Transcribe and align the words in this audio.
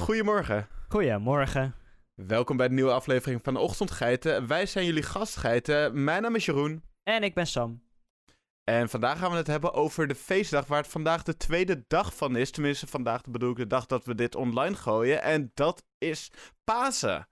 Goedemorgen. 0.00 0.68
Goedemorgen. 0.88 1.74
Welkom 2.14 2.56
bij 2.56 2.68
de 2.68 2.74
nieuwe 2.74 2.92
aflevering 2.92 3.40
van 3.42 3.54
de 3.54 3.60
Ochtendgeiten. 3.60 4.46
Wij 4.46 4.66
zijn 4.66 4.84
jullie 4.86 5.02
gastgeiten. 5.02 6.04
Mijn 6.04 6.22
naam 6.22 6.34
is 6.34 6.44
Jeroen. 6.44 6.82
En 7.02 7.22
ik 7.22 7.34
ben 7.34 7.46
Sam. 7.46 7.82
En 8.64 8.88
vandaag 8.88 9.18
gaan 9.18 9.30
we 9.30 9.36
het 9.36 9.46
hebben 9.46 9.72
over 9.72 10.06
de 10.06 10.14
feestdag, 10.14 10.66
waar 10.66 10.82
het 10.82 10.90
vandaag 10.90 11.22
de 11.22 11.36
tweede 11.36 11.84
dag 11.88 12.16
van 12.16 12.36
is. 12.36 12.50
Tenminste, 12.50 12.86
vandaag 12.86 13.22
bedoel 13.22 13.50
ik 13.50 13.56
de 13.56 13.66
dag 13.66 13.86
dat 13.86 14.04
we 14.04 14.14
dit 14.14 14.34
online 14.34 14.76
gooien. 14.76 15.22
En 15.22 15.50
dat 15.54 15.84
is 15.98 16.30
Pasen. 16.64 17.28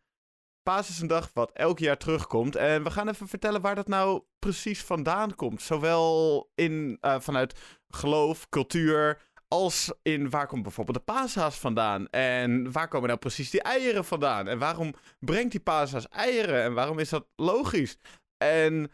Pasen 0.63 0.95
is 0.95 1.01
een 1.01 1.07
dag 1.07 1.31
wat 1.35 1.53
elk 1.53 1.79
jaar 1.79 1.99
terugkomt. 1.99 2.57
En 2.57 2.85
we 2.85 2.91
gaan 2.91 3.09
even 3.09 3.29
vertellen 3.29 3.61
waar 3.61 3.75
dat 3.75 3.89
nou 3.89 4.23
precies 4.39 4.83
vandaan 4.83 5.35
komt. 5.35 5.63
Zowel 5.63 6.51
in, 6.55 6.99
uh, 7.01 7.21
vanuit 7.21 7.59
geloof, 7.89 8.49
cultuur, 8.49 9.21
als 9.49 9.93
in 10.03 10.31
waar 10.31 10.47
komt 10.47 10.63
bijvoorbeeld 10.63 10.97
de 10.97 11.13
paashaas 11.13 11.59
vandaan? 11.59 12.09
En 12.09 12.73
waar 12.73 12.89
komen 12.89 13.09
nou 13.09 13.21
precies 13.21 13.51
die 13.51 13.63
eieren 13.63 14.05
vandaan? 14.05 14.49
En 14.49 14.59
waarom 14.59 14.95
brengt 15.19 15.51
die 15.51 15.61
paashaas 15.61 16.09
eieren? 16.09 16.63
En 16.63 16.75
waarom 16.75 16.99
is 16.99 17.09
dat 17.09 17.27
logisch? 17.37 17.97
En 18.37 18.91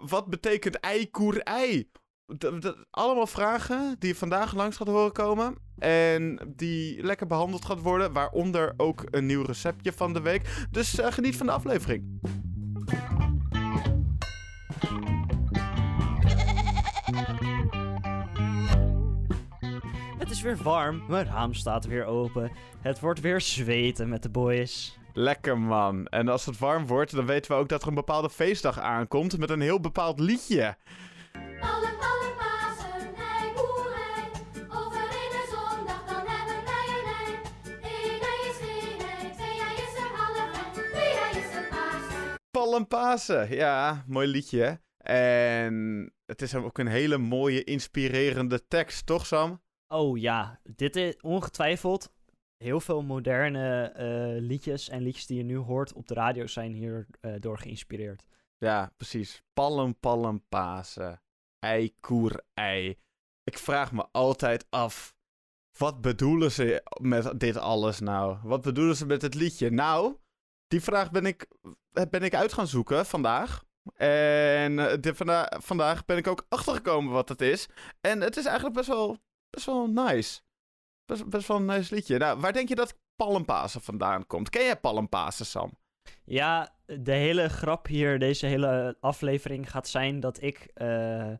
wat 0.00 0.26
betekent 0.26 0.80
ei, 0.80 1.10
koer, 1.10 1.40
ei? 1.40 1.90
allemaal 2.90 3.26
vragen 3.26 3.96
die 3.98 4.08
je 4.08 4.14
vandaag 4.14 4.54
langs 4.54 4.76
gaat 4.76 4.86
horen 4.86 5.12
komen. 5.12 5.56
En 5.78 6.52
die 6.56 7.02
lekker 7.02 7.26
behandeld 7.26 7.64
gaat 7.64 7.80
worden. 7.80 8.12
Waaronder 8.12 8.74
ook 8.76 9.04
een 9.10 9.26
nieuw 9.26 9.42
receptje 9.42 9.92
van 9.92 10.12
de 10.12 10.20
week. 10.20 10.66
Dus 10.70 10.98
uh, 10.98 11.12
geniet 11.12 11.36
van 11.36 11.46
de 11.46 11.52
aflevering. 11.52 12.20
Is 20.40 20.46
weer 20.46 20.62
warm, 20.62 21.04
mijn 21.08 21.26
raam 21.26 21.54
staat 21.54 21.86
weer 21.86 22.04
open. 22.04 22.50
Het 22.80 23.00
wordt 23.00 23.20
weer 23.20 23.40
zweten 23.40 24.08
met 24.08 24.22
de 24.22 24.28
boys. 24.28 24.98
Lekker 25.12 25.58
man. 25.58 26.06
En 26.06 26.28
als 26.28 26.46
het 26.46 26.58
warm 26.58 26.86
wordt, 26.86 27.14
dan 27.14 27.26
weten 27.26 27.50
we 27.50 27.56
ook 27.56 27.68
dat 27.68 27.82
er 27.82 27.88
een 27.88 27.94
bepaalde 27.94 28.30
feestdag 28.30 28.78
aankomt 28.78 29.38
met 29.38 29.50
een 29.50 29.60
heel 29.60 29.80
bepaald 29.80 30.20
liedje. 30.20 30.76
Alle, 31.60 31.86
alle 31.86 32.32
Pasen, 32.38 33.14
ei, 33.14 33.52
boer, 33.54 33.92
ei. 34.16 34.24
Over 34.68 35.00
een 35.00 35.48
zondag, 35.50 36.04
dan 36.06 36.26
hebben 36.26 36.64
wij 36.64 36.86
een 36.96 37.06
ei. 37.18 37.34
Eén 37.82 38.20
ei 38.20 38.50
is 38.50 38.56
geen 38.56 39.00
ei, 39.00 39.32
twee 39.32 39.60
ei 39.60 39.74
is 39.74 39.96
een 39.96 40.14
half 40.16 40.54
ei, 40.54 40.72
drie 40.72 41.20
ei 41.20 41.38
is 41.38 41.54
een 41.56 41.68
Pasen. 41.68 42.38
Palmpasen, 42.50 43.54
ja, 43.54 44.04
mooi 44.06 44.26
liedje. 44.26 44.80
En 44.96 46.12
het 46.26 46.42
is 46.42 46.54
ook 46.54 46.78
een 46.78 46.86
hele 46.86 47.18
mooie, 47.18 47.64
inspirerende 47.64 48.66
tekst, 48.68 49.06
toch 49.06 49.26
Sam? 49.26 49.60
Oh 49.92 50.18
ja, 50.18 50.60
dit 50.62 50.96
is 50.96 51.20
ongetwijfeld 51.20 52.12
heel 52.56 52.80
veel 52.80 53.02
moderne 53.02 53.82
eh, 53.82 54.42
liedjes 54.42 54.88
en 54.88 55.02
liedjes 55.02 55.26
die 55.26 55.36
je 55.36 55.42
nu 55.42 55.56
hoort 55.56 55.92
op 55.92 56.08
de 56.08 56.14
radio 56.14 56.46
zijn 56.46 56.72
hier 56.72 57.06
uh, 57.20 57.34
door 57.38 57.58
geïnspireerd. 57.58 58.26
Ja, 58.58 58.92
precies. 58.96 59.42
Pallen, 59.52 59.98
pallen, 59.98 60.48
pasen. 60.48 61.22
Ei, 61.58 61.94
koer, 62.00 62.42
ei. 62.54 62.98
Ik 63.44 63.58
vraag 63.58 63.92
me 63.92 64.06
altijd 64.12 64.66
af, 64.68 65.14
wat 65.78 66.00
bedoelen 66.00 66.52
ze 66.52 66.82
met 67.00 67.40
dit 67.40 67.56
alles 67.56 68.00
nou? 68.00 68.38
Wat 68.42 68.62
bedoelen 68.62 68.96
ze 68.96 69.06
met 69.06 69.22
het 69.22 69.34
liedje? 69.34 69.70
Nou, 69.70 70.16
die 70.66 70.82
vraag 70.82 71.10
ben 71.10 71.26
ik, 71.26 71.48
ben 72.10 72.22
ik 72.22 72.34
uit 72.34 72.52
gaan 72.52 72.66
zoeken 72.66 73.06
vandaag. 73.06 73.64
En 73.94 74.78
eh, 74.78 75.00
de, 75.00 75.14
vanda 75.14 75.58
vandaag 75.62 76.04
ben 76.04 76.16
ik 76.16 76.26
ook 76.26 76.46
achtergekomen 76.48 77.12
wat 77.12 77.28
het 77.28 77.40
is. 77.40 77.68
En 78.00 78.20
het 78.20 78.36
is 78.36 78.44
eigenlijk 78.44 78.76
best 78.76 78.88
wel 78.88 79.18
best 79.50 79.66
wel 79.66 79.86
nice. 79.86 80.40
Best, 81.06 81.28
best 81.28 81.48
wel 81.48 81.56
een 81.56 81.64
nice 81.64 81.94
liedje. 81.94 82.18
Nou, 82.18 82.40
waar 82.40 82.52
denk 82.52 82.68
je 82.68 82.74
dat 82.74 82.98
Palmpasen 83.16 83.80
vandaan 83.80 84.26
komt? 84.26 84.50
Ken 84.50 84.64
jij 84.64 84.76
Palmpasen, 84.76 85.46
Sam? 85.46 85.78
Ja, 86.24 86.74
de 86.86 87.12
hele 87.12 87.48
grap 87.48 87.86
hier, 87.86 88.18
deze 88.18 88.46
hele 88.46 88.96
aflevering 89.00 89.70
gaat 89.70 89.88
zijn 89.88 90.20
dat 90.20 90.42
ik 90.42 90.70
uh, 90.74 91.32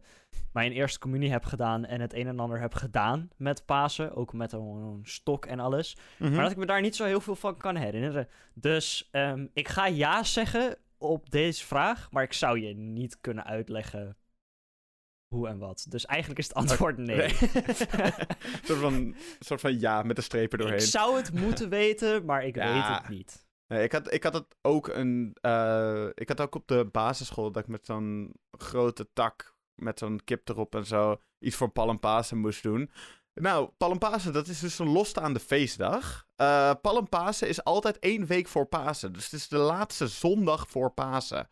mijn 0.52 0.72
eerste 0.72 0.98
communie 0.98 1.30
heb 1.30 1.44
gedaan 1.44 1.84
en 1.84 2.00
het 2.00 2.14
een 2.14 2.26
en 2.26 2.40
ander 2.40 2.60
heb 2.60 2.74
gedaan 2.74 3.28
met 3.36 3.64
Pasen. 3.64 4.14
Ook 4.14 4.32
met 4.32 4.52
een, 4.52 5.00
stok 5.02 5.46
en 5.46 5.60
alles. 5.60 5.96
Mhm. 6.18 6.32
Maar 6.32 6.42
dat 6.42 6.50
ik 6.50 6.56
me 6.56 6.66
daar 6.66 6.80
niet 6.80 6.96
zo 6.96 7.04
heel 7.04 7.20
veel 7.20 7.36
van 7.36 7.56
kan 7.56 7.76
herinneren. 7.76 8.28
Dus 8.54 9.08
um, 9.12 9.50
ik 9.52 9.68
ga 9.68 9.86
ja 9.86 10.22
zeggen 10.22 10.76
op 10.98 11.30
deze 11.30 11.66
vraag, 11.66 12.10
maar 12.10 12.22
ik 12.22 12.32
zou 12.32 12.60
je 12.60 12.74
niet 12.74 13.20
kunnen 13.20 13.44
uitleggen 13.44 14.16
hoe 15.34 15.48
en 15.48 15.58
wat. 15.58 15.86
Dus 15.88 16.06
eigenlijk 16.06 16.40
is 16.40 16.46
het 16.46 16.56
antwoord 16.56 16.96
nee. 16.96 17.24
een, 17.24 17.74
soort 18.66 18.78
van, 18.78 19.14
soort 19.38 19.60
van 19.60 19.80
ja 19.80 20.02
met 20.02 20.16
de 20.16 20.22
strepen 20.22 20.58
doorheen. 20.58 20.78
Ik 20.78 20.84
zou 20.84 21.16
het 21.16 21.32
moeten 21.32 21.68
weten, 21.68 22.24
maar 22.24 22.44
ik 22.44 22.54
weet 22.54 22.86
het 22.86 23.08
niet. 23.08 23.48
Nee, 23.66 23.82
ik 23.82 23.92
had, 23.92 24.12
ik 24.12 24.22
had 24.22 24.34
het 24.34 24.56
ook 24.62 24.88
een. 24.88 25.36
Uh, 25.42 26.06
ik 26.14 26.28
had 26.28 26.40
ook 26.40 26.54
op 26.54 26.68
de 26.68 26.88
basisschool 26.92 27.52
dat 27.52 27.62
ik 27.62 27.68
met 27.68 27.86
zo'n 27.86 28.34
grote 28.50 29.08
tak 29.12 29.54
met 29.74 29.98
zo'n 29.98 30.20
kip 30.24 30.48
erop 30.48 30.74
en 30.74 30.86
zo 30.86 31.20
iets 31.38 31.56
voor 31.56 31.68
Palmpasen 31.68 32.38
moest 32.38 32.62
doen. 32.62 32.90
Nou, 33.34 33.70
Palmpasen, 33.76 34.32
dat 34.32 34.48
is 34.48 34.60
dus 34.60 34.78
een 34.78 34.88
losstaande 34.88 35.40
feestdag. 35.40 36.26
Uh, 36.36 36.72
Palmpasen 36.82 37.48
is 37.48 37.64
altijd 37.64 37.98
één 37.98 38.26
week 38.26 38.48
voor 38.48 38.66
Pasen. 38.66 39.12
Dus 39.12 39.24
het 39.24 39.32
is 39.32 39.48
de 39.48 39.56
laatste 39.56 40.08
zondag 40.08 40.68
voor 40.68 40.90
Pasen. 40.90 41.50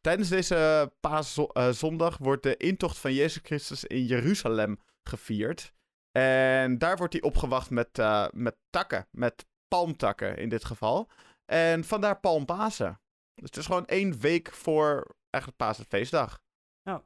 Tijdens 0.00 0.28
deze 0.28 0.92
paaszondag 1.00 2.18
wordt 2.18 2.42
de 2.42 2.56
intocht 2.56 2.98
van 2.98 3.14
Jezus 3.14 3.42
Christus 3.42 3.84
in 3.84 4.04
Jeruzalem 4.04 4.78
gevierd. 5.02 5.72
En 6.12 6.78
daar 6.78 6.96
wordt 6.96 7.12
hij 7.12 7.22
opgewacht 7.22 7.70
met, 7.70 7.98
uh, 7.98 8.26
met 8.30 8.56
takken, 8.70 9.06
met 9.10 9.46
palmtakken 9.68 10.36
in 10.36 10.48
dit 10.48 10.64
geval. 10.64 11.10
En 11.44 11.84
vandaar 11.84 12.20
Palmpasen. 12.20 13.00
Dus 13.34 13.44
het 13.44 13.56
is 13.56 13.66
gewoon 13.66 13.86
één 13.86 14.20
week 14.20 14.52
voor 14.52 15.14
eigenlijk 15.30 15.64
Paasfeestdag. 15.64 16.40
Ja. 16.82 17.02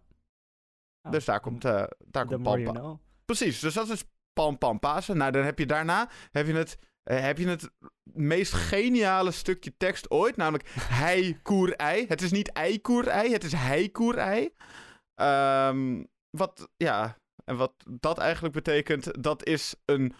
Oh. 1.03 1.13
Dus 1.13 1.25
daar 1.25 1.41
komt, 1.41 1.65
uh, 1.65 1.85
daar 1.99 2.27
komt 2.27 2.43
Palmpasen. 2.43 3.01
Precies, 3.25 3.61
dus 3.61 3.75
dat 3.75 3.89
is 3.89 4.05
Palm 4.33 4.79
Pasen. 4.79 5.17
Nou, 5.17 5.33
dan 5.33 5.45
heb 5.45 5.59
je 5.59 5.67
daarna 5.67 6.09
heb 6.31 6.47
je 6.47 6.55
het 6.55 6.79
uh, 7.11 7.21
heb 7.21 7.39
je 7.39 7.49
het 7.49 7.71
meest 8.03 8.53
geniale 8.53 9.31
stukje 9.31 9.77
tekst 9.77 10.11
ooit, 10.11 10.37
namelijk 10.37 10.69
hij 11.03 11.39
koer 11.43 11.75
ei. 11.75 12.07
Het 12.07 12.23
is 12.23 12.31
niet 12.31 12.53
ei 12.53 12.81
koer 12.81 13.09
ei, 13.09 13.33
het 13.33 13.45
is 13.45 13.53
hij 13.53 13.89
koer 13.89 14.19
ei. 14.19 14.55
Um, 15.21 16.09
wat, 16.31 16.69
ja, 16.77 17.19
en 17.45 17.57
wat 17.57 17.75
dat 18.01 18.19
eigenlijk 18.19 18.55
betekent, 18.55 19.23
dat 19.23 19.47
is 19.47 19.75
een 19.85 20.15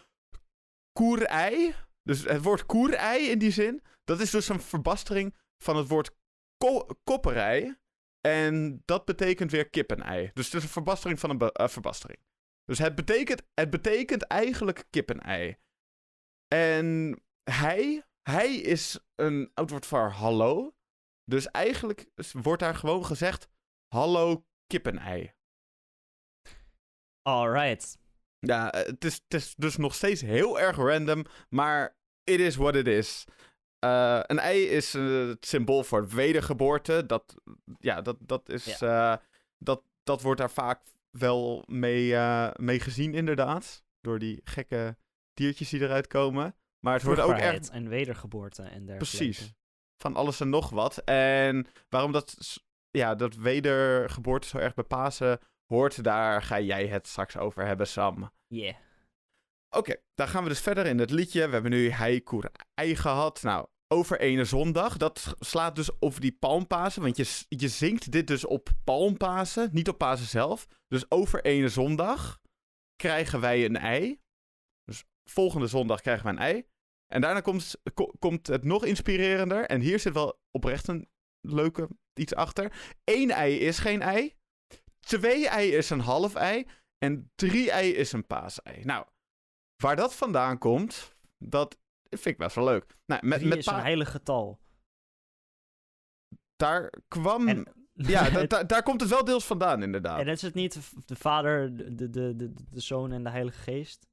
koerei. 0.93 1.75
Dus 2.03 2.25
het 2.25 2.43
woord 2.43 2.67
koerei 2.67 3.29
in 3.31 3.39
die 3.39 3.51
zin, 3.51 3.83
dat 4.05 4.21
is 4.21 4.31
dus 4.31 4.49
een 4.49 4.61
verbastering 4.61 5.35
van 5.65 5.77
het 5.77 5.89
woord 5.89 6.11
ko 6.57 6.87
kopperij. 7.05 7.79
En 8.21 8.83
dat 8.85 9.05
betekent 9.05 9.51
weer 9.51 9.71
kippenei. 9.71 10.31
Dus 10.35 10.45
het 10.45 10.55
is 10.55 10.63
een 10.63 10.69
verbastering 10.69 11.21
van 11.21 11.31
een 11.31 11.51
uh, 11.61 11.69
verbastering. 11.69 12.19
Dus 12.65 12.79
het 12.79 12.95
betekent, 12.95 13.43
het 13.55 13.71
betekent 13.71 14.23
eigenlijk 14.23 14.85
kippenei. 14.91 15.57
En 16.55 17.19
hij, 17.51 18.05
hij 18.23 18.55
is 18.55 18.99
een 19.15 19.51
oud 19.55 19.71
woord 19.71 19.87
voor 19.87 20.09
hallo. 20.09 20.75
Dus 21.25 21.47
eigenlijk 21.47 22.07
wordt 22.33 22.63
daar 22.63 22.75
gewoon 22.75 23.05
gezegd: 23.05 23.49
hallo 23.89 24.47
kippenei. 24.67 25.33
Alright. 27.23 27.99
Ja, 28.39 28.69
het 28.77 29.05
is, 29.05 29.15
het 29.15 29.35
is 29.35 29.55
dus 29.55 29.77
nog 29.77 29.95
steeds 29.95 30.21
heel 30.21 30.61
erg 30.61 30.77
random, 30.77 31.25
maar 31.49 31.97
it 32.25 32.41
is 32.41 32.57
what 32.57 32.75
it 32.75 32.87
is. 32.87 33.25
Uh, 33.85 34.21
een 34.23 34.39
ei 34.39 34.65
is 34.65 34.95
uh, 34.95 35.29
het 35.29 35.47
symbool 35.47 35.85
voor 35.85 36.09
wedergeboorte. 36.09 37.07
Dat, 37.07 37.35
ja, 37.79 38.01
dat, 38.01 38.17
dat, 38.21 38.49
is, 38.49 38.83
uh, 38.83 39.17
dat, 39.59 39.83
dat 40.03 40.23
wordt 40.23 40.41
daar 40.41 40.51
vaak 40.51 40.83
wel 41.11 41.65
mee, 41.67 42.17
mee 42.57 42.81
gezien, 42.81 43.15
inderdaad. 43.15 43.85
Door 44.01 44.19
die 44.19 44.41
gekke 44.45 44.97
diertjes 45.35 45.69
die 45.69 45.81
eruit 45.81 46.07
komen. 46.07 46.57
Maar 46.81 46.95
het 46.95 47.03
wordt 47.03 47.21
ook 47.21 47.37
echt... 47.37 47.71
en 47.71 47.89
wedergeboorte 47.89 48.63
en 48.63 48.87
dergelijke. 48.87 49.17
Precies. 49.17 49.53
Van 49.97 50.17
alles 50.17 50.41
en 50.41 50.49
nog 50.49 50.71
wat. 50.71 50.99
En 51.05 51.67
waarom 51.89 52.13
dat, 52.13 52.37
ja, 52.91 53.15
dat 53.15 53.35
wedergeboorte 53.35 54.49
zo 54.49 54.59
erg 54.59 54.75
bepazen 54.75 55.39
hoort, 55.67 56.05
daar 56.05 56.43
ga 56.43 56.61
jij 56.61 56.87
het 56.87 57.07
straks 57.07 57.37
over 57.37 57.67
hebben, 57.67 57.87
Sam. 57.87 58.31
Yeah. 58.47 58.75
Oké, 59.71 59.97
dan 60.15 60.29
gaan 60.29 60.43
we 60.43 60.49
dus 60.49 60.61
verder 60.61 60.87
in 60.87 60.99
het 60.99 61.11
liedje. 61.11 61.47
We 61.47 61.53
hebben 61.53 61.71
nu 61.71 61.91
Heikur 61.91 62.51
Ei 62.75 62.97
gehad. 62.97 63.43
Nou, 63.43 63.67
over 63.89 64.21
ene 64.21 64.45
zondag. 64.45 64.97
Dat 64.97 65.35
slaat 65.39 65.77
dus 65.77 66.01
over 66.01 66.21
die 66.21 66.37
palmpasen. 66.39 67.03
Want 67.03 67.17
je, 67.17 67.45
je 67.49 67.69
zingt 67.69 68.13
dit 68.13 68.27
dus 68.27 68.47
op 68.47 68.69
palmpasen, 68.85 69.69
niet 69.73 69.89
op 69.89 69.99
Pasen 69.99 70.27
zelf. 70.27 70.67
Dus 70.89 71.11
over 71.11 71.45
ene 71.45 71.69
zondag 71.69 72.41
krijgen 72.97 73.41
wij 73.41 73.65
een 73.65 73.77
ei 73.77 74.21
volgende 75.31 75.67
zondag 75.67 76.01
krijgen 76.01 76.25
we 76.25 76.31
een 76.31 76.39
ei. 76.39 76.67
En 77.07 77.21
daarna 77.21 77.41
komt, 77.41 77.75
komt 78.19 78.47
het 78.47 78.65
nog 78.65 78.85
inspirerender. 78.85 79.65
En 79.67 79.81
hier 79.81 79.99
zit 79.99 80.13
wel 80.13 80.39
oprecht 80.51 80.89
een 80.89 81.09
leuke 81.41 81.89
iets 82.15 82.35
achter. 82.35 82.95
Eén 83.05 83.31
ei 83.31 83.59
is 83.59 83.79
geen 83.79 84.03
ei. 84.03 84.35
Twee 85.01 85.49
ei 85.49 85.71
is 85.71 85.91
een 85.91 86.01
half 86.01 86.35
ei. 86.35 86.67
En 86.99 87.31
drie 87.35 87.71
ei 87.71 87.91
is 87.91 88.13
een 88.13 88.27
paasei. 88.27 88.85
Nou, 88.85 89.07
waar 89.83 89.97
dat 89.97 90.15
vandaan 90.15 90.59
komt, 90.59 91.17
dat 91.39 91.79
vind 92.09 92.27
ik 92.27 92.39
best 92.39 92.55
wel 92.57 92.65
leuk. 92.65 92.97
Nou, 93.07 93.27
met, 93.27 93.39
Drie 93.39 93.49
met 93.51 93.59
is 93.59 93.67
een 93.67 93.75
heilig 93.81 94.11
getal. 94.11 94.61
daar 96.57 96.93
kwam... 97.09 97.49
En, 97.49 97.67
ja, 97.93 98.31
da- 98.31 98.47
da- 98.47 98.65
daar 98.65 98.83
komt 98.83 99.01
het 99.01 99.11
wel 99.11 99.25
deels 99.25 99.45
vandaan, 99.45 99.83
inderdaad. 99.83 100.21
en 100.21 100.29
is 100.29 100.43
het 100.43 100.55
niet 100.55 100.73
de- 100.73 101.03
de 101.05 101.17
vader, 101.17 101.77
de, 101.77 101.95
de, 101.95 102.11
de, 102.11 102.37
de, 102.37 102.53
de 102.71 102.81
zoon 102.81 103.13
en 103.13 103.23
de 103.25 103.31
heilige 103.31 103.59
geest? 103.61 104.07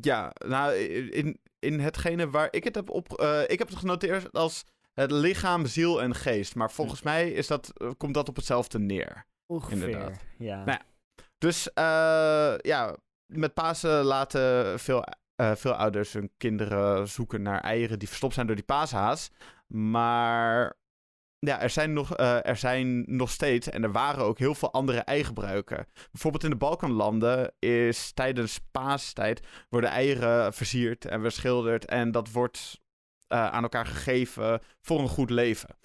Ja, 0.00 0.32
nou, 0.46 0.74
in, 0.74 1.40
in 1.58 1.80
hetgene 1.80 2.30
waar 2.30 2.48
ik 2.50 2.64
het 2.64 2.74
heb 2.74 2.90
op... 2.90 3.12
eh, 3.12 3.42
ik 3.46 3.58
heb 3.58 3.68
het 3.68 3.78
genoteerd 3.78 4.32
als 4.32 4.64
het 4.92 5.10
lichaam, 5.10 5.66
ziel 5.66 6.02
en 6.02 6.14
geest. 6.14 6.54
Maar 6.54 6.70
volgens 6.70 7.02
mij 7.02 7.30
is 7.30 7.46
dat, 7.46 7.72
eh, 7.74 7.90
komt 7.96 8.14
dat 8.14 8.28
op 8.28 8.36
hetzelfde 8.36 8.78
neer. 8.78 9.26
Ongeveer, 9.46 9.88
Inderdaad. 9.88 10.24
ja. 10.38 10.64
Nou 10.64 10.78
Dus 11.38 11.72
eh, 11.72 12.54
ja, 12.58 12.96
met 13.26 13.54
Pasen 13.54 14.04
laten 14.04 14.78
veel, 14.78 15.04
veel 15.36 15.72
ouders 15.72 16.12
hun 16.12 16.30
kinderen 16.36 17.08
zoeken 17.08 17.42
naar 17.42 17.60
eieren 17.60 17.98
die 17.98 18.08
verstopt 18.08 18.34
zijn 18.34 18.46
door 18.46 18.56
die 18.56 18.64
paashaas. 18.64 19.30
Maar 19.66 20.74
ja, 21.40 21.60
er 21.60 21.70
zijn, 21.70 21.92
nog, 21.92 22.16
eh, 22.16 22.46
er 22.46 22.56
zijn 22.56 23.04
nog 23.16 23.30
steeds, 23.30 23.68
en 23.68 23.82
er 23.82 23.92
waren 23.92 24.24
ook 24.24 24.38
heel 24.38 24.54
veel 24.54 24.72
andere 24.72 24.98
eigebruiken. 24.98 25.86
Bijvoorbeeld 26.10 26.44
in 26.44 26.50
de 26.50 26.56
Balkanlanden 26.56 27.52
is 27.58 28.12
tijdens 28.12 28.60
paastijd 28.70 29.46
worden 29.68 29.90
eieren 29.90 30.52
versierd 30.52 31.04
en 31.04 31.22
beschilderd. 31.22 31.84
En 31.84 32.10
dat 32.10 32.30
wordt 32.30 32.80
eh, 33.26 33.46
aan 33.46 33.62
elkaar 33.62 33.86
gegeven 33.86 34.60
voor 34.82 35.00
een 35.00 35.08
goed 35.08 35.30
leven. 35.30 35.76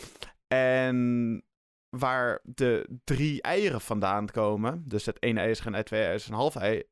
En 0.48 1.44
waar 1.90 2.40
de 2.44 3.00
drie 3.04 3.42
eieren 3.42 3.82
vandaan 3.82 4.26
komen, 4.26 4.84
dus 4.88 5.06
het 5.06 5.24
ene 5.24 5.40
ei 5.40 5.50
is 5.50 5.60
geen 5.60 5.74
ei, 5.74 5.84
twee 5.84 6.04
ei 6.04 6.16
is 6.16 6.28
een 6.28 6.34
half 6.34 6.56
ei 6.56 6.84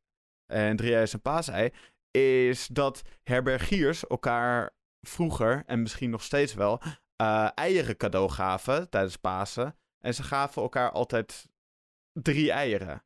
en 0.45 0.75
drie 0.75 0.94
ei 0.94 1.04
is 1.04 1.13
een 1.13 1.21
paasei, 1.21 1.69
is 2.12 2.68
dat 2.68 3.01
herbergiers 3.24 4.07
elkaar 4.07 4.75
vroeger, 5.01 5.63
en 5.65 5.81
misschien 5.81 6.10
nog 6.10 6.24
steeds 6.24 6.54
wel, 6.54 6.81
eh, 7.24 7.50
eieren 7.56 7.98
cadeau 7.98 8.30
gaven 8.30 8.90
tijdens 8.90 9.18
Pasen. 9.18 9.78
En 10.00 10.14
ze 10.14 10.24
gaven 10.24 10.62
elkaar 10.62 10.92
altijd 10.92 11.50
drie 12.12 12.52
eieren. 12.52 13.04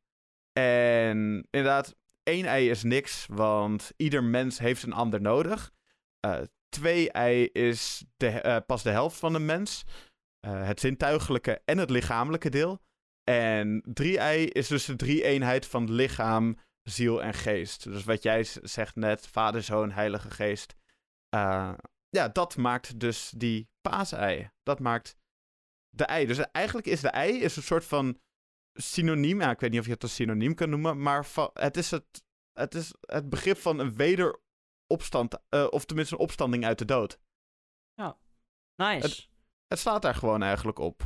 En 0.53 1.47
inderdaad, 1.49 1.95
één 2.23 2.45
ei 2.45 2.69
is 2.69 2.83
niks, 2.83 3.25
want 3.29 3.91
ieder 3.97 4.23
mens 4.23 4.59
heeft 4.59 4.83
een 4.83 4.93
ander 4.93 5.21
nodig. 5.21 5.71
Eh, 6.19 6.41
twee 6.69 7.11
ei 7.11 7.45
is 7.45 8.05
de, 8.17 8.29
eh, 8.29 8.57
pas 8.65 8.83
de 8.83 8.89
helft 8.89 9.17
van 9.17 9.33
een 9.33 9.45
mens. 9.45 9.83
Het 10.47 10.79
zintuigelijke 10.79 11.61
en 11.65 11.77
het 11.77 11.89
lichamelijke 11.89 12.49
deel. 12.49 12.81
En 13.23 13.83
drie 13.93 14.17
ei 14.17 14.45
is 14.45 14.67
dus 14.67 14.85
de 14.85 14.95
drie 14.95 15.23
eenheid 15.23 15.65
van 15.65 15.91
lichaam, 15.91 16.57
ziel 16.83 17.23
en 17.23 17.33
geest. 17.33 17.83
Dus 17.83 18.03
wat 18.03 18.23
jij 18.23 18.43
zegt 18.61 18.95
net, 18.95 19.27
vader, 19.27 19.63
zoon, 19.63 19.91
heilige 19.91 20.31
geest. 20.31 20.75
Ja, 22.17 22.27
dat 22.29 22.57
maakt 22.57 22.99
dus 22.99 23.29
die 23.29 23.69
paasei. 23.81 24.49
Dat 24.63 24.79
maakt 24.79 25.17
de 25.89 26.05
ei. 26.05 26.25
Dus 26.25 26.37
eigenlijk 26.51 26.87
is 26.87 27.01
de 27.01 27.09
ei 27.09 27.39
is 27.39 27.55
een 27.55 27.63
soort 27.63 27.85
van 27.85 28.19
synoniem. 28.73 29.41
Ja, 29.41 29.51
ik 29.51 29.59
weet 29.59 29.71
niet 29.71 29.79
of 29.79 29.85
je 29.85 29.91
het 29.91 30.03
een 30.03 30.09
synoniem 30.09 30.53
kan 30.55 30.69
noemen, 30.69 31.01
maar 31.01 31.27
het 31.53 31.77
is 31.77 31.91
het, 31.91 32.23
het, 32.53 32.75
is 32.75 32.93
het 33.01 33.29
begrip 33.29 33.57
van 33.57 33.79
een 33.79 33.95
wederopstand, 33.95 35.39
eh, 35.49 35.67
of 35.69 35.85
tenminste 35.85 36.13
een 36.15 36.21
opstanding 36.21 36.65
uit 36.65 36.79
de 36.79 36.85
dood. 36.85 37.19
Nice. 38.75 39.27
Het 39.67 39.79
slaat 39.79 40.01
daar 40.01 40.15
gewoon 40.15 40.43
eigenlijk 40.43 40.79
op. 40.79 41.03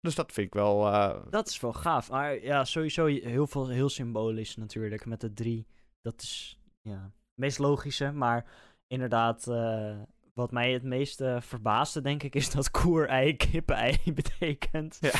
Dus 0.00 0.14
dat 0.14 0.32
vind 0.32 0.46
ik 0.46 0.54
wel. 0.54 0.86
eh, 0.86 1.30
Dat 1.30 1.48
is 1.48 1.60
wel 1.60 1.72
gaaf. 1.72 2.10
Maar 2.10 2.42
ja, 2.42 2.64
sowieso 2.64 3.06
heel, 3.06 3.46
veel, 3.46 3.68
heel 3.68 3.88
symbolisch 3.88 4.56
natuurlijk 4.56 5.04
met 5.06 5.20
de 5.20 5.32
drie. 5.32 5.66
Dat 6.00 6.22
is 6.22 6.60
ja, 6.80 7.02
het 7.02 7.12
meest 7.34 7.58
logische. 7.58 8.12
Maar 8.12 8.50
inderdaad, 8.90 9.46
eh, 9.46 9.96
wat 10.34 10.50
mij 10.50 10.72
het 10.72 10.82
meest 10.82 11.22
verbaasde, 11.38 12.00
denk 12.00 12.22
ik, 12.22 12.34
is 12.34 12.50
dat 12.50 12.70
koer-ei 12.70 13.36
kippen-ei 13.50 13.98
betekent. 14.14 14.98
ja. 15.00 15.10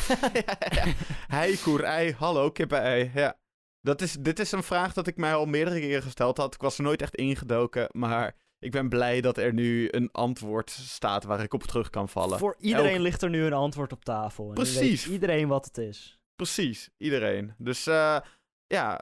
Hei, 1.37 1.57
koerei, 1.57 2.13
hallo, 2.13 2.51
kippen-ei. 2.51 3.11
Ja. 3.13 3.39
Dat 3.81 4.01
is, 4.01 4.13
dit 4.13 4.39
is 4.39 4.51
een 4.51 4.63
vraag 4.63 4.93
dat 4.93 5.07
ik 5.07 5.17
mij 5.17 5.33
al 5.33 5.45
meerdere 5.45 5.79
keren 5.79 6.01
gesteld 6.03 6.37
had. 6.37 6.53
Ik 6.53 6.61
was 6.61 6.77
er 6.77 6.83
nooit 6.83 7.01
echt 7.01 7.15
ingedoken, 7.15 7.87
maar 7.91 8.35
ik 8.59 8.71
ben 8.71 8.89
blij 8.89 9.21
dat 9.21 9.37
er 9.37 9.53
nu 9.53 9.87
een 9.91 10.11
antwoord 10.11 10.69
staat 10.69 11.23
waar 11.23 11.39
ik 11.43 11.53
op 11.53 11.63
terug 11.63 11.89
kan 11.89 12.09
vallen. 12.09 12.39
Voor 12.39 12.55
iedereen 12.59 12.93
Elk- 12.93 13.01
ligt 13.01 13.21
er 13.21 13.29
nu 13.29 13.43
een 13.45 13.53
antwoord 13.53 13.91
op 13.91 14.03
tafel. 14.05 14.43
En 14.43 14.49
nu 14.49 14.55
weet 14.63 14.73
Precies. 14.77 15.07
iedereen 15.07 15.47
wat 15.47 15.65
het 15.65 15.77
is. 15.77 16.19
Precies, 16.35 16.89
iedereen. 16.97 17.53
Dus 17.57 17.87
eh, 17.87 18.19
ja, 18.67 18.99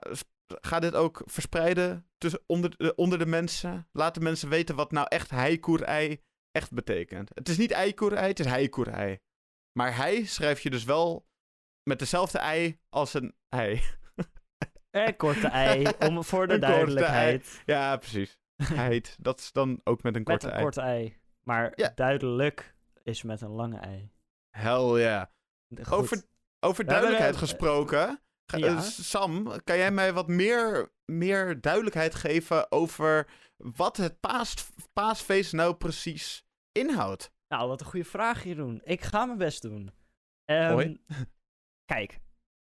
ga 0.62 0.80
dit 0.80 0.94
ook 0.96 1.22
verspreiden 1.26 2.08
tussen, 2.18 2.42
onder, 2.46 2.78
de- 2.78 2.96
onder 2.96 3.20
de 3.20 3.26
mensen. 3.26 3.88
Laat 3.92 4.14
de 4.14 4.20
mensen 4.22 4.50
weten 4.50 4.76
wat 4.76 4.92
nou 4.92 5.08
echt 5.10 5.30
heikoerei 5.32 6.22
echt 6.52 6.72
betekent. 6.74 7.30
Het 7.34 7.50
is 7.50 7.58
niet 7.58 7.72
eikoerei, 7.72 8.28
het 8.28 8.40
is 8.40 8.46
heikoerei. 8.46 9.20
Maar 9.78 9.96
hij 9.96 10.26
schrijf 10.26 10.60
je 10.62 10.70
dus 10.70 10.84
wel 10.84 11.28
met 11.84 12.00
dezelfde 12.00 12.38
ei 12.40 12.80
als 12.90 13.14
een 13.14 13.36
ei. 13.50 13.82
Eh, 14.90 15.18
korte 15.18 15.48
ei, 15.48 15.88
om, 16.08 16.24
voor 16.24 16.48
de 16.48 16.54
Een 16.54 16.60
duidelijkheid. 16.60 17.62
Ja, 17.66 17.98
precies. 17.98 18.38
Heid, 18.64 19.16
dat 19.20 19.40
is 19.40 19.52
dan 19.52 19.82
ook 19.84 20.04
met 20.04 20.16
een 20.16 20.22
Met 20.26 20.30
korte 20.30 20.46
een 20.48 20.54
ei. 20.54 20.64
korte 20.64 20.82
ei. 20.82 21.18
Maar 21.44 21.72
Ja. 21.76 21.92
duidelijk 21.96 22.76
is 23.04 23.24
met 23.24 23.42
een 23.42 23.50
lange 23.52 23.78
ei. 23.78 24.12
Hell 24.58 25.00
ja. 25.02 25.32
Over, 25.90 26.24
over 26.60 26.76
hebben 26.76 26.86
duidelijkheid 26.86 27.34
een- 27.34 27.40
gesproken. 27.40 28.22
Ja. 28.58 28.68
eh, 28.76 28.82
Sam, 28.82 29.62
kan 29.64 29.78
jij 29.78 29.92
mij 29.92 30.14
wat 30.14 30.28
meer, 30.28 30.92
meer 31.06 31.62
duidelijkheid 31.62 32.16
geven 32.16 32.72
over 32.72 33.28
wat 33.58 33.98
het 33.98 34.20
paas, 34.20 34.70
paasfeest 34.94 35.54
nou 35.54 35.76
precies 35.76 36.46
inhoudt? 36.72 37.32
Nou, 37.48 37.68
wat 37.68 37.80
een 37.80 37.88
goede 37.88 38.06
vraag, 38.06 38.44
Jeroen. 38.44 38.82
Ik 38.84 39.02
ga 39.02 39.26
mijn 39.26 39.38
best 39.38 39.62
doen. 39.62 39.92
Hoi. 40.46 40.98
Kijk, 41.94 42.20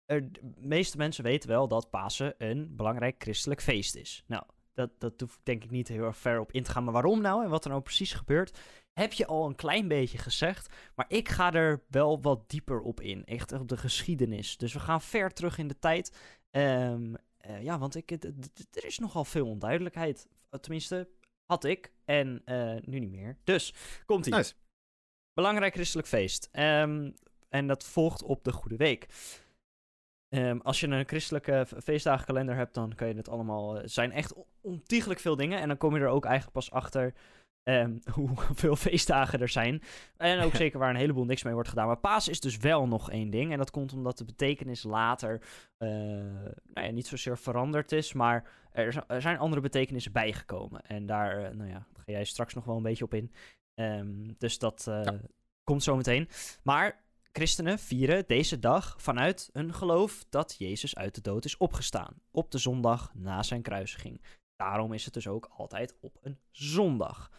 er, 0.04 0.32
de 0.32 0.52
meeste 0.56 0.96
mensen 0.96 1.24
weten 1.24 1.48
wel 1.48 1.68
dat 1.68 1.90
Pasen 1.90 2.34
een 2.38 2.76
belangrijk 2.76 3.14
christelijk 3.18 3.62
feest 3.62 3.94
is. 3.94 4.24
Nou, 4.26 4.42
dat, 4.72 5.00
dat 5.00 5.20
hoef 5.20 5.34
ik 5.34 5.44
denk 5.44 5.64
ik 5.64 5.70
niet 5.70 5.88
heel 5.88 6.04
erg 6.04 6.16
ver 6.16 6.40
op 6.40 6.52
in 6.52 6.62
te 6.62 6.70
gaan. 6.70 6.84
Maar 6.84 6.92
waarom 6.92 7.20
nou 7.20 7.44
en 7.44 7.50
wat 7.50 7.64
er 7.64 7.70
nou 7.70 7.82
precies 7.82 8.12
gebeurt, 8.12 8.58
heb 8.98 9.12
je 9.12 9.26
al 9.26 9.46
een 9.46 9.54
klein 9.54 9.88
beetje 9.88 10.18
gezegd. 10.18 10.74
Maar 10.94 11.06
ik 11.08 11.28
ga 11.28 11.52
er 11.52 11.82
wel 11.88 12.20
wat 12.20 12.50
dieper 12.50 12.80
op 12.80 13.00
in. 13.00 13.24
Echt 13.24 13.52
op 13.52 13.68
de 13.68 13.76
geschiedenis. 13.76 14.56
Dus 14.56 14.72
we 14.72 14.80
gaan 14.80 15.00
ver 15.02 15.32
terug 15.32 15.58
in 15.58 15.68
de 15.68 15.78
tijd. 15.78 16.16
Ehm, 16.50 17.14
eh, 17.36 17.62
ja, 17.62 17.78
want 17.78 17.94
ik, 17.94 18.10
er 18.70 18.84
is 18.84 18.98
nogal 18.98 19.24
veel 19.24 19.46
onduidelijkheid. 19.46 20.26
Tenminste, 20.60 21.08
had 21.44 21.64
ik. 21.64 21.92
En 22.04 22.42
eh, 22.44 22.76
nu 22.80 22.98
niet 22.98 23.10
meer. 23.10 23.36
Dus, 23.44 23.74
komt-ie. 24.06 24.34
Nice. 24.34 24.54
Belangrijk 25.32 25.74
christelijk 25.74 26.08
feest. 26.08 26.48
Ehm, 26.52 27.10
en 27.48 27.66
dat 27.66 27.84
volgt 27.84 28.22
op 28.22 28.44
de 28.44 28.52
Goede 28.52 28.76
Week. 28.76 29.06
Ehm, 30.28 30.58
als 30.58 30.80
je 30.80 30.86
een 30.86 31.06
christelijke 31.08 31.66
feestdagenkalender 31.82 32.54
hebt, 32.56 32.74
dan 32.74 32.94
kan 32.94 33.08
je 33.08 33.14
het 33.14 33.28
allemaal. 33.28 33.74
Het 33.74 33.92
zijn 33.92 34.12
echt 34.12 34.32
on- 34.34 34.46
ontiegelijk 34.60 35.20
veel 35.20 35.36
dingen. 35.36 35.60
En 35.60 35.68
dan 35.68 35.76
kom 35.76 35.94
je 35.94 36.00
er 36.00 36.08
ook 36.08 36.24
eigenlijk 36.24 36.54
pas 36.54 36.70
achter 36.70 37.14
ehm, 37.68 37.96
hoeveel 38.14 38.76
feestdagen 38.76 39.40
er 39.40 39.48
zijn. 39.48 39.82
En 40.16 40.40
ook 40.40 40.54
zeker 40.64 40.78
waar 40.78 40.90
een 40.90 40.96
heleboel 40.96 41.24
niks 41.24 41.42
mee 41.42 41.52
wordt 41.54 41.68
gedaan. 41.68 41.86
Maar 41.86 41.98
paas 41.98 42.28
is 42.28 42.40
dus 42.40 42.56
wel 42.56 42.86
nog 42.86 43.10
één 43.10 43.30
ding. 43.30 43.52
En 43.52 43.58
dat 43.58 43.70
komt 43.70 43.92
omdat 43.92 44.18
de 44.18 44.24
betekenis 44.24 44.82
later 44.82 45.42
eh, 45.76 45.88
nou 45.88 46.86
ja, 46.86 46.90
niet 46.90 47.06
zozeer 47.06 47.38
veranderd 47.38 47.92
is. 47.92 48.12
Maar 48.12 48.50
er, 48.72 49.04
er 49.06 49.22
zijn 49.22 49.38
andere 49.38 49.62
betekenissen 49.62 50.12
bijgekomen. 50.12 50.80
En 50.82 51.06
daar 51.06 51.44
eh, 51.44 51.54
nou 51.54 51.70
ja, 51.70 51.86
ga 51.96 52.02
jij 52.04 52.24
straks 52.24 52.54
nog 52.54 52.64
wel 52.64 52.76
een 52.76 52.82
beetje 52.82 53.04
op 53.04 53.14
in. 53.14 53.32
Ehm, 53.74 54.30
dus 54.38 54.58
dat 54.58 54.86
eh, 54.88 55.02
Ja. 55.04 55.20
komt 55.64 55.82
zo 55.82 55.96
meteen. 55.96 56.28
Maar 56.62 57.04
christenen 57.32 57.78
vieren 57.78 58.24
deze 58.26 58.58
dag 58.58 58.94
vanuit 58.98 59.50
een 59.52 59.74
geloof 59.74 60.24
dat 60.28 60.54
Jezus 60.58 60.96
uit 60.96 61.14
de 61.14 61.20
dood 61.20 61.44
is 61.44 61.56
opgestaan. 61.56 62.20
Op 62.30 62.50
de 62.50 62.58
zondag 62.58 63.14
na 63.14 63.42
zijn 63.42 63.62
kruisiging. 63.62 64.22
Daarom 64.56 64.92
is 64.92 65.04
het 65.04 65.14
dus 65.14 65.26
ook 65.28 65.48
altijd 65.56 65.96
op 66.00 66.18
een 66.20 66.38
zondag. 66.50 67.30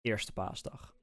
Eerste 0.00 0.32
paasdag. 0.32 0.96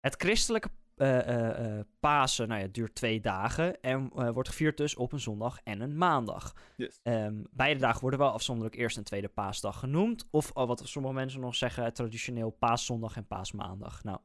Het 0.00 0.14
christelijke 0.16 0.68
eh, 0.94 1.80
Pasen 2.00 2.48
nou 2.48 2.60
ja, 2.60 2.66
duurt 2.66 2.94
twee 2.94 3.20
dagen 3.20 3.80
en 3.80 4.08
wordt 4.32 4.48
gevierd 4.48 4.76
dus 4.76 4.96
op 4.96 5.12
een 5.12 5.20
zondag 5.20 5.60
en 5.64 5.80
een 5.80 5.96
maandag. 5.96 6.54
Yes. 6.76 7.00
Ehm, 7.02 7.42
beide 7.50 7.80
dagen 7.80 8.00
worden 8.00 8.18
wel 8.18 8.30
afzonderlijk 8.30 8.76
eerste 8.76 8.98
en 8.98 9.04
tweede 9.04 9.28
paasdag 9.28 9.78
genoemd. 9.78 10.28
Of 10.30 10.50
oh, 10.50 10.66
wat 10.66 10.82
sommige 10.84 11.14
mensen 11.14 11.40
nog 11.40 11.54
zeggen, 11.54 11.92
traditioneel 11.92 12.50
paaszondag 12.50 13.16
en 13.16 13.26
paasmaandag. 13.26 14.04
Nou, 14.04 14.18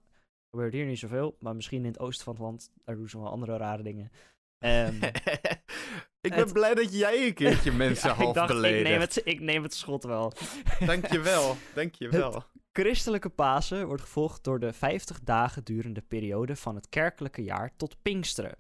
gebeurt 0.50 0.74
hier 0.74 0.86
niet 0.86 1.00
zoveel, 1.00 1.38
maar 1.40 1.56
misschien 1.56 1.86
in 1.86 1.92
het 1.92 2.00
oosten 2.00 2.24
van 2.24 2.34
het 2.34 2.44
land, 2.44 2.72
daar 2.86 2.96
doen 2.96 3.10
ze 3.10 3.20
wel 3.20 3.30
andere 3.30 3.58
rare 3.58 3.84
dingen. 3.84 4.12
Ehm, 4.58 4.96
ik 6.22 6.32
ben 6.32 6.40
Het- 6.40 6.54
blij 6.54 6.74
dat 6.74 6.94
jij 6.94 7.28
een 7.28 7.34
keertje 7.34 7.72
mensen 7.86 8.10
ja, 8.10 8.16
half 8.16 8.28
ik 8.28 8.34
dacht, 8.36 8.64
ik 8.64 8.84
neem, 8.84 9.00
het, 9.00 9.22
ik 9.24 9.40
neem 9.40 9.64
het 9.64 9.74
schot 9.74 10.04
wel. 10.04 10.34
Dankjewel, 10.86 11.56
dankjewel. 11.76 12.44
Christelijke 12.72 13.30
Pasen 13.30 13.88
wordt 13.88 14.02
gevolgd 14.02 14.44
door 14.44 14.60
de 14.60 14.74
50 14.74 15.20
dagen 15.20 15.64
durende 15.64 16.02
periode 16.02 16.56
van 16.56 16.76
het 16.76 16.90
kerkelijke 16.90 17.44
jaar 17.44 17.76
tot 17.76 18.02
Pinksteren. 18.02 18.58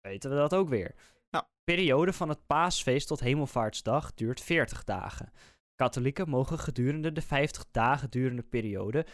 Weten 0.00 0.30
we 0.30 0.36
dat 0.36 0.54
ook 0.54 0.68
weer? 0.68 0.94
Nou. 1.30 1.44
periode 1.64 2.12
van 2.12 2.28
het 2.28 2.46
paasfeest 2.46 3.06
tot 3.06 3.20
hemelvaartsdag 3.20 4.14
duurt 4.14 4.40
40 4.40 4.84
dagen. 4.84 5.32
Katholieken 5.74 6.28
mogen 6.28 6.58
gedurende 6.58 7.12
de 7.12 7.22
50 7.22 7.64
dagen 7.70 8.10
durende 8.10 8.42
periode 8.42 9.06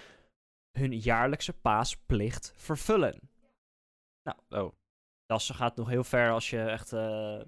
hun 0.79 0.93
jaarlijkse 0.99 1.53
paasplicht 1.53 2.53
vervullen. 2.57 3.31
Nou, 4.23 4.39
Oh. 4.49 4.73
dat 5.27 5.43
gaat 5.43 5.77
nog 5.77 5.89
heel 5.89 6.05
ver 6.05 6.31
als 6.31 6.51
je 6.51 6.61
echt, 6.61 6.93
eh, 6.93 7.01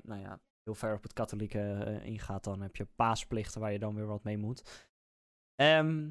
nou 0.02 0.20
ja, 0.20 0.40
heel 0.62 0.74
ver 0.74 0.94
op 0.94 1.02
het 1.02 1.12
katholieke 1.12 1.60
eh, 1.60 2.04
ingaat. 2.06 2.44
Dan 2.44 2.60
heb 2.60 2.76
je 2.76 2.84
paasplichten 2.84 3.60
waar 3.60 3.72
je 3.72 3.78
dan 3.78 3.94
weer 3.94 4.06
wat 4.06 4.24
mee 4.24 4.38
moet. 4.38 4.88
Ehm, 5.58 6.10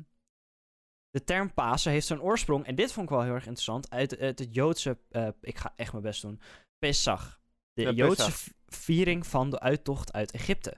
de 1.10 1.24
term 1.24 1.54
Pasen 1.54 1.92
heeft 1.92 2.08
zijn 2.08 2.22
oorsprong, 2.22 2.66
en 2.66 2.76
dit 2.76 2.92
vond 2.92 3.10
ik 3.10 3.16
wel 3.16 3.24
heel 3.24 3.34
erg 3.34 3.46
interessant, 3.46 3.90
uit, 3.90 4.18
uit 4.20 4.40
het 4.40 4.54
Joodse, 4.56 4.98
eh, 5.10 5.28
ik 5.42 5.58
ga 5.58 5.74
echt 5.76 5.92
mijn 5.92 6.04
best 6.04 6.22
doen, 6.22 6.42
Pesach. 6.80 7.40
De 7.74 7.82
Ja, 7.82 7.92
Joodse 7.92 8.26
Pesach. 8.26 8.54
viering 8.66 9.28
van 9.28 9.50
de 9.50 9.60
uittocht 9.60 10.14
uit 10.14 10.32
Egypte. 10.32 10.78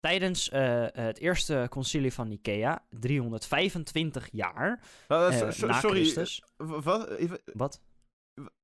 Tijdens 0.00 0.48
eh, 0.48 0.86
het 0.92 1.18
eerste 1.18 1.66
concilie 1.70 2.12
van 2.12 2.28
Nicea, 2.28 2.86
325 2.90 4.28
jaar 4.32 4.80
Wa- 5.06 5.28
eh, 5.30 5.38
so- 5.38 5.50
so- 5.50 5.66
na 5.66 5.80
sorry, 5.80 6.00
Christus. 6.00 6.42
wat? 6.56 7.10
Even- 7.10 7.40
Wat? 7.44 7.80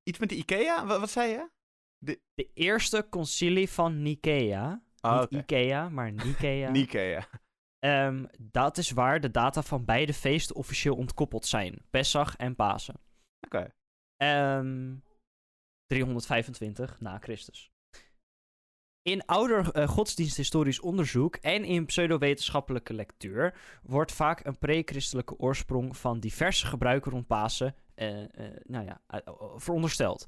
Iets 0.03 0.19
met 0.19 0.29
de 0.29 0.35
Ikea? 0.37 0.87
Wat, 0.87 1.01
wat 1.01 1.11
zei 1.11 1.31
je? 1.31 1.49
De 2.35 2.51
eerste 2.55 3.07
concilie 3.11 3.69
van 3.71 4.03
Nicea, 4.03 4.83
Ah, 5.01 5.21
niet. 5.21 5.41
Ikea, 5.43 5.89
maar 5.89 6.13
Nicea. 6.13 6.71
Nikea. 6.77 7.29
Ehm, 7.79 8.25
dat 8.39 8.79
is 8.79 8.91
waar 8.91 9.21
de 9.21 9.31
data 9.31 9.63
van 9.63 9.85
beide 9.85 10.15
feesten 10.15 10.57
officieel 10.57 10.97
ontkoppeld 10.97 11.47
zijn. 11.47 11.83
Pesach 11.91 12.37
en 12.37 12.55
Pasen. 12.55 13.01
Oké. 13.41 13.75
Ehm 14.17 14.95
325 15.87 17.01
na 17.01 17.19
Christus. 17.19 17.71
In 19.03 19.27
ouder 19.27 19.71
eh, 19.73 19.89
godsdiensthistorisch 19.89 20.81
onderzoek 20.81 21.37
en 21.37 21.65
in 21.65 21.87
pseudowetenschappelijke 21.87 22.95
lectuur 22.95 23.55
wordt 23.83 24.13
vaak 24.13 24.45
een 24.45 24.59
pre-christelijke 24.59 25.39
oorsprong 25.39 25.97
van 25.97 26.21
diverse 26.21 26.67
gebruiken 26.67 27.11
rond 27.11 27.27
Pasen 27.27 27.75
eh, 27.95 28.23
eh, 28.23 28.57
nou 28.63 28.85
ja, 28.85 29.01
verondersteld. 29.57 30.27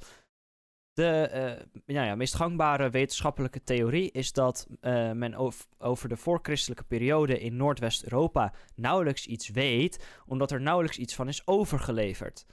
De 0.99 1.29
eh, 1.29 1.67
ja, 1.87 2.15
meest 2.15 2.35
gangbare 2.35 2.91
wetenschappelijke 2.91 3.63
theorie 3.65 4.11
is 4.11 4.33
dat 4.33 4.67
eh, 4.81 5.13
men 5.13 5.39
ov- 5.39 5.63
over 5.79 6.09
de 6.09 6.17
voorchristelijke 6.17 6.85
periode 6.85 7.41
in 7.41 7.57
Noordwest-Europa 7.57 8.53
nauwelijks 8.75 9.27
iets 9.27 9.49
weet, 9.49 10.05
omdat 10.27 10.51
er 10.51 10.61
nauwelijks 10.61 10.99
iets 10.99 11.15
van 11.15 11.29
is 11.29 11.47
overgeleverd. 11.47 12.47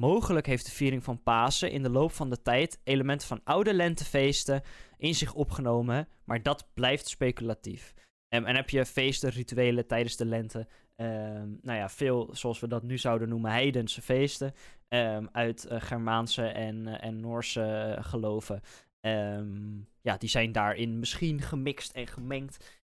Mogelijk 0.00 0.46
heeft 0.46 0.64
de 0.64 0.70
viering 0.70 1.04
van 1.04 1.22
Pasen 1.22 1.70
in 1.70 1.82
de 1.82 1.90
loop 1.90 2.12
van 2.12 2.30
de 2.30 2.42
tijd 2.42 2.80
elementen 2.84 3.28
van 3.28 3.40
oude 3.44 3.74
lentefeesten 3.74 4.62
in 4.96 5.14
zich 5.14 5.34
opgenomen, 5.34 6.08
maar 6.24 6.42
dat 6.42 6.68
blijft 6.74 7.08
speculatief. 7.08 7.94
En 8.28 8.56
heb 8.56 8.70
je 8.70 8.86
feesten, 8.86 9.30
rituelen 9.30 9.86
tijdens 9.86 10.16
de 10.16 10.26
lente, 10.26 10.66
ehm, 10.94 11.48
nou 11.62 11.78
ja, 11.78 11.88
veel, 11.88 12.28
zoals 12.32 12.60
we 12.60 12.68
dat 12.68 12.82
nu 12.82 12.98
zouden 12.98 13.28
noemen, 13.28 13.50
heidense 13.50 14.02
feesten, 14.02 14.54
ehm, 14.88 15.26
uit 15.32 15.64
eh, 15.64 15.80
Germaanse 15.80 16.46
en, 16.46 16.86
eh, 16.86 17.06
en 17.08 17.20
Noorse 17.20 17.62
eh, 17.62 18.04
geloven. 18.04 18.60
Ehm, 19.00 19.78
ja, 20.00 20.16
die 20.16 20.28
zijn 20.28 20.52
daarin 20.52 20.98
misschien 20.98 21.40
gemixt 21.40 21.92
en 21.92 22.06
gemengd 22.06 22.82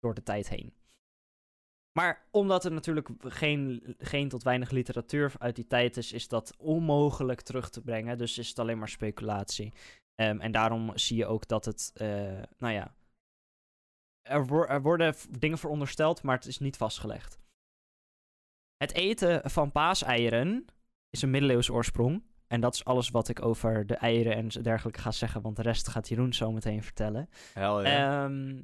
door 0.00 0.14
de 0.14 0.22
tijd 0.22 0.48
heen. 0.48 0.72
Maar 1.92 2.26
omdat 2.30 2.64
er 2.64 2.72
natuurlijk 2.72 3.08
geen, 3.18 3.94
geen 3.98 4.28
tot 4.28 4.42
weinig 4.42 4.70
literatuur 4.70 5.32
uit 5.38 5.56
die 5.56 5.66
tijd 5.66 5.96
is, 5.96 6.12
is 6.12 6.28
dat 6.28 6.56
onmogelijk 6.58 7.40
terug 7.40 7.70
te 7.70 7.80
brengen. 7.80 8.18
Dus 8.18 8.38
is 8.38 8.48
het 8.48 8.58
alleen 8.58 8.78
maar 8.78 8.88
speculatie. 8.88 9.72
En 10.14 10.52
daarom 10.52 10.98
zie 10.98 11.16
je 11.16 11.26
ook 11.26 11.48
dat 11.48 11.64
het, 11.64 11.92
nou 12.58 12.74
ja, 12.74 12.94
er, 14.28 14.46
wo- 14.46 14.64
er 14.64 14.82
worden 14.82 15.14
dingen 15.38 15.58
verondersteld, 15.58 16.22
maar 16.22 16.36
het 16.36 16.46
is 16.46 16.58
niet 16.58 16.76
vastgelegd. 16.76 17.38
Het 18.76 18.92
eten 18.92 19.50
van 19.50 19.72
paaseieren 19.72 20.64
is 21.10 21.22
een 21.22 21.30
middeleeuws 21.30 21.70
oorsprong. 21.70 22.22
En 22.46 22.60
dat 22.60 22.74
is 22.74 22.84
alles 22.84 23.10
wat 23.10 23.28
ik 23.28 23.42
over 23.44 23.86
de 23.86 23.94
eieren 23.94 24.34
en 24.34 24.48
dergelijke 24.48 25.00
ga 25.00 25.10
zeggen, 25.10 25.42
want 25.42 25.56
de 25.56 25.62
rest 25.62 25.88
gaat 25.88 26.08
Jeroen 26.08 26.32
zo 26.32 26.52
meteen 26.52 26.82
vertellen. 26.82 27.28
Hel 27.54 27.82
ja. 27.86 28.24
Ehm, 28.24 28.60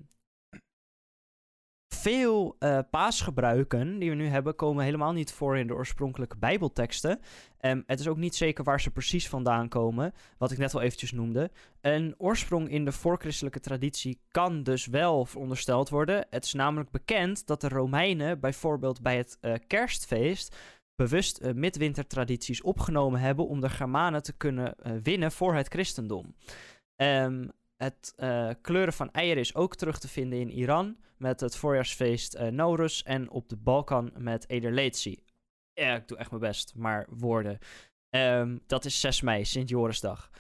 veel 2.05 2.57
eh, 2.59 2.79
paasgebruiken 2.91 3.99
die 3.99 4.11
we 4.11 4.17
nu 4.17 4.27
hebben, 4.27 4.55
komen 4.55 4.85
helemaal 4.85 5.13
niet 5.13 5.33
voor 5.33 5.59
in 5.59 5.67
de 5.67 5.75
oorspronkelijke 5.75 6.37
Bijbelteksten. 6.37 7.21
Ehm, 7.59 7.83
het 7.87 8.01
is 8.01 8.09
ook 8.09 8.17
niet 8.17 8.35
zeker 8.35 8.65
waar 8.65 8.81
ze 8.81 8.91
precies 8.91 9.29
vandaan 9.29 9.69
komen, 9.69 10.13
wat 10.39 10.51
ik 10.51 10.59
net 10.59 10.75
al 10.75 10.81
eventjes 10.81 11.13
noemde. 11.13 11.51
Een 11.81 12.15
oorsprong 12.19 12.71
in 12.71 12.85
de 12.85 12.93
voorchristelijke 12.93 13.61
traditie 13.61 14.21
kan 14.31 14.63
dus 14.63 14.87
wel 14.87 15.25
verondersteld 15.25 15.89
worden. 15.89 16.27
Het 16.31 16.45
is 16.45 16.53
namelijk 16.53 16.91
bekend 16.91 17.47
dat 17.47 17.61
de 17.61 17.69
Romeinen 17.69 18.41
bijvoorbeeld 18.41 19.03
bij 19.03 19.17
het 19.17 19.39
eh, 19.41 19.55
kerstfeest 19.67 20.57
bewust 20.95 21.39
eh, 21.39 21.53
midwintertradities 21.53 22.63
opgenomen 22.63 23.21
hebben 23.21 23.49
om 23.49 23.61
de 23.61 23.69
Germanen 23.69 24.23
te 24.23 24.33
kunnen 24.33 24.75
winnen 25.03 25.33
voor 25.33 25.55
het 25.55 25.69
christendom. 25.69 26.35
Ehm, 26.97 27.49
het 27.77 28.15
kleuren 28.61 28.93
van 28.93 29.11
eieren 29.11 29.43
is 29.43 29.55
ook 29.55 29.77
terug 29.77 29.99
te 29.99 30.09
vinden 30.09 30.41
in 30.41 30.51
Iran 30.51 30.97
met 31.17 31.41
het 31.41 31.57
voorjaarsfeest 31.57 32.39
Nowruz 32.51 33.01
en 33.03 33.31
op 33.31 33.49
de 33.49 33.57
Balkan 33.57 34.11
met 34.17 34.49
Ederlezi. 34.49 35.23
Ja, 35.73 35.95
ik 35.95 36.09
doe 36.09 36.19
echt 36.19 36.31
mijn 36.31 36.43
best, 36.43 36.75
maar 36.77 37.07
woorden. 37.11 37.59
Ehm, 38.11 38.59
dat 38.67 38.85
is 38.85 39.01
6 39.01 39.21
mei, 39.21 39.45
Sint-Jorisdag. 39.45 40.31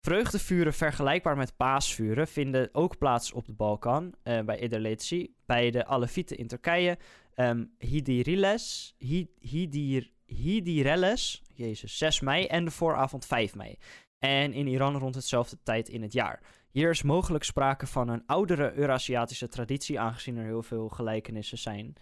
Vreugdevuren 0.00 0.74
vergelijkbaar 0.74 1.36
met 1.36 1.56
paasvuren 1.56 2.28
vinden 2.28 2.68
ook 2.72 2.98
plaats 2.98 3.32
op 3.32 3.46
de 3.46 3.52
Balkan, 3.52 4.14
eh, 4.22 4.40
bij 4.40 4.58
Ederlezi, 4.58 5.34
bij 5.46 5.70
de 5.70 5.86
Alevieten 5.86 6.36
in 6.36 6.46
Turkije, 6.46 6.98
ehm 7.34 7.64
Hidiriles, 7.78 8.94
Hi- 8.98 9.30
Hidir, 9.40 10.10
Hidirelles, 10.26 11.42
jezus, 11.54 11.98
6 11.98 12.20
mei 12.20 12.46
en 12.46 12.64
de 12.64 12.70
vooravond 12.70 13.26
5 13.26 13.54
mei. 13.54 13.76
En 14.18 14.52
in 14.52 14.66
Iran 14.66 14.96
rond 14.96 15.14
hetzelfde 15.14 15.58
tijd 15.62 15.88
in 15.88 16.02
het 16.02 16.12
jaar. 16.12 16.42
Hier 16.70 16.90
is 16.90 17.02
mogelijk 17.02 17.44
sprake 17.44 17.86
van 17.86 18.08
een 18.08 18.26
oudere 18.26 18.72
Eurasiatische 18.72 19.48
traditie, 19.48 20.00
aangezien 20.00 20.36
er 20.36 20.44
heel 20.44 20.62
veel 20.62 20.88
gelijkenissen 20.88 21.58
zijn. 21.58 21.94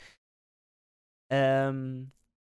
Ehm 1.27 2.05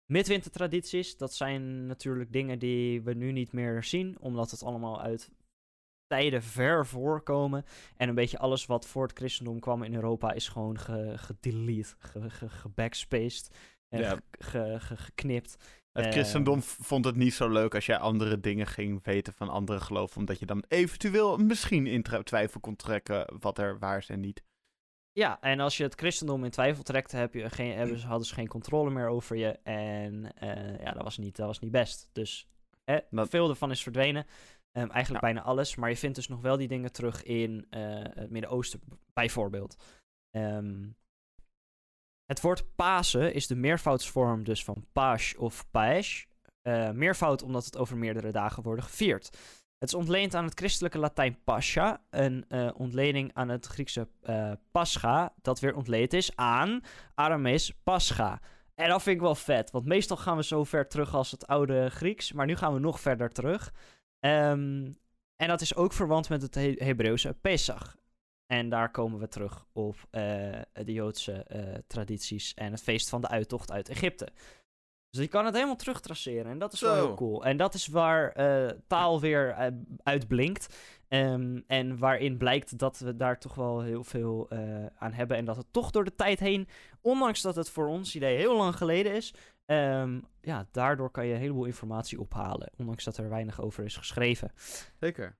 midwintertradities, 0.06 1.16
dat 1.16 1.34
zijn 1.34 1.86
natuurlijk 1.86 2.32
dingen 2.32 2.58
die 2.58 3.02
we 3.02 3.14
nu 3.14 3.32
niet 3.32 3.52
meer 3.52 3.84
zien, 3.84 4.20
omdat 4.20 4.50
het 4.50 4.62
allemaal 4.62 5.00
uit 5.00 5.30
tijden 6.06 6.42
ver 6.42 6.86
voorkomen. 6.86 7.64
En 7.96 8.08
een 8.08 8.14
beetje 8.14 8.38
alles 8.38 8.66
wat 8.66 8.86
voor 8.86 9.02
het 9.02 9.16
christendom 9.18 9.60
kwam 9.60 9.82
in 9.82 9.94
Europa 9.94 10.32
is 10.32 10.48
gewoon 10.48 10.78
ge- 10.78 11.18
gedelete, 11.18 11.94
ge, 11.98 12.30
ge, 12.30 12.48
gebackspaced, 12.48 13.56
en 13.88 14.00
Ja. 14.00 14.18
geknipt. 14.78 15.77
Het 15.92 16.04
eh, 16.06 16.10
christendom 16.12 16.62
vond 16.62 17.04
het 17.04 17.16
niet 17.16 17.34
zo 17.34 17.48
leuk 17.48 17.74
als 17.74 17.86
jij 17.86 17.98
andere 17.98 18.40
dingen 18.40 18.66
ging 18.66 19.04
weten 19.04 19.32
van 19.34 19.48
andere 19.48 19.80
geloven. 19.80 20.16
Omdat 20.18 20.38
je 20.38 20.46
dan 20.46 20.64
eventueel 20.68 21.36
misschien 21.36 21.86
in 21.86 22.02
twijfel 22.22 22.60
kon 22.60 22.76
trekken 22.76 23.34
wat 23.40 23.58
er 23.58 23.78
waar 23.78 23.98
is 23.98 24.08
en 24.08 24.20
niet. 24.20 24.42
Ja, 25.12 25.40
en 25.40 25.60
als 25.60 25.76
je 25.76 25.82
het 25.82 25.94
christendom 25.94 26.44
in 26.44 26.50
twijfel 26.50 26.82
trekt, 26.82 27.12
heb 27.12 27.34
je 27.34 27.50
geen, 27.50 27.72
hebben 27.76 27.98
ze, 27.98 28.06
hadden 28.06 28.26
ze 28.26 28.34
geen 28.34 28.48
controle 28.48 28.90
meer 28.90 29.08
over 29.08 29.36
je. 29.36 29.48
En 29.62 30.34
eh, 30.34 30.78
ja, 30.80 30.92
dat 30.92 31.02
was, 31.02 31.18
niet, 31.18 31.36
dat 31.36 31.46
was 31.46 31.58
niet 31.58 31.70
best. 31.70 32.08
Dus 32.12 32.48
eh, 32.84 32.96
Dat- 33.10 33.28
veel 33.28 33.48
ervan 33.48 33.70
is 33.70 33.82
verdwenen. 33.82 34.26
Ehm, 34.72 34.90
eigenlijk 34.90 35.24
Ja. 35.24 35.32
bijna 35.32 35.46
alles. 35.48 35.76
Maar 35.76 35.88
je 35.90 35.96
vindt 35.96 36.16
dus 36.16 36.28
nog 36.28 36.40
wel 36.40 36.56
die 36.56 36.68
dingen 36.68 36.92
terug 36.92 37.22
in 37.22 37.66
het 37.70 38.30
Midden-Oosten, 38.30 38.80
bijvoorbeeld. 39.12 39.76
Ehm, 40.30 40.88
het 42.28 42.40
woord 42.40 42.74
Pasen 42.74 43.34
is 43.34 43.46
de 43.46 43.56
meervoudsvorm 43.56 44.44
dus 44.44 44.64
van 44.64 44.84
Pasch 44.92 45.34
of 45.36 45.70
Paesh. 45.70 46.24
Eh, 46.62 46.90
meervoud 46.90 47.42
omdat 47.42 47.64
het 47.64 47.76
over 47.76 47.96
meerdere 47.96 48.30
dagen 48.30 48.62
worden 48.62 48.84
gevierd. 48.84 49.24
Het 49.78 49.88
is 49.88 49.94
ontleend 49.94 50.34
aan 50.34 50.44
het 50.44 50.58
christelijke 50.58 50.98
Latijn 50.98 51.38
pascha, 51.44 52.02
een 52.10 52.44
eh, 52.48 52.70
ontlening 52.74 53.30
aan 53.34 53.48
het 53.48 53.66
Griekse 53.66 54.08
eh, 54.22 54.52
pascha, 54.72 55.34
dat 55.42 55.60
weer 55.60 55.74
ontleed 55.74 56.12
is 56.12 56.36
aan 56.36 56.80
Aramees 57.14 57.72
pascha. 57.82 58.40
En 58.74 58.88
dat 58.88 59.02
vind 59.02 59.16
ik 59.16 59.22
wel 59.22 59.34
vet, 59.34 59.70
want 59.70 59.84
meestal 59.84 60.16
gaan 60.16 60.36
we 60.36 60.44
zo 60.44 60.64
ver 60.64 60.88
terug 60.88 61.14
als 61.14 61.30
het 61.30 61.46
oude 61.46 61.90
Grieks, 61.90 62.32
maar 62.32 62.46
nu 62.46 62.56
gaan 62.56 62.74
we 62.74 62.80
nog 62.80 63.00
verder 63.00 63.30
terug. 63.30 63.72
Ehm, 64.20 64.92
en 65.36 65.48
dat 65.48 65.60
is 65.60 65.76
ook 65.76 65.92
verwant 65.92 66.28
met 66.28 66.42
het 66.42 66.54
He- 66.54 66.74
Hebreeuwse 66.78 67.36
Pesach. 67.40 67.96
En 68.48 68.68
daar 68.68 68.90
komen 68.90 69.18
we 69.18 69.28
terug 69.28 69.66
op 69.72 69.96
eh, 70.10 70.22
de 70.72 70.92
Joodse 70.92 71.32
eh, 71.32 71.74
tradities 71.86 72.54
en 72.54 72.72
het 72.72 72.82
feest 72.82 73.08
van 73.08 73.20
de 73.20 73.28
uittocht 73.28 73.70
uit 73.70 73.88
Egypte. 73.88 74.28
Dus 75.10 75.22
je 75.22 75.28
kan 75.28 75.44
het 75.44 75.54
helemaal 75.54 75.76
terugtraceren 75.76 76.50
en 76.50 76.58
dat 76.58 76.72
is 76.72 76.80
wel 76.80 76.94
heel 76.94 77.14
cool. 77.14 77.44
En 77.44 77.56
dat 77.56 77.74
is 77.74 77.86
waar 77.86 78.32
eh, 78.32 78.70
taal 78.86 79.20
weer 79.20 79.72
uitblinkt. 80.02 80.76
Ehm, 81.08 81.60
en 81.66 81.98
waarin 81.98 82.36
blijkt 82.36 82.78
dat 82.78 82.98
we 82.98 83.16
daar 83.16 83.38
toch 83.38 83.54
wel 83.54 83.80
heel 83.80 84.04
veel 84.04 84.50
aan 84.98 85.12
hebben. 85.12 85.36
En 85.36 85.44
dat 85.44 85.56
het 85.56 85.72
toch 85.72 85.90
door 85.90 86.04
de 86.04 86.14
tijd 86.14 86.40
heen, 86.40 86.68
ondanks 87.00 87.42
dat 87.42 87.56
het 87.56 87.70
voor 87.70 87.88
ons 87.88 88.14
idee 88.14 88.36
heel 88.36 88.56
lang 88.56 88.76
geleden 88.76 89.14
is, 89.14 89.34
ehm, 89.64 90.20
ja, 90.40 90.68
daardoor 90.70 91.10
kan 91.10 91.26
je 91.26 91.34
een 91.34 91.40
heleboel 91.40 91.64
informatie 91.64 92.20
ophalen. 92.20 92.70
Ondanks 92.76 93.04
dat 93.04 93.16
er 93.16 93.28
weinig 93.28 93.60
over 93.60 93.84
is 93.84 93.96
geschreven. 93.96 94.52
Zeker. 95.00 95.36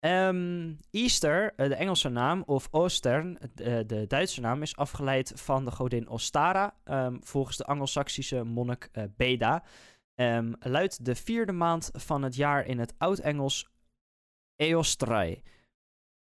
Ehm, 0.00 0.74
Easter, 0.90 1.52
eh, 1.56 1.68
de 1.68 1.74
Engelse 1.74 2.08
naam, 2.08 2.42
of 2.46 2.68
Ostern, 2.70 3.38
de, 3.54 3.86
de 3.86 4.06
Duitse 4.06 4.40
naam, 4.40 4.62
is 4.62 4.76
afgeleid 4.76 5.32
van 5.34 5.64
de 5.64 5.70
godin 5.70 6.08
Ostara, 6.08 6.74
ehm, 6.84 7.16
volgens 7.20 7.56
de 7.56 7.64
Angelsaksische 7.64 8.44
monnik 8.44 8.88
eh, 8.92 9.04
Beda. 9.16 9.64
Ehm, 10.14 10.52
luidt 10.58 11.04
de 11.04 11.14
vierde 11.14 11.52
maand 11.52 11.90
van 11.92 12.22
het 12.22 12.34
jaar 12.34 12.66
in 12.66 12.78
het 12.78 12.94
Oud-Engels 12.98 13.68
Eostrai. 14.56 15.42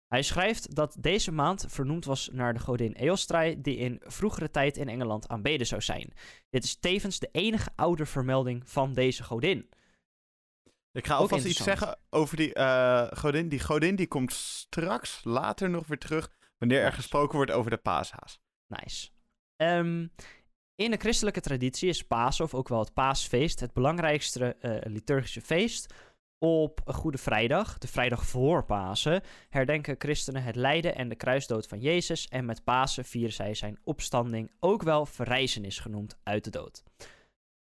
Hij 0.07 0.23
schrijft 0.23 0.75
dat 0.75 0.97
deze 1.01 1.33
maand 1.33 1.65
vernoemd 1.69 2.05
was 2.05 2.29
naar 2.33 2.55
de 2.55 2.61
godin 2.61 2.93
Eostrai, 2.93 3.61
die 3.61 3.77
in 3.77 4.01
vroegere 4.05 4.51
tijd 4.51 4.77
in 4.77 4.89
Engeland 4.89 5.29
aanbeden 5.29 5.67
zou 5.67 5.81
zijn. 5.83 6.13
Dit 6.51 6.65
is 6.65 6.77
tevens 6.77 7.19
de 7.19 7.29
enige 7.33 7.71
oude 7.77 8.07
vermelding 8.07 8.69
van 8.69 8.93
deze 8.93 9.23
godin. 9.25 9.69
Ik 10.93 11.07
ga 11.07 11.15
Ook 11.15 11.21
alvast 11.21 11.45
iets 11.45 11.63
zeggen 11.63 11.99
over 12.11 12.37
die 12.37 12.55
eh, 12.55 13.07
godin. 13.19 13.49
Die 13.49 13.61
godin 13.61 13.97
die 13.97 14.09
komt 14.09 14.33
straks, 14.33 15.21
later 15.25 15.71
nog 15.71 15.87
weer 15.87 15.99
terug, 15.99 16.31
wanneer 16.59 16.83
er 16.83 16.93
gesproken 16.93 17.37
wordt 17.37 17.51
over 17.51 17.71
de 17.71 17.77
paashaas. 17.77 18.41
Nice. 18.67 19.09
Ehm, 19.57 20.07
in 20.75 20.91
de 20.91 20.97
christelijke 20.97 21.41
traditie 21.41 21.89
is 21.89 22.07
Pasen, 22.07 22.45
of 22.45 22.55
ook 22.55 22.69
wel 22.69 22.79
het 22.79 22.93
paasfeest, 22.93 23.61
het 23.61 23.73
belangrijkste 23.73 24.57
eh, 24.61 24.93
liturgische 24.93 25.41
feest. 25.41 25.95
Op 26.39 26.81
Goede 26.85 27.19
Vrijdag, 27.19 27.79
de 27.79 27.89
vrijdag 27.89 28.27
voor 28.27 28.65
Pasen, 28.65 29.23
herdenken 29.49 29.95
christenen 29.99 30.43
het 30.43 30.57
lijden 30.57 30.95
en 30.95 31.09
de 31.09 31.15
kruisdood 31.15 31.67
van 31.67 31.81
Jezus. 31.81 32.29
En 32.29 32.45
met 32.45 32.65
Pasen 32.65 33.05
vieren 33.05 33.33
zij 33.33 33.55
zijn 33.55 33.79
opstanding, 33.85 34.51
ook 34.61 34.83
wel 34.83 35.07
verrijzenis 35.07 35.79
genoemd, 35.79 36.19
uit 36.23 36.45
de 36.45 36.51
dood. 36.51 36.83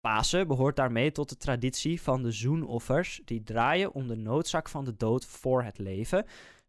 Pasen 0.05 0.47
behoort 0.47 0.75
daarmee 0.75 1.12
tot 1.12 1.29
de 1.29 1.38
traditie 1.38 2.01
van 2.01 2.24
de 2.24 2.31
zoenoffers, 2.31 3.21
die 3.25 3.43
draaien 3.43 3.93
om 3.93 4.07
de 4.07 4.15
noodzaak 4.15 4.69
van 4.69 4.85
de 4.85 4.95
dood 4.95 5.25
voor 5.25 5.63
het 5.63 5.77
leven 5.77 6.25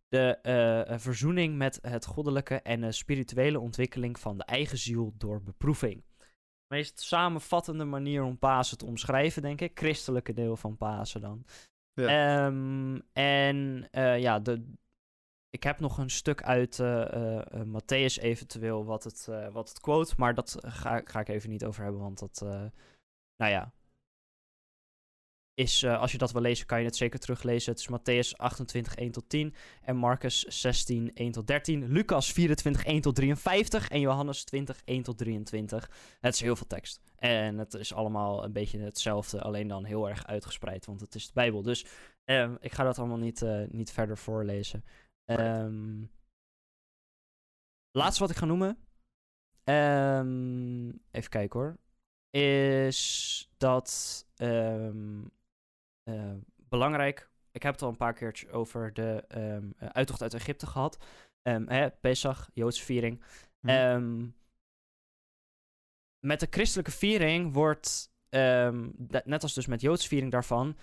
de 0.08 0.38
eh, 0.42 0.98
verzoening 0.98 1.56
met 1.56 1.78
het 1.82 2.06
goddelijke 2.06 2.54
en 2.54 2.80
de 2.80 2.92
spirituele 2.92 3.60
ontwikkeling 3.60 4.18
van 4.18 4.38
de 4.38 4.44
eigen 4.44 4.78
ziel 4.78 5.14
door 5.18 5.42
beproeving. 5.42 6.04
De 6.18 6.74
meest 6.74 7.00
samenvattende 7.00 7.84
manier 7.84 8.22
om 8.22 8.38
Pasen 8.38 8.78
te 8.78 8.86
omschrijven, 8.86 9.42
denk 9.42 9.60
ik. 9.60 9.78
Christelijke 9.78 10.32
deel 10.32 10.56
van 10.56 10.76
Pasen 10.76 11.20
dan. 11.20 11.44
Ja. 11.92 12.06
Ehm, 12.46 13.00
en 13.12 13.88
eh, 13.90 14.18
ja, 14.18 14.38
de, 14.38 14.72
ik 15.50 15.62
heb 15.62 15.80
nog 15.80 15.98
een 15.98 16.10
stuk 16.10 16.42
uit 16.42 16.78
eh, 16.78 17.40
Matthäus 17.64 18.22
eventueel 18.22 18.84
wat 18.84 19.04
het, 19.04 19.28
wat 19.52 19.68
het 19.68 19.80
quote, 19.80 20.14
maar 20.16 20.34
dat 20.34 20.56
ga, 20.60 21.00
ga 21.04 21.20
ik 21.20 21.28
even 21.28 21.50
niet 21.50 21.64
over 21.64 21.82
hebben, 21.82 22.00
want 22.00 22.18
dat, 22.18 22.46
nou 23.36 23.52
ja, 23.52 23.72
is, 25.56 25.82
eh, 25.82 26.00
als 26.00 26.12
je 26.12 26.18
dat 26.18 26.32
wil 26.32 26.42
lezen, 26.42 26.66
kan 26.66 26.78
je 26.78 26.84
het 26.84 26.96
zeker 26.96 27.18
teruglezen. 27.18 27.72
Het 27.72 27.80
is 27.80 27.88
Matthäus 27.88 28.36
28, 28.36 28.94
1 28.94 29.10
tot 29.10 29.28
10 29.28 29.54
en 29.82 29.96
Marcus 29.96 30.40
16, 30.42 31.10
1 31.14 31.32
tot 31.32 31.46
13, 31.46 31.86
Lucas 31.86 32.32
24, 32.32 32.84
1 32.84 33.00
tot 33.00 33.14
53 33.14 33.88
en 33.88 34.00
Johannes 34.00 34.44
20, 34.44 34.82
1 34.84 35.02
tot 35.02 35.18
23. 35.18 35.90
Het 36.20 36.34
is 36.34 36.40
heel 36.40 36.56
veel 36.56 36.66
tekst. 36.66 37.00
En 37.16 37.58
het 37.58 37.74
is 37.74 37.94
allemaal 37.94 38.44
een 38.44 38.52
beetje 38.52 38.78
hetzelfde, 38.78 39.40
alleen 39.40 39.68
dan 39.68 39.84
heel 39.84 40.08
erg 40.08 40.26
uitgespreid, 40.26 40.86
want 40.86 41.00
het 41.00 41.14
is 41.14 41.26
de 41.26 41.32
Bijbel. 41.34 41.62
Dus 41.62 41.86
ehm, 42.24 42.54
ik 42.60 42.72
ga 42.72 42.84
dat 42.84 42.98
allemaal 42.98 43.18
niet, 43.18 43.42
eh, 43.42 43.62
niet 43.68 43.92
verder 43.92 44.18
voorlezen. 44.18 44.84
Ehm, 45.24 46.04
laatste 47.90 48.20
wat 48.22 48.30
ik 48.30 48.36
ga 48.36 48.44
noemen, 48.44 48.78
ehm, 49.64 50.88
even 51.10 51.30
kijken 51.30 51.60
hoor, 51.60 51.78
is 52.30 53.50
dat 53.56 54.26
ehm, 54.36 55.22
eh, 56.02 56.32
belangrijk. 56.68 57.30
Ik 57.52 57.62
heb 57.62 57.72
het 57.72 57.82
al 57.82 57.88
een 57.88 57.96
paar 57.96 58.14
keertjes 58.14 58.50
over 58.50 58.92
de 58.92 59.24
ehm, 59.28 59.70
eh, 59.76 59.88
uittocht 59.88 60.22
uit 60.22 60.34
Egypte 60.34 60.66
gehad. 60.66 61.04
Ehm 61.42 61.68
hè, 61.68 61.90
Pesach, 61.90 62.50
Joodse 62.52 62.84
viering. 62.84 63.22
Hm. 63.60 63.68
Ehm, 63.68 64.26
met 66.18 66.40
de 66.40 66.46
christelijke 66.50 66.90
viering 66.90 67.52
wordt, 67.52 68.10
net 69.24 69.42
als 69.42 69.54
dus 69.54 69.66
met 69.66 69.80
Joodse 69.80 70.08
viering 70.08 70.32
daarvan, 70.32 70.76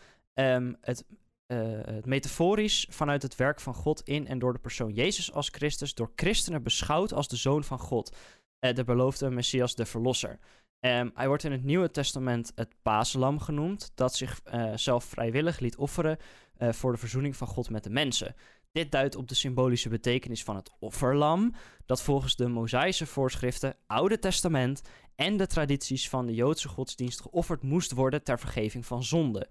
het, 0.82 1.06
eh, 1.46 1.80
het 1.84 2.06
metaforisch 2.06 2.88
vanuit 2.90 3.22
het 3.22 3.36
werk 3.36 3.60
van 3.60 3.74
God 3.74 4.02
in 4.02 4.28
en 4.28 4.40
door 4.40 4.54
de 4.54 4.60
persoon 4.60 4.94
Jezus 4.94 5.32
als 5.32 5.50
Christus 5.50 5.94
door 5.94 6.12
christenen 6.16 6.64
beschouwd 6.64 7.14
als 7.14 7.28
de 7.28 7.36
zoon 7.36 7.64
van 7.64 7.80
God. 7.80 8.16
De 8.60 8.84
beloofde 8.84 9.30
Messias, 9.30 9.76
de 9.76 9.86
verlosser. 9.86 10.40
Ehm, 10.84 11.10
hij 11.14 11.28
wordt 11.28 11.44
in 11.44 11.52
het 11.52 11.64
Nieuwe 11.64 11.92
Testament 11.92 12.52
het 12.56 12.76
paaslam 12.82 13.40
genoemd, 13.40 13.92
dat 13.96 14.16
zich 14.16 14.42
eh, 14.44 14.72
zelf 14.76 15.04
vrijwillig 15.04 15.60
liet 15.60 15.78
offeren 15.78 16.18
eh, 16.58 16.72
voor 16.72 16.92
de 16.92 16.98
verzoening 16.98 17.36
van 17.36 17.48
God 17.48 17.70
met 17.70 17.84
de 17.84 17.90
mensen. 17.90 18.36
Dit 18.72 18.92
duidt 18.92 19.16
op 19.16 19.28
de 19.28 19.36
symbolische 19.36 19.90
betekenis 19.90 20.44
van 20.44 20.56
het 20.56 20.72
offerlam, 20.80 21.54
dat 21.86 22.02
volgens 22.02 22.36
de 22.36 22.48
Mosaïsche 22.48 23.06
voorschriften, 23.06 23.76
Oude 23.88 24.20
Testament 24.20 24.82
en 25.16 25.38
de 25.38 25.48
tradities 25.48 26.10
van 26.10 26.26
de 26.26 26.34
Joodse 26.34 26.68
godsdienst 26.68 27.22
geofferd 27.22 27.64
moest 27.64 27.92
worden 27.92 28.24
ter 28.24 28.40
vergeving 28.40 28.86
van 28.86 29.04
zonde. 29.04 29.48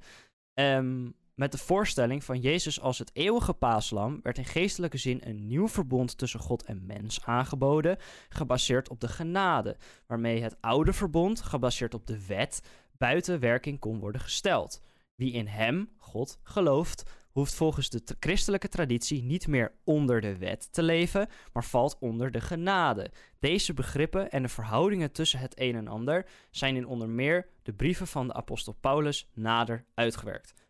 Ehm, 0.55 1.11
met 1.43 1.53
de 1.53 1.59
voorstelling 1.59 2.25
van 2.25 2.41
Jezus 2.41 2.81
als 2.81 2.99
het 2.99 3.11
eeuwige 3.13 3.53
paaslam 3.53 4.21
werd 4.23 4.39
in 4.39 4.45
geestelijke 4.45 4.97
zin 4.97 5.21
een 5.25 5.47
nieuw 5.47 5.69
verbond 5.69 6.19
tussen 6.19 6.41
God 6.41 6.65
en 6.65 6.87
mens 6.87 7.25
aangeboden, 7.25 7.97
gebaseerd 8.29 8.89
op 8.89 9.01
de 9.01 9.09
genade, 9.09 9.77
waarmee 10.07 10.43
het 10.43 10.57
oude 10.61 10.93
verbond, 10.93 11.41
gebaseerd 11.41 11.95
op 11.95 12.07
de 12.07 12.27
wet, 12.27 12.63
buiten 12.99 13.41
werking 13.41 13.79
kon 13.79 13.99
worden 13.99 14.21
gesteld. 14.21 14.83
Wie 15.15 15.33
in 15.33 15.47
hem, 15.47 15.89
God, 15.97 16.39
gelooft, 16.43 17.03
hoeft 17.33 17.55
volgens 17.55 17.91
de 17.91 18.03
christelijke 18.21 18.69
traditie 18.69 19.23
niet 19.23 19.47
meer 19.47 19.73
onder 19.85 20.21
de 20.21 20.37
wet 20.37 20.73
te 20.73 20.83
leven, 20.83 21.29
maar 21.53 21.65
valt 21.65 21.97
onder 22.01 22.31
de 22.31 22.41
genade. 22.41 23.11
Deze 23.39 23.75
begrippen 23.75 24.31
en 24.31 24.43
de 24.43 24.49
verhoudingen 24.49 25.13
tussen 25.13 25.39
het 25.39 25.61
een 25.61 25.75
en 25.75 25.89
ander 25.89 26.27
zijn 26.51 26.77
in 26.77 26.87
onder 26.87 27.09
meer 27.09 27.49
de 27.63 27.73
brieven 27.73 28.07
van 28.07 28.27
de 28.27 28.35
apostel 28.35 28.77
Paulus 28.81 29.31
nader 29.35 29.85
uitgewerkt. 29.95 30.62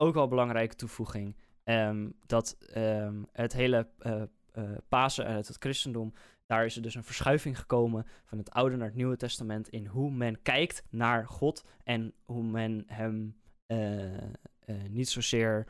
Ook 0.00 0.14
wel 0.14 0.22
een 0.22 0.28
belangrijke 0.28 0.74
toevoeging, 0.74 1.36
ehm, 1.64 2.10
dat 2.26 2.56
ehm, 2.72 3.22
het 3.32 3.52
hele 3.52 3.88
eh, 3.98 4.22
eh, 4.52 4.64
Pasen 4.88 5.26
en 5.26 5.34
het, 5.34 5.56
christendom, 5.58 6.12
daar 6.46 6.64
is 6.64 6.76
er 6.76 6.82
dus 6.82 6.94
een 6.94 7.04
verschuiving 7.04 7.58
gekomen 7.58 8.06
van 8.24 8.38
het 8.38 8.50
Oude 8.50 8.76
naar 8.76 8.86
het 8.86 8.96
Nieuwe 8.96 9.16
Testament 9.16 9.68
in 9.68 9.86
hoe 9.86 10.10
men 10.10 10.42
kijkt 10.42 10.82
naar 10.90 11.26
God 11.26 11.64
en 11.84 12.14
hoe 12.24 12.42
men 12.42 12.84
hem 12.86 13.36
eh, 13.66 13.76
niet 14.88 15.08
zozeer 15.08 15.66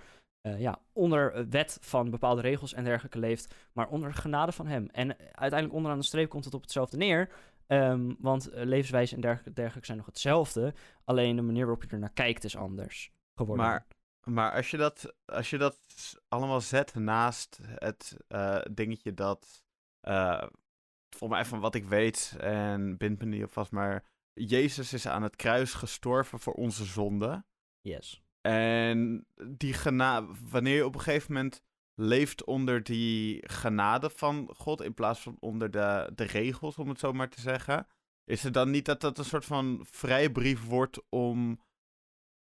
ja, 0.59 0.81
onder 0.93 1.49
wet 1.49 1.79
van 1.81 2.11
bepaalde 2.11 2.41
regels 2.41 2.75
en 2.75 2.85
dergelijke 2.85 3.19
leeft, 3.19 3.55
maar 3.73 3.89
onder 3.89 4.15
genade 4.15 4.53
van 4.53 4.67
hem. 4.67 4.89
En 4.93 5.17
uiteindelijk 5.19 5.73
onderaan 5.73 5.99
de 5.99 6.05
streep 6.05 6.29
komt 6.29 6.45
het 6.45 6.55
op 6.55 6.63
hetzelfde 6.63 6.97
neer. 6.97 7.29
ehm, 7.67 8.15
want 8.19 8.49
levenswijze 8.53 9.15
en 9.15 9.21
dergelijke, 9.21 9.53
dergelijke 9.53 9.87
zijn 9.87 9.99
nog 9.99 10.07
hetzelfde. 10.07 10.75
Alleen 11.05 11.37
de 11.37 11.43
manier 11.43 11.65
waarop 11.65 11.83
je 11.83 11.89
er 11.89 11.99
naar 11.99 12.13
kijkt 12.13 12.45
is 12.45 12.57
anders 12.57 13.13
geworden. 13.35 13.65
Maar, 13.65 13.87
maar 14.29 14.53
als, 14.53 14.71
je 14.71 14.77
dat, 14.77 15.15
als 15.25 15.51
je 15.51 15.59
dat 15.59 15.79
allemaal 16.29 16.61
zet 16.61 16.95
naast 16.95 17.59
het 17.75 18.17
eh, 18.29 18.61
dingetje 18.71 19.15
dat, 19.15 19.63
eh 20.01 20.47
volgens 21.11 21.41
mij 21.41 21.45
van 21.49 21.61
wat 21.61 21.75
ik 21.75 21.85
weet, 21.85 22.37
en 22.41 22.97
bind 22.97 23.19
me 23.19 23.27
niet 23.27 23.45
op 23.45 23.53
vast, 23.53 23.71
maar 23.71 24.05
Jezus 24.33 24.93
is 24.93 25.07
aan 25.07 25.23
het 25.23 25.37
kruis 25.37 25.73
gestorven 25.73 26.39
voor 26.39 26.53
onze 26.53 26.85
zonde. 26.85 27.45
Yes. 27.81 28.23
En 28.41 29.27
die 29.49 29.73
genade, 29.73 30.27
wanneer 30.51 30.77
je 30.77 30.87
op 30.87 30.95
een 30.95 31.01
gegeven 31.01 31.33
moment 31.33 31.63
leeft 31.95 32.45
onder 32.45 32.83
die 32.83 33.49
genade 33.49 34.11
van 34.11 34.51
God 34.57 34.83
in 34.83 34.95
plaats 34.95 35.21
van 35.21 35.37
onder 35.41 35.71
de, 35.71 36.11
de 36.15 36.25
regels, 36.25 36.77
om 36.77 36.89
het 36.89 36.99
zo 36.99 37.13
maar 37.13 37.29
te 37.29 37.41
zeggen, 37.41 37.87
is 38.25 38.43
het 38.43 38.55
dan 38.55 38.71
niet 38.71 38.85
dat 38.85 39.01
dat 39.01 39.19
een 39.19 39.25
soort 39.25 39.45
van 39.45 39.87
vrijbrief 39.91 40.65
wordt 40.65 41.01
om 41.09 41.61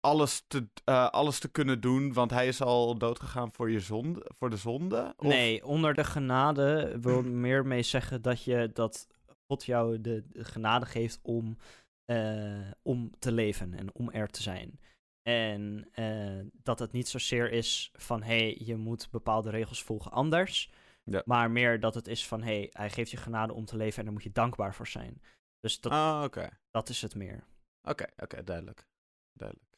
alles 0.03 0.43
te, 0.47 0.67
eh, 0.83 1.07
alles 1.09 1.39
te 1.39 1.51
kunnen 1.51 1.81
doen, 1.81 2.13
want 2.13 2.31
hij 2.31 2.47
is 2.47 2.61
al 2.61 2.97
doodgegaan 2.97 3.51
voor, 3.53 3.71
je 3.71 3.79
zonde, 3.79 4.31
voor 4.37 4.49
de 4.49 4.57
zonde? 4.57 5.13
Of- 5.17 5.27
Nee, 5.27 5.65
onder 5.65 5.93
de 5.93 6.03
genade 6.03 6.97
wil 7.01 7.21
meer 7.23 7.65
mee 7.65 7.83
zeggen 7.83 8.21
dat 8.21 8.43
je 8.43 8.69
dat 8.73 9.07
God 9.47 9.65
jou 9.65 10.01
de, 10.01 10.23
de 10.29 10.43
genade 10.43 10.85
geeft 10.85 11.19
om, 11.21 11.57
eh, 12.05 12.71
om 12.81 13.11
te 13.19 13.31
leven 13.31 13.73
en 13.73 13.93
om 13.95 14.11
er 14.11 14.27
te 14.27 14.41
zijn. 14.41 14.79
En 15.21 15.87
eh, 15.91 16.39
dat 16.63 16.79
het 16.79 16.91
niet 16.91 17.07
zozeer 17.07 17.51
is 17.51 17.89
van 17.93 18.23
hé, 18.23 18.37
hey, 18.37 18.57
je 18.63 18.75
moet 18.75 19.09
bepaalde 19.11 19.49
regels 19.49 19.83
volgen 19.83 20.11
anders. 20.11 20.71
Ja. 21.03 21.21
Maar 21.25 21.51
meer 21.51 21.79
dat 21.79 21.95
het 21.95 22.07
is 22.07 22.27
van 22.27 22.41
hé, 22.41 22.55
hey, 22.55 22.69
hij 22.71 22.89
geeft 22.89 23.11
je 23.11 23.17
genade 23.17 23.53
om 23.53 23.65
te 23.65 23.77
leven 23.77 23.97
en 23.99 24.03
daar 24.03 24.13
moet 24.13 24.23
je 24.23 24.31
dankbaar 24.31 24.75
voor 24.75 24.87
zijn. 24.87 25.21
Dus 25.59 25.79
dat, 25.79 25.91
Ah, 25.91 26.21
oké. 26.23 26.49
dat 26.71 26.89
is 26.89 27.01
het 27.01 27.15
meer. 27.15 27.43
Oké, 27.89 28.05
oké, 28.17 28.43
duidelijk. 28.43 28.87
Duidelijk. 29.33 29.71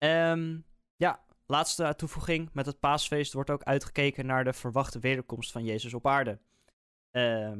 Ehm, 0.00 0.58
ja, 0.96 1.20
laatste 1.46 1.94
toevoeging. 1.96 2.50
Met 2.52 2.66
het 2.66 2.80
paasfeest 2.80 3.32
wordt 3.32 3.50
ook 3.50 3.62
uitgekeken 3.62 4.26
naar 4.26 4.44
de 4.44 4.52
verwachte 4.52 4.98
wederkomst 4.98 5.52
van 5.52 5.64
Jezus 5.64 5.94
op 5.94 6.06
aarde. 6.06 6.38
Ja, 7.10 7.56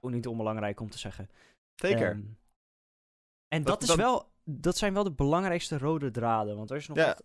ook 0.00 0.10
niet 0.10 0.26
onbelangrijk 0.26 0.80
om 0.80 0.90
te 0.90 0.98
zeggen. 0.98 1.30
Zeker. 1.74 2.10
Ehm, 2.10 2.20
en 3.48 3.62
Dat- 3.62 3.66
dat, 3.66 3.82
is 3.82 3.88
dat- 3.88 3.96
wel, 3.96 4.32
dat 4.44 4.76
zijn 4.76 4.94
wel 4.94 5.04
de 5.04 5.12
belangrijkste 5.12 5.78
rode 5.78 6.10
draden. 6.10 6.56
Want 6.56 6.70
er 6.70 6.76
is 6.76 6.88
nog 6.88 6.96
Ja. 6.96 7.18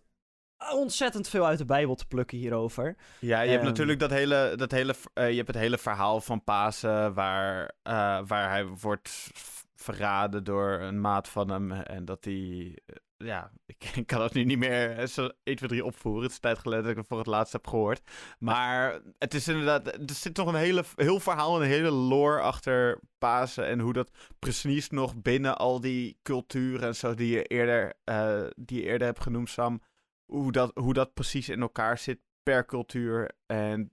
ontzettend 0.72 1.28
veel 1.28 1.46
uit 1.46 1.58
de 1.58 1.64
Bijbel 1.64 1.94
te 1.94 2.06
plukken 2.06 2.38
hierover. 2.38 2.96
Ja, 3.20 3.40
je 3.40 3.50
hebt 3.50 3.64
natuurlijk 3.64 3.98
dat 3.98 4.10
hele, 4.10 4.52
dat 4.56 4.70
hele, 4.70 4.94
eh, 5.14 5.30
je 5.30 5.36
hebt 5.36 5.46
het 5.48 5.56
hele 5.56 5.78
verhaal 5.78 6.20
van 6.20 6.44
Pasen 6.44 7.14
waar, 7.14 7.72
eh, 7.82 7.92
waar 8.26 8.48
hij 8.50 8.66
wordt 8.66 9.30
verraden 9.74 10.44
door 10.44 10.80
een 10.80 11.00
maat 11.00 11.28
van 11.28 11.50
hem 11.50 11.72
en 11.72 12.04
dat 12.04 12.24
hij, 12.24 12.78
ja, 13.24 13.50
ik, 13.66 14.02
kan 14.06 14.22
het 14.22 14.32
nu 14.34 14.44
niet 14.44 14.58
meer 14.58 14.90
eh, 14.98 15.06
zo 15.06 15.28
1, 15.42 15.56
2, 15.56 15.68
3 15.68 15.84
opvoeren. 15.84 16.22
Het 16.22 16.30
is 16.32 16.38
tijd 16.38 16.58
geleden 16.58 16.82
dat 16.82 16.92
ik 16.92 16.98
het 16.98 17.06
voor 17.06 17.18
het 17.18 17.26
laatst 17.26 17.52
heb 17.52 17.66
gehoord. 17.66 18.10
Maar 18.38 19.00
het 19.18 19.34
is 19.34 19.48
inderdaad, 19.48 19.86
er 19.86 20.00
zit 20.14 20.36
nog 20.36 20.46
een 20.48 20.54
hele, 20.54 20.84
heel 20.96 21.20
verhaal 21.20 21.56
en 21.56 21.62
een 21.62 21.68
hele 21.68 21.90
lore 21.90 22.40
achter 22.40 23.00
Pasen 23.18 23.66
en 23.66 23.80
hoe 23.80 23.92
dat 23.92 24.10
precies 24.38 24.90
nog 24.90 25.16
binnen 25.22 25.56
al 25.58 25.80
die 25.80 26.18
culturen 26.22 26.86
en 26.88 26.96
zo 26.96 27.14
die 27.14 27.28
je 27.32 27.42
eerder, 27.42 27.94
eh, 28.04 28.42
die 28.56 28.76
je 28.80 28.86
eerder 28.86 29.06
hebt 29.06 29.22
genoemd, 29.22 29.50
Sam, 29.50 29.82
hoe 30.24 30.52
dat, 30.52 30.70
hoe 30.74 30.94
dat 30.94 31.14
precies 31.14 31.48
in 31.48 31.60
elkaar 31.60 31.98
zit 31.98 32.18
per 32.42 32.64
cultuur. 32.64 33.30
En 33.46 33.90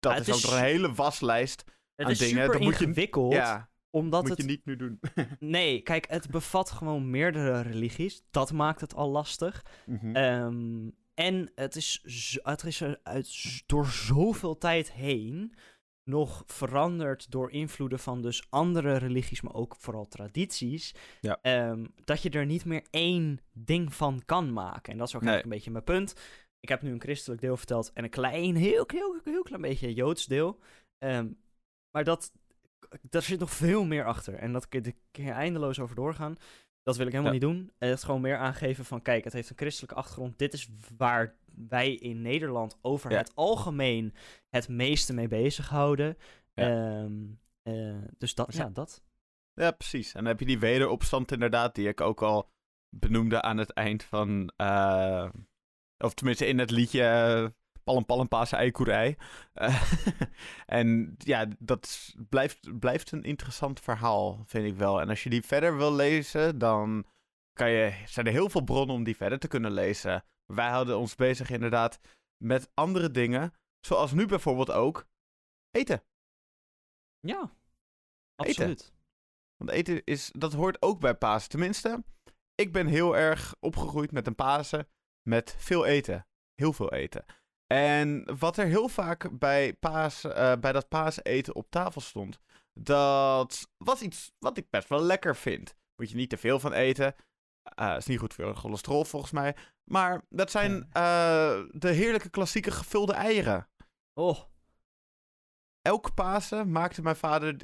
dat 0.00 0.12
is, 0.20 0.28
ook 0.30 0.34
is- 0.36 0.42
nog 0.44 0.52
een 0.52 0.62
hele 0.64 0.92
waslijst. 0.94 1.64
Aan 1.96 2.10
is 2.10 2.18
dingen, 2.18 2.34
super 2.42 2.52
dat 2.52 2.60
moet 2.62 2.78
je- 2.78 2.84
ingewikkeld, 2.84 3.32
Ja, 3.32 3.68
omdat 3.96 4.20
moet 4.22 4.30
het... 4.30 4.40
je 4.40 4.46
niet 4.46 4.64
nu 4.64 4.76
doen. 4.76 5.00
Nee, 5.38 5.80
kijk, 5.80 6.06
het 6.08 6.30
bevat 6.30 6.70
gewoon 6.70 7.10
meerdere 7.10 7.60
religies. 7.60 8.22
Dat 8.30 8.52
maakt 8.52 8.80
het 8.80 8.94
al 8.94 9.10
lastig. 9.10 9.64
Mhm. 9.86 10.16
Ehm, 10.16 10.88
en 11.14 11.50
het 11.54 11.76
is, 11.76 12.00
het 12.42 12.64
is 12.64 12.80
er 12.80 13.00
uit, 13.02 13.62
door 13.66 13.86
zoveel 13.86 14.58
tijd 14.58 14.92
heen 14.92 15.54
nog 16.04 16.42
veranderd 16.46 17.30
door 17.30 17.50
invloeden 17.50 17.98
van 17.98 18.22
dus 18.22 18.46
andere 18.50 18.96
religies, 18.96 19.40
maar 19.40 19.54
ook 19.54 19.76
vooral 19.78 20.08
tradities. 20.08 20.94
Ja. 21.20 21.38
ehm, 21.42 21.84
dat 22.04 22.22
je 22.22 22.30
er 22.30 22.46
niet 22.46 22.64
meer 22.64 22.84
één 22.90 23.40
ding 23.52 23.94
van 23.94 24.22
kan 24.24 24.52
maken. 24.52 24.92
En 24.92 24.98
dat 24.98 25.08
is 25.08 25.14
ook 25.14 25.22
Nee. 25.22 25.30
eigenlijk 25.30 25.44
een 25.44 25.50
beetje 25.50 25.70
mijn 25.70 25.84
punt. 25.84 26.20
Ik 26.60 26.68
heb 26.68 26.82
nu 26.82 26.90
een 26.92 27.00
christelijk 27.00 27.40
deel 27.40 27.56
verteld 27.56 27.92
en 27.92 28.04
een 28.04 28.10
klein, 28.10 28.56
heel, 28.56 28.84
heel, 28.86 29.16
heel 29.24 29.42
klein 29.42 29.62
beetje 29.62 29.94
Joods 29.94 30.26
deel. 30.26 30.58
Ehm, 30.98 31.28
maar 31.90 32.04
dat, 32.04 32.32
daar 33.02 33.22
zit 33.22 33.38
nog 33.40 33.50
veel 33.50 33.84
meer 33.84 34.04
achter. 34.04 34.34
En 34.34 34.52
dat 34.52 34.68
kun 34.68 34.94
je 35.12 35.30
eindeloos 35.30 35.78
over 35.80 35.96
doorgaan. 35.96 36.36
Dat 36.82 36.96
wil 36.96 37.06
ik 37.06 37.12
helemaal 37.12 37.34
Ja. 37.34 37.38
niet 37.38 37.48
doen. 37.48 37.72
Het 37.78 37.96
is 37.98 38.04
gewoon 38.04 38.20
meer 38.20 38.36
aangeven 38.36 38.84
van, 38.84 39.02
kijk, 39.02 39.24
het 39.24 39.32
heeft 39.32 39.50
een 39.50 39.56
christelijke 39.56 39.94
achtergrond. 39.94 40.38
Dit 40.38 40.52
is 40.52 40.68
waar 40.96 41.34
wij 41.68 41.94
in 41.94 42.22
Nederland 42.22 42.78
over 42.82 43.10
Ja. 43.10 43.16
het 43.16 43.34
algemeen 43.34 44.14
het 44.48 44.68
meeste 44.68 45.14
mee 45.14 45.28
bezighouden. 45.28 46.16
Ja. 46.54 46.64
Ehm, 47.02 47.12
eh, 47.62 47.96
dus 48.18 48.34
dat, 48.34 48.54
Ja. 48.54 48.68
dat. 48.68 49.02
Ja, 49.54 49.70
precies. 49.70 50.08
En 50.12 50.18
dan 50.20 50.28
heb 50.28 50.40
je 50.40 50.46
die 50.46 50.58
wederopstand 50.58 51.32
inderdaad, 51.32 51.74
die 51.74 51.88
ik 51.88 52.00
ook 52.00 52.22
al 52.22 52.50
benoemde 52.88 53.42
aan 53.42 53.56
het 53.56 53.70
eind 53.72 54.02
van... 54.02 54.52
eh, 54.56 55.28
of 55.98 56.14
tenminste 56.14 56.46
in 56.46 56.58
het 56.58 56.70
liedje 56.70 57.54
uh, 57.86 57.92
Palm 57.92 58.04
Palm 58.04 58.28
Paas 58.28 58.52
Eikoerij. 58.52 59.16
Eh, 59.52 59.92
en 60.80 61.14
ja, 61.18 61.46
dat 61.58 62.14
blijft, 62.28 62.78
blijft 62.78 63.12
een 63.12 63.22
interessant 63.22 63.80
verhaal, 63.80 64.42
vind 64.46 64.66
ik 64.66 64.76
wel. 64.76 65.00
En 65.00 65.08
als 65.08 65.22
je 65.22 65.30
die 65.30 65.42
verder 65.42 65.76
wil 65.76 65.94
lezen, 65.94 66.58
dan 66.58 67.06
kan 67.52 67.70
je, 67.70 68.02
zijn 68.06 68.26
er 68.26 68.32
heel 68.32 68.48
veel 68.48 68.64
bronnen 68.64 68.96
om 68.96 69.04
die 69.04 69.16
verder 69.16 69.38
te 69.38 69.48
kunnen 69.48 69.72
lezen. 69.72 70.24
Wij 70.46 70.68
houden 70.68 70.98
ons 70.98 71.14
bezig 71.14 71.50
inderdaad 71.50 72.00
met 72.44 72.70
andere 72.74 73.10
dingen, 73.10 73.52
zoals 73.80 74.12
nu 74.12 74.26
bijvoorbeeld 74.26 74.70
ook 74.70 75.06
eten. 75.70 76.02
Ja, 77.20 77.50
absoluut. 78.36 78.94
Want 79.56 79.70
eten 79.70 80.04
is, 80.04 80.30
dat 80.34 80.52
hoort 80.52 80.82
ook 80.82 81.00
bij 81.00 81.14
Pasen. 81.14 81.50
Tenminste, 81.50 82.04
ik 82.54 82.72
ben 82.72 82.86
heel 82.86 83.16
erg 83.16 83.54
opgegroeid 83.60 84.12
met 84.12 84.26
een 84.26 84.34
Pasen 84.34 84.88
met 85.22 85.54
veel 85.58 85.86
eten. 85.86 86.26
Heel 86.54 86.72
veel 86.72 86.92
eten. 86.92 87.24
En 87.66 88.38
wat 88.38 88.56
er 88.56 88.66
heel 88.66 88.88
vaak 88.88 89.38
bij, 89.38 89.74
paas, 89.74 90.24
eh, 90.24 90.56
bij 90.60 90.72
dat 90.72 90.88
paaseten 90.88 91.54
op 91.54 91.70
tafel 91.70 92.00
stond, 92.00 92.40
dat 92.72 93.70
was 93.76 94.00
iets 94.00 94.32
wat 94.38 94.56
ik 94.56 94.70
best 94.70 94.88
wel 94.88 95.02
lekker 95.02 95.36
vind. 95.36 95.74
Moet 95.96 96.10
je 96.10 96.16
niet 96.16 96.30
te 96.30 96.36
veel 96.36 96.60
van 96.60 96.72
eten. 96.72 97.14
Eh 97.62 97.96
is 97.96 98.06
niet 98.06 98.18
goed 98.18 98.34
voor 98.34 98.54
cholesterol 98.54 99.04
volgens 99.04 99.32
mij. 99.32 99.56
Maar 99.90 100.22
dat 100.28 100.50
zijn 100.50 100.82
eh, 100.92 101.62
de 101.70 101.90
heerlijke 101.90 102.30
klassieke 102.30 102.70
gevulde 102.70 103.12
eieren. 103.12 103.68
Oh, 104.14 104.38
Elke 105.82 106.12
Pasen 106.12 106.72
maakte 106.72 107.02
mijn, 107.02 107.16
vader, 107.16 107.56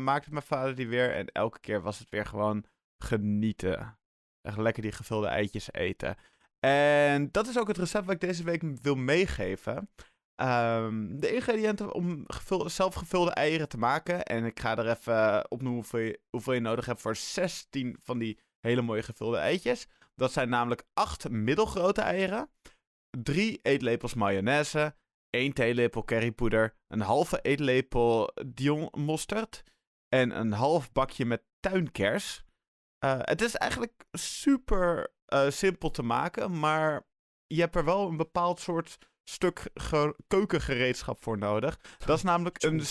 maakte 0.00 0.30
mijn 0.30 0.44
vader 0.44 0.74
die 0.74 0.88
weer. 0.88 1.14
En 1.14 1.26
elke 1.26 1.60
keer 1.60 1.82
was 1.82 1.98
het 1.98 2.08
weer 2.08 2.26
gewoon 2.26 2.64
genieten. 2.98 3.98
Echt 4.40 4.56
lekker 4.56 4.82
die 4.82 4.92
gevulde 4.92 5.26
eitjes 5.26 5.72
eten. 5.72 6.16
En 6.60 7.28
dat 7.30 7.48
is 7.48 7.58
ook 7.58 7.68
het 7.68 7.78
recept 7.78 8.04
wat 8.04 8.14
ik 8.14 8.20
deze 8.20 8.44
week 8.44 8.62
wil 8.82 8.94
meegeven. 8.94 9.88
Ehm, 10.34 11.18
de 11.18 11.34
ingrediënten 11.34 11.92
om 11.92 12.24
gevulde, 12.26 12.68
zelfgevulde 12.68 13.30
eieren 13.30 13.68
te 13.68 13.78
maken. 13.78 14.22
En 14.22 14.44
ik 14.44 14.60
ga 14.60 14.76
er 14.76 14.88
even 14.90 15.50
opnoemen 15.50 15.80
hoeveel 15.80 16.00
je, 16.00 16.20
hoeveel 16.30 16.52
je 16.52 16.60
nodig 16.60 16.86
hebt 16.86 17.00
voor 17.00 17.16
16 17.16 17.96
van 18.02 18.18
die 18.18 18.38
hele 18.60 18.82
mooie 18.82 19.02
gevulde 19.02 19.36
eitjes. 19.36 19.86
Dat 20.14 20.32
zijn 20.32 20.48
namelijk 20.48 20.84
8 20.94 21.28
middelgrote 21.30 22.00
eieren. 22.00 22.50
3 23.10 23.58
eetlepels 23.62 24.14
mayonaise. 24.14 24.94
1 25.30 25.52
theelepel 25.52 26.04
currypoeder. 26.04 26.74
Een 26.88 27.00
halve 27.00 27.40
eetlepel 27.40 28.32
Dijon 28.46 28.88
mosterd. 28.96 29.62
En 30.08 30.38
een 30.38 30.52
half 30.52 30.92
bakje 30.92 31.24
met 31.24 31.42
tuinkers. 31.60 32.44
Eh, 33.00 33.18
het 33.20 33.42
is 33.42 33.54
eigenlijk 33.54 34.04
super 34.12 35.12
eh, 35.26 35.50
simpel 35.50 35.90
te 35.90 36.02
maken, 36.02 36.58
maar 36.58 37.06
je 37.46 37.60
hebt 37.60 37.74
er 37.76 37.84
wel 37.84 38.08
een 38.08 38.16
bepaald 38.16 38.60
soort 38.60 38.98
stuk 39.24 39.70
ge- 39.74 40.16
keukengereedschap 40.28 41.22
voor 41.22 41.38
nodig. 41.38 41.78
Dat 41.98 42.16
is 42.16 42.22
namelijk 42.22 42.62
een... 42.62 42.82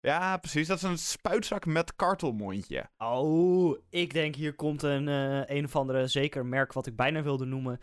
Ja, 0.00 0.36
precies. 0.36 0.66
Dat 0.66 0.76
is 0.76 0.82
een 0.82 0.98
spuitzak 0.98 1.66
met 1.66 1.96
kartelmondje. 1.96 2.90
Oh, 2.98 3.78
ik 3.90 4.12
denk 4.12 4.34
hier 4.34 4.54
komt 4.54 4.82
een, 4.82 5.08
eh, 5.08 5.56
een 5.56 5.64
of 5.64 5.76
andere, 5.76 6.06
zeker 6.06 6.46
merk 6.46 6.72
wat 6.72 6.86
ik 6.86 6.96
bijna 6.96 7.22
wilde 7.22 7.44
noemen, 7.44 7.80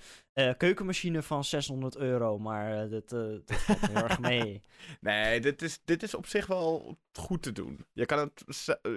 keukenmachine 0.57 1.21
van 1.21 1.43
600 1.43 1.95
euro. 1.97 2.39
Maar 2.39 2.89
dat, 2.89 3.09
dat 3.09 3.41
valt 3.45 3.79
heel 3.87 3.95
erg 4.03 4.19
mee. 4.19 4.61
Nee, 5.01 5.41
dit 5.41 5.61
is, 5.61 5.79
dit 5.85 6.03
is 6.03 6.13
op 6.15 6.25
zich 6.27 6.47
wel 6.47 6.97
goed 7.19 7.41
te 7.41 7.51
doen. 7.51 7.85
Je 7.93 8.05
kan, 8.05 8.19
het, 8.19 8.43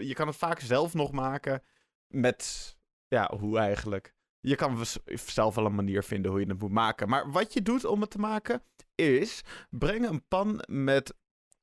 je 0.01 0.15
kan 0.15 0.27
het 0.27 0.37
vaak 0.37 0.61
zelf 0.61 0.95
nog 0.95 1.13
maken 1.13 1.63
met... 2.09 2.77
Ja, 3.09 3.37
hoe 3.39 3.59
eigenlijk? 3.59 4.15
Je 4.41 4.57
kan 4.57 4.87
zelf 5.15 5.55
wel 5.55 5.67
een 5.67 5.75
manier 5.75 6.03
vinden 6.03 6.31
hoe 6.31 6.41
je 6.41 6.47
het 6.47 6.61
moet 6.61 6.71
maken. 6.71 7.09
Maar 7.09 7.31
wat 7.31 7.53
je 7.53 7.63
doet 7.63 7.85
om 7.85 8.01
het 8.01 8.11
te 8.11 8.19
maken, 8.19 8.63
is... 8.95 9.43
Breng 9.71 10.09
een 10.09 10.27
pan 10.29 10.65
met 10.69 11.15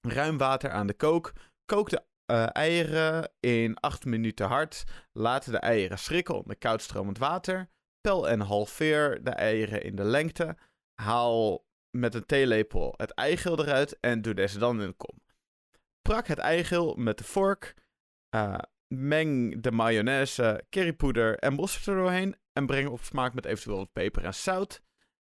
ruim 0.01 0.37
water 0.37 0.71
aan 0.71 0.87
de 0.87 0.93
kook. 0.93 1.33
Kook 1.65 1.89
de 1.89 2.03
eh, 2.25 2.47
eieren 2.51 3.31
in 3.39 3.79
8 3.79 4.05
minuten 4.05 4.47
hard. 4.47 4.83
Laat 5.11 5.51
de 5.51 5.57
eieren 5.57 5.99
schrikken 5.99 6.35
onder 6.35 6.57
koudstromend 6.57 7.17
water. 7.17 7.69
Pel 8.01 8.29
en 8.29 8.39
halveer 8.39 9.23
de 9.23 9.29
eieren 9.29 9.83
in 9.83 9.95
de 9.95 10.03
lengte. 10.03 10.57
Haal 11.01 11.65
met 11.97 12.13
een 12.15 12.25
theelepel 12.25 12.93
het 12.97 13.11
eigeel 13.11 13.59
eruit 13.59 13.99
en 13.99 14.21
doe 14.21 14.33
deze 14.33 14.59
dan 14.59 14.81
in 14.81 14.87
de 14.87 14.93
kom. 14.93 15.23
Prak 16.01 16.27
het 16.27 16.37
eigeel 16.37 16.95
met 16.95 17.17
de 17.17 17.23
vork. 17.23 17.73
eh, 18.29 18.57
meng 18.97 19.61
de 19.61 19.71
mayonaise, 19.71 20.63
currypoeder 20.69 21.37
en 21.37 21.53
mosterd 21.53 21.87
er 21.87 21.95
doorheen. 21.95 22.35
En 22.53 22.65
breng 22.65 22.89
op 22.89 23.03
smaak 23.03 23.33
met 23.33 23.45
eventueel 23.45 23.77
wat 23.77 23.93
peper 23.93 24.23
en 24.23 24.33
zout. 24.33 24.81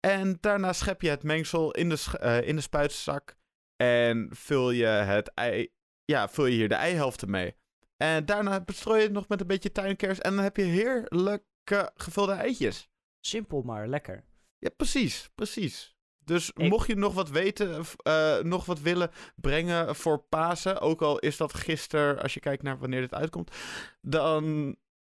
En 0.01 0.39
daarna 0.41 0.73
schep 0.73 1.03
je 1.03 1.09
het 1.09 1.23
mengsel 1.23 1.71
in 1.71 1.89
de, 1.89 2.05
eh, 2.21 2.49
in 2.49 2.57
de 2.57 2.63
spuitzak. 2.63 3.37
En 3.77 4.29
vul 4.31 4.71
je, 4.71 4.87
het 4.87 5.29
ei, 5.35 5.73
ja, 6.05 6.29
vul 6.29 6.47
je 6.47 6.55
hier 6.55 6.69
de 6.69 6.75
eihelften 6.75 7.31
mee. 7.31 7.57
En 7.97 8.27
daarna 8.27 8.61
bestrooi 8.61 8.99
je 8.99 9.05
het 9.05 9.15
nog 9.15 9.29
met 9.29 9.41
een 9.41 9.47
beetje 9.47 9.73
tuinkers. 9.73 10.19
En 10.19 10.35
dan 10.35 10.45
heb 10.45 10.57
je 10.57 10.63
heerlijke 10.63 11.91
gevulde 11.95 12.33
eitjes. 12.33 12.89
Simpel, 13.21 13.63
maar 13.63 13.89
lekker. 13.89 14.25
Ja, 14.59 14.69
precies, 14.77 15.31
precies. 15.35 15.96
Dus 16.27 16.51
Ik- 16.55 16.69
mocht 16.69 16.87
je 16.87 16.97
nog 16.97 17.15
wat 17.15 17.31
weten, 17.31 17.85
eh, 18.03 18.39
nog 18.39 18.65
wat 18.65 18.81
willen 18.81 19.11
brengen 19.35 19.97
voor 19.97 20.19
Pasen, 20.19 20.81
ook 20.81 21.03
al 21.03 21.19
is 21.19 21.37
dat 21.37 21.55
gisteren, 21.55 22.23
als 22.23 22.35
je 22.35 22.41
kijkt 22.41 22.63
naar 22.63 22.79
wanneer 22.79 23.01
dit 23.01 23.15
uitkomt, 23.15 23.57
dan 24.01 24.45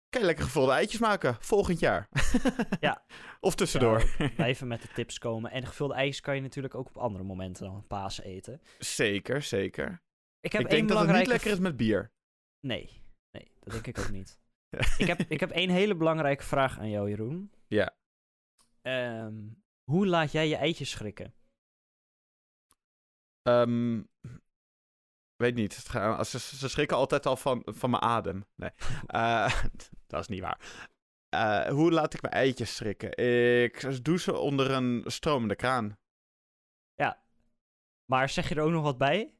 kan 0.09 0.21
je 0.21 0.27
lekker 0.27 0.45
gevulde 0.45 0.71
eitjes 0.71 0.99
maken 0.99 1.37
volgend 1.39 1.79
jaar. 1.79 2.09
Ja. 2.79 3.05
of 3.39 3.55
tussendoor. 3.55 4.03
Blijven 4.35 4.67
met 4.67 4.81
de 4.81 4.87
tips 4.93 5.17
komen. 5.17 5.51
En 5.51 5.65
gevulde 5.67 5.93
ijs 5.93 6.19
kan 6.21 6.35
je 6.35 6.41
natuurlijk 6.41 6.75
ook 6.75 6.87
op 6.87 6.97
andere 6.97 7.23
momenten 7.23 7.65
dan 7.65 7.87
Pasen 7.87 8.23
eten. 8.23 8.61
zeker, 8.77 9.41
zeker. 9.41 10.01
Ik 10.39 10.51
heb 10.51 10.61
ik 10.61 10.67
één 10.67 10.77
denk 10.77 10.89
dat 10.89 10.97
het 10.97 11.07
belangrijke... 11.07 11.19
niet 11.19 11.27
lekker 11.27 11.51
is 11.51 11.59
met 11.59 11.77
bier. 11.77 12.11
Nee, 12.59 13.01
nee, 13.31 13.51
dat 13.59 13.73
denk 13.73 13.87
ik 13.87 13.99
ook 13.99 14.11
niet. 14.11 14.39
ik, 14.97 15.07
heb, 15.07 15.19
ik 15.19 15.39
heb 15.39 15.51
één 15.51 15.69
hele 15.69 15.95
belangrijke 15.95 16.43
vraag 16.43 16.79
aan 16.79 16.89
jou, 16.89 17.09
Jeroen. 17.09 17.51
Ja. 17.67 17.95
Ehm, 18.81 19.35
hoe 19.83 20.07
laat 20.07 20.31
jij 20.31 20.47
je 20.47 20.55
eitjes 20.55 20.89
schrikken? 20.89 21.33
Ehm, 23.41 24.01
weet 25.35 25.55
niet. 25.55 25.73
Ze, 25.73 26.39
ze 26.39 26.69
schrikken 26.69 26.97
altijd 26.97 27.25
al 27.25 27.37
van, 27.37 27.61
van 27.65 27.89
mijn 27.89 28.03
adem. 28.03 28.45
Nee, 28.55 28.71
Eh, 29.07 29.63
dat 30.07 30.19
is 30.21 30.27
niet 30.27 30.41
waar. 30.41 30.89
Eh, 31.29 31.67
hoe 31.67 31.91
laat 31.91 32.13
ik 32.13 32.21
mijn 32.21 32.33
eitjes 32.33 32.75
schrikken? 32.75 33.17
Ik 33.63 34.05
doe 34.05 34.19
ze 34.19 34.37
onder 34.37 34.71
een 34.71 35.03
stromende 35.05 35.55
kraan. 35.55 35.99
Maar 38.11 38.29
zeg 38.29 38.49
je 38.49 38.55
er 38.55 38.61
ook 38.61 38.71
nog 38.71 38.83
wat 38.83 38.97
bij? 38.97 39.35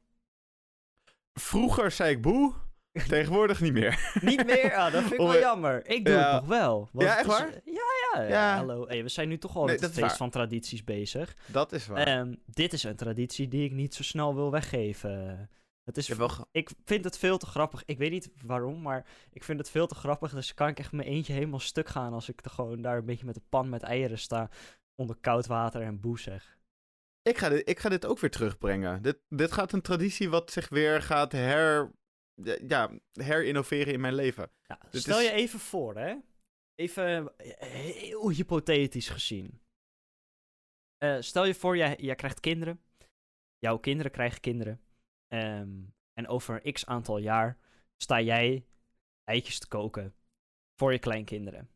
Vroeger 1.32 1.90
zei 1.90 2.10
ik 2.10 2.22
boe, 2.22 2.54
tegenwoordig 3.08 3.60
niet 3.60 3.72
meer. 3.72 4.12
Niet 4.20 4.46
meer? 4.46 4.74
Ah, 4.74 4.92
dat 4.92 5.00
vind 5.00 5.12
ik 5.12 5.18
wel 5.18 5.38
jammer. 5.38 5.86
Ik 5.86 6.04
doe 6.04 6.14
Ja. 6.14 6.32
het 6.32 6.40
nog 6.40 6.50
wel. 6.58 6.88
Want 6.92 7.06
Ja, 7.08 7.12
echt 7.18 7.26
is- 7.26 7.38
waar? 7.38 7.60
Ja, 7.64 7.82
ja, 8.14 8.22
ja. 8.22 8.56
Hallo. 8.56 8.86
Hey, 8.86 9.02
we 9.02 9.08
zijn 9.08 9.28
nu 9.28 9.38
toch 9.38 9.56
al 9.56 9.64
Nee, 9.64 9.74
met 9.74 9.84
het 9.84 9.92
feest 9.92 10.16
van 10.16 10.30
tradities 10.30 10.84
bezig. 10.84 11.36
Dat 11.46 11.72
is 11.72 11.86
waar. 11.86 12.06
Ehm, 12.06 12.34
dit 12.46 12.72
is 12.72 12.82
een 12.82 12.96
traditie 12.96 13.48
die 13.48 13.64
ik 13.64 13.72
niet 13.72 13.94
zo 13.94 14.02
snel 14.02 14.34
wil 14.34 14.50
weggeven. 14.50 15.50
Het 15.84 15.96
is 15.96 16.08
wel 16.08 16.30
ik 16.52 16.70
vind 16.84 17.04
het 17.04 17.18
veel 17.18 17.38
te 17.38 17.46
grappig. 17.46 17.82
Ik 17.86 17.98
weet 17.98 18.10
niet 18.10 18.30
waarom, 18.44 18.82
maar 18.82 19.06
ik 19.32 19.44
vind 19.44 19.58
het 19.58 19.70
veel 19.70 19.86
te 19.86 19.94
grappig. 19.94 20.32
Dus 20.32 20.54
kan 20.54 20.68
ik 20.68 20.78
echt 20.78 20.92
mijn 20.92 21.08
eentje 21.08 21.32
helemaal 21.32 21.60
stuk 21.60 21.88
gaan 21.88 22.12
als 22.12 22.28
ik 22.28 22.44
er 22.44 22.50
gewoon 22.50 22.82
daar 22.82 22.96
een 22.96 23.04
beetje 23.04 23.26
met 23.26 23.34
de 23.34 23.42
pan 23.48 23.68
met 23.68 23.82
eieren 23.82 24.18
sta. 24.18 24.48
Onder 24.94 25.16
koud 25.20 25.46
water 25.46 25.82
en 25.82 26.00
boe 26.00 26.18
zeg. 26.18 26.58
ik, 27.22 27.38
ga 27.38 27.48
dit, 27.48 27.68
ik 27.68 27.78
ga 27.78 27.88
dit 27.88 28.06
ook 28.06 28.18
weer 28.18 28.30
terugbrengen. 28.30 29.02
Dit, 29.02 29.18
dit 29.28 29.52
gaat 29.52 29.72
een 29.72 29.80
traditie 29.82 30.30
wat 30.30 30.50
zich 30.50 30.68
weer 30.68 31.02
gaat 31.02 31.32
her, 31.32 31.92
ja, 32.68 32.98
herinnoveren 33.12 33.92
in 33.92 34.00
mijn 34.00 34.14
leven. 34.14 34.50
Ja, 34.62 34.78
stel 34.90 35.20
is- 35.20 35.26
je 35.26 35.32
even 35.32 35.58
voor, 35.58 35.96
hè. 35.96 36.16
Even 36.74 37.36
eh, 37.38 37.68
heel 37.92 38.30
hypothetisch 38.30 39.08
gezien. 39.08 39.60
Eh, 40.98 41.20
stel 41.20 41.44
je 41.44 41.54
voor, 41.54 41.76
jij, 41.76 41.96
jij 41.96 42.14
krijgt 42.14 42.40
kinderen. 42.40 42.82
Jouw 43.58 43.78
kinderen 43.78 44.12
krijgen 44.12 44.40
kinderen. 44.40 44.80
Ehm, 45.28 45.82
en 46.12 46.26
over 46.28 46.72
x 46.72 46.86
aantal 46.86 47.18
jaar 47.18 47.58
sta 48.02 48.20
jij 48.20 48.66
eitjes 49.24 49.58
te 49.58 49.68
koken 49.68 50.14
voor 50.78 50.92
je 50.92 50.98
kleinkinderen. 50.98 51.70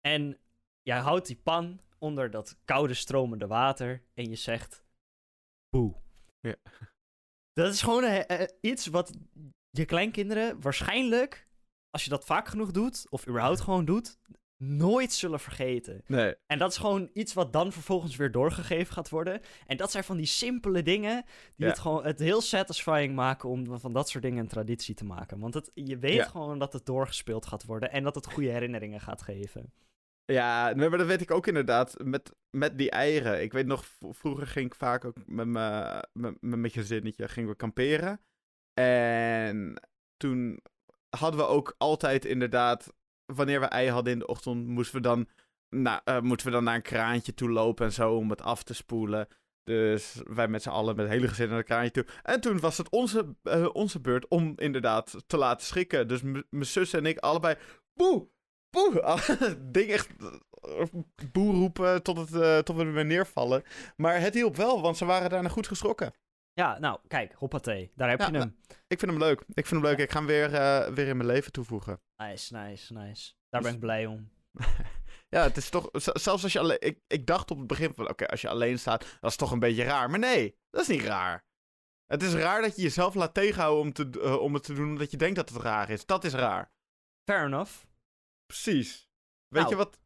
En 0.00 0.40
jij 0.82 0.98
houdt 0.98 1.26
die 1.26 1.36
pan 1.36 1.80
onder 1.98 2.30
dat 2.30 2.58
koude 2.64 2.94
stromende 2.94 3.46
water 3.46 4.02
en 4.14 4.28
je 4.28 4.36
zegt 4.36 4.84
boe. 5.68 6.00
Ja. 6.40 6.56
Dat 7.52 7.72
is 7.72 7.82
gewoon 7.82 8.04
eh, 8.04 8.48
iets 8.60 8.86
wat 8.86 9.12
je 9.78 9.84
kleinkinderen 9.84 10.60
waarschijnlijk, 10.60 11.48
als 11.90 12.04
je 12.04 12.10
dat 12.10 12.24
vaak 12.24 12.48
genoeg 12.48 12.70
doet, 12.70 13.06
of 13.10 13.28
überhaupt 13.28 13.60
gewoon 13.60 13.84
doet, 13.84 14.18
nooit 14.56 15.12
zullen 15.12 15.40
vergeten. 15.40 16.02
Nee, 16.06 16.34
En 16.46 16.58
dat 16.58 16.70
is 16.70 16.76
gewoon 16.76 17.10
iets 17.12 17.32
wat 17.32 17.52
dan 17.52 17.72
vervolgens 17.72 18.16
weer 18.16 18.30
doorgegeven 18.32 18.92
gaat 18.94 19.08
worden. 19.08 19.40
En 19.66 19.76
dat 19.76 19.90
zijn 19.90 20.04
van 20.04 20.16
die 20.16 20.26
simpele 20.26 20.82
dingen 20.82 21.24
die 21.56 21.66
Ja. 21.66 21.66
het 21.66 21.78
gewoon 21.78 22.04
het 22.04 22.18
heel 22.18 22.40
satisfying 22.40 23.14
maken 23.14 23.48
om 23.48 23.78
van 23.80 23.92
dat 23.92 24.08
soort 24.08 24.22
dingen 24.24 24.38
een 24.38 24.48
traditie 24.48 24.94
te 24.94 25.04
maken. 25.04 25.38
Want 25.38 25.54
het, 25.54 25.70
je 25.74 25.98
weet 25.98 26.14
Ja. 26.14 26.24
gewoon 26.24 26.58
dat 26.58 26.72
het 26.72 26.86
doorgespeeld 26.86 27.46
gaat 27.46 27.64
worden 27.64 27.90
en 27.90 28.02
dat 28.02 28.14
het 28.14 28.26
goede 28.32 28.48
herinneringen 28.50 29.00
gaat 29.00 29.22
geven. 29.22 29.72
Ja, 30.24 30.72
maar 30.76 30.90
dat 30.90 31.06
weet 31.06 31.20
ik 31.20 31.30
ook 31.30 31.46
inderdaad. 31.46 31.94
Met, 32.04 32.34
met 32.50 32.78
die 32.78 32.90
eieren. 32.90 33.42
Ik 33.42 33.52
weet 33.52 33.66
nog, 33.66 33.84
vroeger 34.00 34.46
ging 34.46 34.66
ik 34.66 34.74
vaak 34.74 35.04
ook 35.04 35.16
met 35.26 35.46
mijn 35.46 36.04
met, 36.12 36.36
met 36.40 36.58
mijn 36.60 36.72
gezinnetje 36.72 37.28
gingen 37.28 37.48
we 37.50 37.56
kamperen. 37.56 38.20
En 38.74 39.82
toen 40.16 40.60
hadden 41.08 41.40
we 41.40 41.46
ook 41.46 41.74
altijd 41.78 42.24
inderdaad, 42.24 42.92
wanneer 43.24 43.60
we 43.60 43.66
ei 43.66 43.90
hadden 43.90 44.12
in 44.12 44.18
de 44.18 44.26
ochtend, 44.26 44.66
moesten 44.66 44.96
we 44.96 45.02
dan, 45.02 45.28
nou, 45.68 46.22
moeten 46.22 46.46
we 46.46 46.52
dan 46.52 46.64
naar 46.64 46.74
een 46.74 46.82
kraantje 46.82 47.34
toe 47.34 47.50
lopen 47.50 47.86
en 47.86 47.92
zo 47.92 48.16
om 48.16 48.30
het 48.30 48.42
af 48.42 48.62
te 48.62 48.74
spoelen. 48.74 49.28
Dus 49.64 50.20
wij 50.24 50.48
met 50.48 50.62
z'n 50.62 50.68
allen 50.68 50.96
met 50.96 51.08
hele 51.08 51.28
gezin 51.28 51.48
naar 51.48 51.56
het 51.56 51.66
kraantje 51.66 51.90
toe. 51.90 52.14
En 52.22 52.40
toen 52.40 52.60
was 52.60 52.78
het 52.78 52.90
onze, 52.90 53.36
eh, 53.42 53.68
onze 53.72 54.00
beurt 54.00 54.28
om 54.28 54.52
inderdaad 54.56 55.16
te 55.26 55.36
laten 55.36 55.66
schrikken. 55.66 56.08
Dus 56.08 56.22
mijn 56.22 56.44
zus 56.50 56.92
en 56.92 57.06
ik 57.06 57.18
allebei, 57.18 57.56
boe, 57.94 58.28
boe. 58.70 59.18
Ding 59.72 59.90
echt 59.90 60.08
eh, 60.60 60.84
boe 61.32 61.54
roepen 61.54 62.02
tot, 62.02 62.16
het, 62.16 62.66
tot 62.66 62.76
we 62.76 62.84
er 62.84 62.92
weer 62.92 63.04
neervallen. 63.04 63.62
Maar 63.96 64.20
het 64.20 64.34
hielp 64.34 64.56
wel, 64.56 64.82
want 64.82 64.96
ze 64.96 65.04
waren 65.04 65.30
daarna 65.30 65.48
goed 65.48 65.66
geschrokken. 65.66 66.12
Ja, 66.54 66.78
nou, 66.78 67.00
kijk, 67.08 67.32
hoppatee. 67.32 67.92
Daar 67.96 68.08
heb 68.08 68.18
Ja, 68.18 68.26
je 68.26 68.38
hem. 68.38 68.56
Ik 68.86 68.98
vind 68.98 69.10
hem 69.10 69.20
leuk. 69.20 69.40
Ik 69.40 69.66
vind 69.66 69.70
hem 69.70 69.82
leuk. 69.82 69.98
Ik 69.98 70.10
ga 70.10 70.18
hem 70.18 70.26
weer, 70.26 70.54
eh, 70.54 70.88
weer 70.94 71.08
in 71.08 71.16
mijn 71.16 71.28
leven 71.28 71.52
toevoegen. 71.52 72.00
Nice, 72.16 72.56
nice, 72.56 72.92
nice. 72.92 73.32
Daar 73.48 73.60
Dus- 73.60 73.70
ben 73.70 73.72
ik 73.74 73.80
blij 73.84 74.06
om. 74.06 74.30
Ja, 75.28 75.42
het 75.42 75.56
is 75.56 75.68
toch... 75.68 75.88
Zelfs 75.92 76.42
als 76.42 76.52
je 76.52 76.58
alleen... 76.58 76.80
Ik, 76.80 77.00
ik 77.06 77.26
dacht 77.26 77.50
op 77.50 77.58
het 77.58 77.66
begin 77.66 77.94
van... 77.94 78.08
Oké, 78.08 78.26
als 78.26 78.40
je 78.40 78.48
alleen 78.48 78.78
staat, 78.78 79.18
dat 79.20 79.30
is 79.30 79.36
toch 79.36 79.50
een 79.50 79.58
beetje 79.58 79.84
raar. 79.84 80.10
Maar 80.10 80.18
nee, 80.18 80.56
dat 80.70 80.80
is 80.80 80.88
niet 80.88 81.02
raar. 81.02 81.44
Het 82.06 82.22
is 82.22 82.32
raar 82.34 82.60
dat 82.62 82.76
je 82.76 82.82
jezelf 82.82 83.14
laat 83.14 83.34
tegenhouden 83.34 83.82
om, 83.82 83.92
te, 83.92 84.20
eh, 84.20 84.40
om 84.40 84.54
het 84.54 84.62
te 84.62 84.74
doen 84.74 84.88
omdat 84.88 85.10
je 85.10 85.16
denkt 85.16 85.36
dat 85.36 85.48
het 85.48 85.62
raar 85.62 85.90
is. 85.90 86.06
Dat 86.06 86.24
is 86.24 86.32
raar. 86.34 86.72
Fair 87.30 87.44
enough. 87.44 87.72
Precies. 88.46 89.10
Weet 89.48 89.62
Nou. 89.62 89.68
je 89.68 89.76
wat 89.76 90.00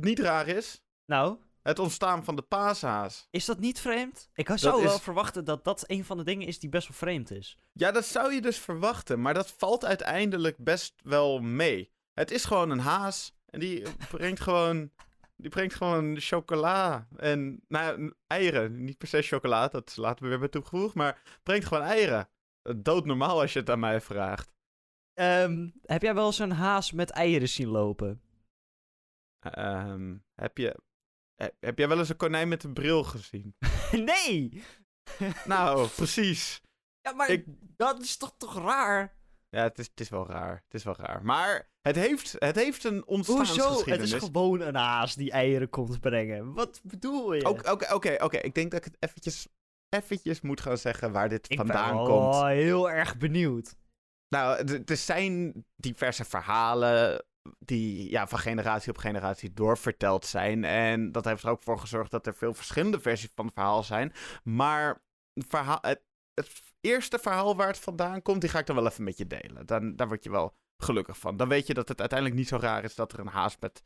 niet 0.00 0.18
raar 0.18 0.48
is? 0.48 0.82
Nou, 1.04 1.38
Het 1.64 1.78
ontstaan 1.78 2.24
van 2.24 2.36
de 2.36 2.42
paashaas. 2.42 3.28
is 3.30 3.44
dat 3.44 3.58
niet 3.58 3.80
vreemd? 3.80 4.30
Ik 4.34 4.50
zou 4.54 4.82
wel 4.82 4.98
verwachten 4.98 5.44
dat 5.44 5.64
dat 5.64 5.84
een 5.86 6.04
van 6.04 6.16
de 6.16 6.24
dingen 6.24 6.46
is 6.46 6.58
die 6.58 6.68
best 6.68 6.88
wel 6.88 6.96
vreemd 6.96 7.30
is. 7.30 7.58
Ja, 7.72 7.92
dat 7.92 8.04
zou 8.04 8.32
je 8.32 8.40
dus 8.40 8.58
verwachten. 8.58 9.20
Maar 9.20 9.34
dat 9.34 9.50
valt 9.50 9.84
uiteindelijk 9.84 10.58
best 10.58 10.94
wel 11.02 11.40
mee. 11.40 11.92
Het 12.12 12.30
is 12.30 12.44
gewoon 12.44 12.70
een 12.70 12.78
haas. 12.78 13.36
En 13.46 13.60
die 13.60 13.82
brengt 14.10 14.40
gewoon... 14.48 14.90
Die 15.36 15.50
brengt 15.50 15.74
gewoon 15.74 16.20
chocola 16.20 17.08
en 17.16 17.62
nou, 17.68 18.14
eieren. 18.26 18.84
Niet 18.84 18.98
per 18.98 19.08
se 19.08 19.22
chocola, 19.22 19.68
dat 19.68 19.96
laten 19.96 20.22
we 20.22 20.30
weer 20.30 20.38
bij 20.38 20.48
toegevoegd. 20.48 20.94
Maar 20.94 21.40
brengt 21.42 21.66
gewoon 21.66 21.82
eieren. 21.82 22.28
Doodnormaal 22.76 23.40
als 23.40 23.52
je 23.52 23.58
het 23.58 23.70
aan 23.70 23.80
mij 23.80 24.00
vraagt. 24.00 24.52
Ehm, 25.14 25.70
heb 25.82 26.02
jij 26.02 26.14
wel 26.14 26.26
eens 26.26 26.38
een 26.38 26.52
haas 26.52 26.92
met 26.92 27.10
eieren 27.10 27.48
zien 27.48 27.68
lopen? 27.68 28.22
Ehm, 29.38 30.16
heb, 30.34 30.58
je, 30.58 30.80
heb, 31.36 31.54
heb 31.60 31.78
jij 31.78 31.88
wel 31.88 31.98
eens 31.98 32.08
een 32.08 32.16
konijn 32.16 32.48
met 32.48 32.64
een 32.64 32.72
bril 32.72 33.04
gezien? 33.04 33.54
nee! 34.10 34.62
nou, 35.44 35.88
precies. 35.96 36.60
Ja, 37.00 37.12
maar 37.12 37.28
Ik- 37.30 37.44
dat 37.76 38.00
is 38.02 38.16
toch 38.16 38.34
toch 38.36 38.58
raar? 38.58 39.16
Ja, 39.48 39.62
het 39.62 39.78
is, 39.78 39.86
het 39.86 40.00
is 40.00 40.08
wel 40.08 40.26
raar. 40.26 40.54
Het 40.64 40.74
is 40.74 40.84
wel 40.84 40.96
raar. 40.96 41.24
Maar 41.24 41.70
het 41.80 41.96
heeft, 41.96 42.36
het 42.38 42.56
heeft 42.56 42.84
een 42.84 43.02
Hoezo? 43.06 43.32
ontstaansgeschiedenis. 43.36 44.10
Het 44.12 44.22
is 44.22 44.26
gewoon 44.26 44.60
een 44.60 44.74
haas 44.74 45.14
die 45.14 45.30
eieren 45.30 45.68
komt 45.70 46.00
brengen. 46.00 46.52
Wat 46.54 46.80
bedoel 46.82 47.32
je? 47.34 47.48
Oké, 47.48 47.70
oké, 47.70 47.94
oké, 47.94 48.16
oké. 48.24 48.36
Ik 48.36 48.54
denk 48.54 48.70
dat 48.70 48.86
ik 48.86 48.92
het 48.92 48.96
eventjes, 49.10 49.48
eventjes 49.88 50.40
moet 50.40 50.60
gaan 50.60 50.78
zeggen 50.78 51.12
waar 51.12 51.28
dit 51.28 51.50
ik 51.50 51.56
vandaan 51.56 51.96
ben 51.96 52.04
wel 52.06 52.30
komt. 52.30 52.44
heel 52.44 52.90
erg 52.90 53.16
benieuwd. 53.16 53.74
Nou, 54.28 54.64
er 54.86 54.96
zijn 54.96 55.64
diverse 55.76 56.24
verhalen 56.24 57.24
die 57.58 58.10
ja, 58.10 58.26
van 58.26 58.38
generatie 58.38 58.90
op 58.90 58.98
generatie 58.98 59.52
doorverteld 59.52 60.26
zijn. 60.26 60.64
En 60.64 61.12
dat 61.12 61.24
heeft 61.24 61.42
er 61.42 61.50
ook 61.50 61.62
voor 61.62 61.78
gezorgd 61.78 62.10
dat 62.10 62.26
er 62.26 62.34
veel 62.34 62.54
verschillende 62.54 63.00
versies 63.00 63.30
van 63.34 63.44
het 63.44 63.54
verhaal 63.54 63.82
zijn. 63.82 64.12
Maar 64.42 65.02
het, 65.80 66.00
eerste 66.80 67.18
verhaal 67.18 67.56
waar 67.56 67.66
het 67.66 67.78
vandaan 67.78 68.22
komt, 68.22 68.40
die 68.40 68.50
ga 68.50 68.58
ik 68.58 68.66
dan 68.66 68.76
wel 68.76 68.86
even 68.86 69.04
met 69.04 69.18
je 69.18 69.26
delen. 69.26 69.66
Dan, 69.66 69.96
daar 69.96 70.08
word 70.08 70.24
je 70.24 70.30
wel 70.30 70.54
gelukkig 70.76 71.18
van. 71.18 71.36
Dan 71.36 71.48
weet 71.48 71.66
je 71.66 71.74
dat 71.74 71.88
het 71.88 72.00
uiteindelijk 72.00 72.38
niet 72.38 72.48
zo 72.48 72.56
raar 72.56 72.84
is 72.84 72.94
dat 72.94 73.12
er 73.12 73.18
een 73.18 73.26
haas 73.26 73.56
met 73.60 73.82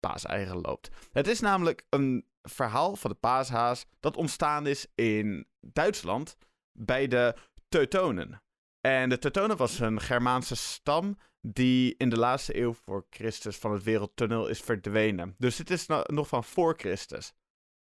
paaseieren 0.00 0.60
loopt. 0.60 0.90
Het 1.12 1.28
is 1.28 1.40
namelijk 1.40 1.86
een 1.90 2.26
verhaal 2.42 2.96
van 2.96 3.10
de 3.10 3.16
paashaas 3.16 3.86
dat 4.00 4.16
ontstaan 4.16 4.66
is 4.66 4.86
in 4.94 5.46
Duitsland 5.60 6.36
bij 6.72 7.06
de 7.08 7.34
Teutonen. 7.68 8.42
En 8.80 9.08
de 9.08 9.18
Teutonen 9.18 9.56
was 9.56 9.78
een 9.78 10.00
Germaanse 10.00 10.56
stam 10.56 11.16
die 11.46 11.94
in 11.96 12.08
de 12.08 12.18
laatste 12.18 12.58
eeuw 12.60 12.72
voor 12.72 13.06
Christus 13.10 13.56
van 13.56 13.72
het 13.72 13.82
wereldtoneel 13.82 14.46
is 14.46 14.60
verdwenen. 14.60 15.34
Dus 15.38 15.56
dit 15.56 15.70
is 15.70 15.86
no- 15.86 16.02
nog 16.06 16.28
van 16.28 16.44
voor 16.44 16.74
Christus. 16.76 17.32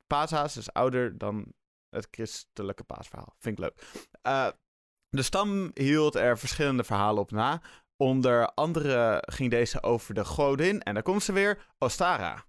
Paashaas 0.08 0.58
is 0.58 0.74
ouder 0.74 1.18
dan 1.18 1.54
het 1.90 2.08
christelijke 2.12 2.84
paasverhaal. 2.84 3.36
Vind 3.40 3.58
ik 3.58 3.64
leuk. 3.64 4.06
Eh, 4.22 4.48
de 5.10 5.22
stam 5.22 5.72
hield 5.74 6.16
er 6.16 6.38
verschillende 6.38 6.84
verhalen 6.84 7.22
op 7.22 7.32
na. 7.32 7.62
Onder 7.98 8.54
andere 8.54 9.24
ging 9.26 9.52
deze 9.52 9.84
over 9.84 10.14
de 10.14 10.26
godin, 10.26 10.82
en 10.82 10.94
daar 10.94 11.04
komt 11.04 11.24
ze 11.24 11.34
weer, 11.34 11.68
Ostara. 11.78 12.46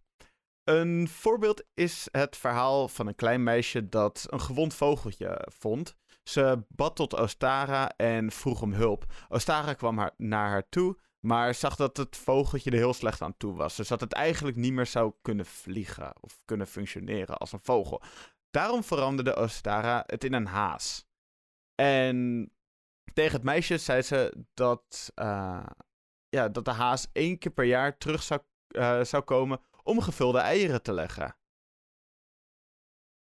Een 0.64 1.08
voorbeeld 1.08 1.62
is 1.74 2.08
het 2.10 2.36
verhaal 2.36 2.88
van 2.88 3.06
een 3.06 3.14
klein 3.14 3.42
meisje 3.42 3.88
dat 3.88 4.26
een 4.30 4.40
gewond 4.40 4.74
vogeltje 4.74 5.48
vond. 5.50 5.96
Ze 6.22 6.64
bad 6.68 6.96
tot 6.96 7.14
Ostara 7.14 7.96
en 7.96 8.30
vroeg 8.30 8.62
om 8.62 8.72
hulp. 8.72 9.04
Ostara 9.28 9.74
kwam 9.74 9.98
haar, 9.98 10.12
naar 10.16 10.48
haar 10.48 10.68
toe, 10.68 10.98
maar 11.20 11.54
zag 11.54 11.76
dat 11.76 11.96
het 11.96 12.16
vogeltje 12.16 12.70
er 12.70 12.76
heel 12.76 12.94
slecht 12.94 13.22
aan 13.22 13.36
toe 13.36 13.54
was. 13.54 13.76
Dus 13.76 13.88
dat 13.88 14.00
het 14.00 14.12
eigenlijk 14.12 14.56
niet 14.56 14.72
meer 14.72 14.86
zou 14.86 15.12
kunnen 15.22 15.46
vliegen 15.46 16.14
of 16.20 16.40
kunnen 16.44 16.66
functioneren 16.66 17.36
als 17.36 17.52
een 17.52 17.62
vogel. 17.62 18.02
Daarom 18.50 18.84
veranderde 18.84 19.36
Ostara 19.36 20.02
het 20.06 20.24
in 20.24 20.32
een 20.32 20.46
haas. 20.46 21.06
En 21.74 22.50
tegen 23.14 23.32
het 23.32 23.42
meisje 23.42 23.78
zei 23.78 24.02
ze 24.02 24.44
dat, 24.54 25.10
eh, 25.14 25.66
ja, 26.28 26.48
dat 26.48 26.64
de 26.64 26.70
haas 26.70 27.08
één 27.12 27.38
keer 27.38 27.52
per 27.52 27.64
jaar 27.64 27.98
terug 27.98 28.22
zou, 28.22 28.40
eh, 28.66 29.04
zou 29.04 29.22
komen 29.22 29.60
om 29.82 30.00
gevulde 30.00 30.38
eieren 30.38 30.82
te 30.82 30.92
leggen. 30.92 31.36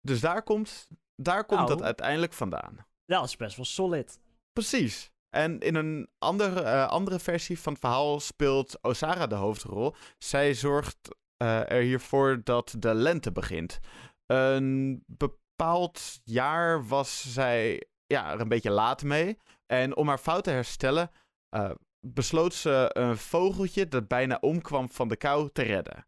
Dus 0.02 0.20
daar 0.20 0.44
komt, 0.44 0.88
daar 1.16 1.46
komt 1.46 1.60
Nou. 1.60 1.72
dat 1.72 1.82
uiteindelijk 1.82 2.34
vandaan. 2.34 2.86
Dat 3.12 3.24
is 3.24 3.36
best 3.36 3.56
wel 3.56 3.66
solid. 3.66 4.20
Precies. 4.54 5.12
En 5.30 5.60
in 5.60 5.76
een 5.76 6.10
andere, 6.18 6.62
eh, 6.62 6.88
andere 6.88 7.20
versie 7.20 7.60
van 7.60 7.74
het 7.74 7.82
verhaal 7.82 8.20
speelt 8.20 8.82
Osara 8.82 9.28
de 9.28 9.36
hoofdrol. 9.36 9.96
Zij 10.18 10.54
zorgt 10.54 11.16
uh, 11.44 11.72
er 11.72 11.82
hiervoor 11.82 12.42
dat 12.44 12.76
de 12.80 12.94
lente 12.94 13.32
begint. 13.32 13.80
Een 14.26 15.04
bepaald 15.08 16.20
jaar 16.24 16.88
was 16.88 17.34
zij 17.34 17.88
ja, 18.06 18.32
er 18.32 18.40
een 18.40 18.48
beetje 18.48 18.72
laat 18.72 19.04
mee. 19.04 19.38
En 19.66 19.96
om 19.96 20.08
haar 20.08 20.18
fout 20.18 20.44
te 20.44 20.50
herstellen, 20.50 21.12
uh, 21.56 21.72
besloot 22.00 22.54
ze 22.54 22.90
een 22.94 23.18
vogeltje 23.18 23.88
dat 23.88 24.08
bijna 24.08 24.38
omkwam 24.42 24.90
van 24.90 25.08
de 25.08 25.16
kou 25.16 25.50
te 25.54 25.62
redden. 25.62 26.08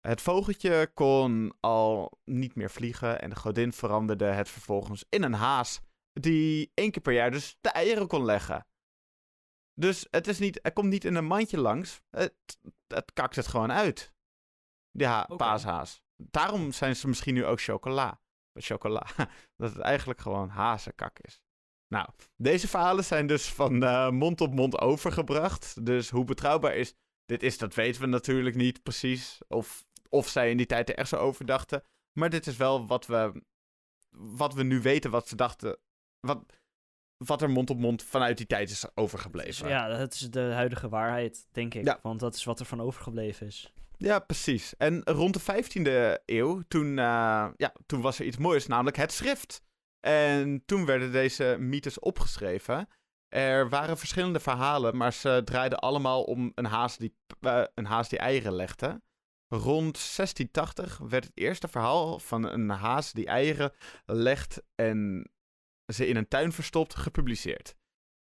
Het 0.00 0.20
vogeltje 0.20 0.90
kon 0.94 1.54
al 1.60 2.18
niet 2.24 2.54
meer 2.54 2.70
vliegen 2.70 3.20
en 3.20 3.30
de 3.30 3.36
godin 3.36 3.72
veranderde 3.72 4.24
het 4.24 4.48
vervolgens 4.48 5.04
in 5.08 5.22
een 5.22 5.34
haas 5.34 5.80
die 6.12 6.70
één 6.74 6.90
keer 6.90 7.02
per 7.02 7.12
jaar 7.12 7.30
dus 7.30 7.56
de 7.60 7.68
eieren 7.68 8.06
kon 8.06 8.24
leggen. 8.24 8.66
Dus 9.74 10.06
het, 10.10 10.26
is 10.26 10.38
niet, 10.38 10.58
het 10.62 10.72
komt 10.72 10.88
niet 10.88 11.04
in 11.04 11.14
een 11.14 11.24
mandje 11.24 11.58
langs, 11.58 12.00
het, 12.10 12.34
het 12.86 13.12
kakt 13.12 13.36
het 13.36 13.46
gewoon 13.46 13.72
uit. 13.72 14.12
Ja, 14.90 15.22
okay. 15.22 15.36
paashaas. 15.36 16.02
Daarom 16.16 16.72
zijn 16.72 16.96
ze 16.96 17.08
misschien 17.08 17.34
nu 17.34 17.44
ook 17.44 17.60
chocola. 17.60 18.20
Chocola. 18.54 19.06
Dat 19.56 19.72
het 19.72 19.78
eigenlijk 19.78 20.20
gewoon 20.20 20.48
hazenkak 20.48 21.18
is. 21.18 21.42
Nou, 21.86 22.08
deze 22.36 22.68
verhalen 22.68 23.04
zijn 23.04 23.26
dus 23.26 23.52
van 23.52 23.82
uh, 23.82 24.10
mond 24.10 24.40
op 24.40 24.54
mond 24.54 24.78
overgebracht. 24.78 25.86
Dus 25.86 26.10
hoe 26.10 26.24
betrouwbaar 26.24 26.74
is 26.76 26.94
dit 27.30 27.42
is, 27.42 27.58
dat 27.58 27.74
weten 27.74 28.00
we 28.00 28.06
natuurlijk 28.06 28.56
niet 28.56 28.82
precies. 28.82 29.38
Of, 29.48 29.84
of 30.08 30.28
zij 30.28 30.50
in 30.50 30.56
die 30.56 30.66
tijd 30.66 30.88
er 30.88 30.94
echt 30.94 31.08
zo 31.08 31.16
over 31.16 31.46
dachten. 31.46 31.82
Maar 32.12 32.30
dit 32.30 32.46
is 32.46 32.56
wel 32.56 32.86
wat 32.86 33.06
we, 33.06 33.42
wat 34.10 34.54
we 34.54 34.62
nu 34.62 34.80
weten, 34.80 35.10
wat 35.10 35.28
ze 35.28 35.36
dachten. 35.36 35.78
Wat, 36.20 36.44
wat 37.16 37.42
er 37.42 37.50
mond 37.50 37.70
op 37.70 37.78
mond 37.78 38.02
vanuit 38.02 38.36
die 38.36 38.46
tijd 38.46 38.70
is 38.70 38.84
overgebleven. 38.94 39.68
Ja, 39.68 39.98
dat 39.98 40.14
is 40.14 40.30
de 40.30 40.40
huidige 40.40 40.88
waarheid, 40.88 41.46
denk 41.52 41.74
ik. 41.74 41.84
Ja. 41.84 41.98
Want 42.02 42.20
dat 42.20 42.34
is 42.34 42.44
wat 42.44 42.60
er 42.60 42.66
van 42.66 42.80
overgebleven 42.80 43.46
is. 43.46 43.72
Ja, 43.96 44.18
precies. 44.18 44.76
En 44.76 45.02
rond 45.04 45.34
de 45.34 45.40
15e 45.40 46.22
eeuw, 46.24 46.62
toen, 46.68 46.86
uh, 46.86 47.48
ja, 47.56 47.72
toen 47.86 48.00
was 48.00 48.18
er 48.18 48.24
iets 48.24 48.36
moois, 48.36 48.66
namelijk 48.66 48.96
het 48.96 49.12
schrift. 49.12 49.62
En 50.00 50.62
toen 50.66 50.86
werden 50.86 51.12
deze 51.12 51.56
mythes 51.58 51.98
opgeschreven. 51.98 52.88
Er 53.28 53.68
waren 53.68 53.98
verschillende 53.98 54.40
verhalen, 54.40 54.96
maar 54.96 55.12
ze 55.12 55.42
draaiden 55.44 55.78
allemaal 55.78 56.22
om 56.22 56.52
een 56.54 56.64
haas 56.64 56.96
die, 56.96 57.16
uh, 57.40 57.64
een 57.74 57.86
haas 57.86 58.08
die 58.08 58.18
eieren 58.18 58.52
legde. 58.52 59.00
Rond 59.48 60.14
1680 60.16 60.98
werd 60.98 61.24
het 61.24 61.36
eerste 61.36 61.68
verhaal 61.68 62.18
van 62.18 62.48
een 62.48 62.68
haas 62.68 63.12
die 63.12 63.26
eieren 63.26 63.72
legt 64.04 64.62
en 64.74 65.30
ze 65.92 66.06
in 66.06 66.16
een 66.16 66.28
tuin 66.28 66.52
verstopt 66.52 66.94
gepubliceerd. 66.94 67.74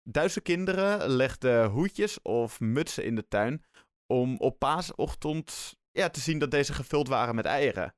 Duitse 0.02 0.40
kinderen 0.40 1.08
legden 1.08 1.70
hoedjes 1.70 2.22
of 2.22 2.60
mutsen 2.60 3.04
in 3.04 3.14
de 3.14 3.28
tuin 3.28 3.64
om 4.06 4.36
op 4.36 4.58
paasochtend 4.58 5.76
ja, 5.90 6.08
te 6.08 6.20
zien 6.20 6.38
dat 6.38 6.50
deze 6.50 6.72
gevuld 6.72 7.08
waren 7.08 7.34
met 7.34 7.44
eieren. 7.44 7.94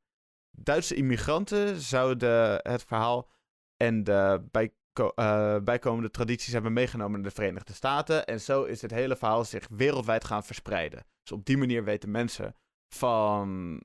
Duitse 0.51 0.94
immigranten 0.94 1.81
zouden 1.81 2.61
het 2.62 2.85
verhaal 2.85 3.31
en 3.77 4.05
de 4.05 4.42
uh, 4.99 5.57
bijkomende 5.64 6.11
tradities 6.11 6.53
hebben 6.53 6.73
meegenomen 6.73 7.21
naar 7.21 7.29
de 7.29 7.35
Verenigde 7.35 7.73
Staten. 7.73 8.27
En 8.27 8.40
zo 8.40 8.64
is 8.64 8.83
het 8.83 8.90
hele 8.90 9.16
verhaal 9.16 9.44
zich 9.44 9.68
wereldwijd 9.68 10.25
gaan 10.25 10.44
verspreiden. 10.44 11.07
Dus 11.23 11.33
op 11.33 11.44
die 11.44 11.57
manier 11.57 11.85
weten 11.85 12.11
mensen 12.11 12.55
van, 12.94 13.83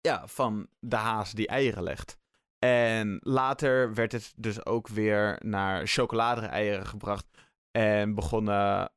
ja, 0.00 0.26
van 0.26 0.68
de 0.78 0.96
haas 0.96 1.32
die 1.32 1.46
eieren 1.46 1.82
legt. 1.82 2.18
En 2.58 3.18
later 3.22 3.94
werd 3.94 4.12
het 4.12 4.32
dus 4.36 4.66
ook 4.66 4.88
weer 4.88 5.40
naar 5.44 5.86
chocolade-eieren 5.86 6.86
gebracht. 6.86 7.26
En 7.70 8.14
begonnen 8.14 8.90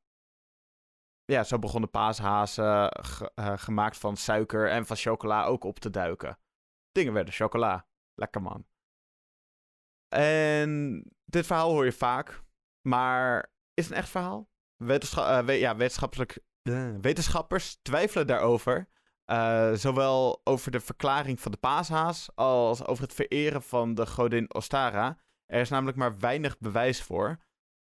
ja, 1.24 1.44
zo 1.44 1.58
begonnen 1.58 1.90
paashazen 1.90 2.92
uh, 3.34 3.58
gemaakt 3.58 3.96
van 3.96 4.16
suiker 4.16 4.70
en 4.70 4.86
van 4.86 4.96
chocola 4.96 5.44
ook 5.44 5.64
op 5.64 5.78
te 5.78 5.90
duiken. 5.90 6.38
Dingen 6.92 7.12
werden 7.12 7.34
chocola. 7.34 7.86
Lekker 8.14 8.42
man. 8.42 8.66
En 10.14 11.02
dit 11.24 11.46
verhaal 11.46 11.70
hoor 11.70 11.84
je 11.84 11.92
vaak, 11.92 12.42
maar 12.88 13.52
is 13.74 13.84
het 13.84 13.92
een 13.92 13.98
echt 13.98 14.08
verhaal? 14.08 14.48
We 14.76 15.52
ja, 15.58 15.76
wetenschappelijk, 15.76 16.38
uh, 16.62 16.94
wetenschappers 17.00 17.78
twijfelen 17.82 18.26
daarover. 18.26 18.88
Zowel 19.74 20.40
over 20.44 20.70
de 20.70 20.80
verklaring 20.80 21.40
van 21.40 21.52
de 21.52 21.58
paashaas 21.58 22.28
als 22.34 22.86
over 22.86 23.02
het 23.02 23.14
vereren 23.14 23.62
van 23.62 23.94
de 23.94 24.06
godin 24.06 24.54
Ostara. 24.54 25.18
Er 25.46 25.60
is 25.60 25.68
namelijk 25.68 25.96
maar 25.96 26.18
weinig 26.18 26.58
bewijs 26.58 27.02
voor. 27.02 27.38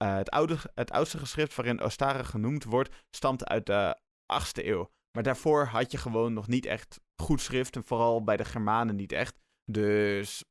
Uh, 0.03 0.17
het, 0.17 0.31
oude, 0.31 0.59
het 0.75 0.91
oudste 0.91 1.19
geschrift 1.19 1.55
waarin 1.55 1.83
Ostara 1.83 2.23
genoemd 2.23 2.65
wordt, 2.65 3.05
stamt 3.11 3.47
uit 3.47 3.67
de 3.67 3.99
8e 4.33 4.65
eeuw. 4.65 4.91
Maar 5.13 5.23
daarvoor 5.23 5.67
had 5.67 5.91
je 5.91 5.99
gewoon 5.99 6.33
nog 6.33 6.49
niet 6.49 6.67
echt 6.67 7.01
goed 7.23 7.41
schrift. 7.41 7.77
En 7.77 7.85
vooral 7.85 8.25
bij 8.25 8.37
de 8.37 8.45
Germanen 8.45 8.97
niet 8.97 9.13
echt. 9.13 9.39
Dus 9.65 10.45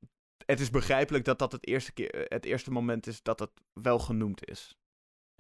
het 0.46 0.60
is 0.60 0.70
begrijpelijk 0.70 1.26
dat 1.26 1.40
dat 1.40 1.52
het 1.52 1.68
eerste, 1.68 1.92
keer, 1.92 2.14
eh, 2.14 2.26
het 2.28 2.46
eerste 2.46 2.72
moment 2.72 3.08
is 3.08 3.22
dat 3.22 3.40
het 3.40 3.52
wel 3.74 4.00
genoemd 4.00 4.46
is. 4.46 4.78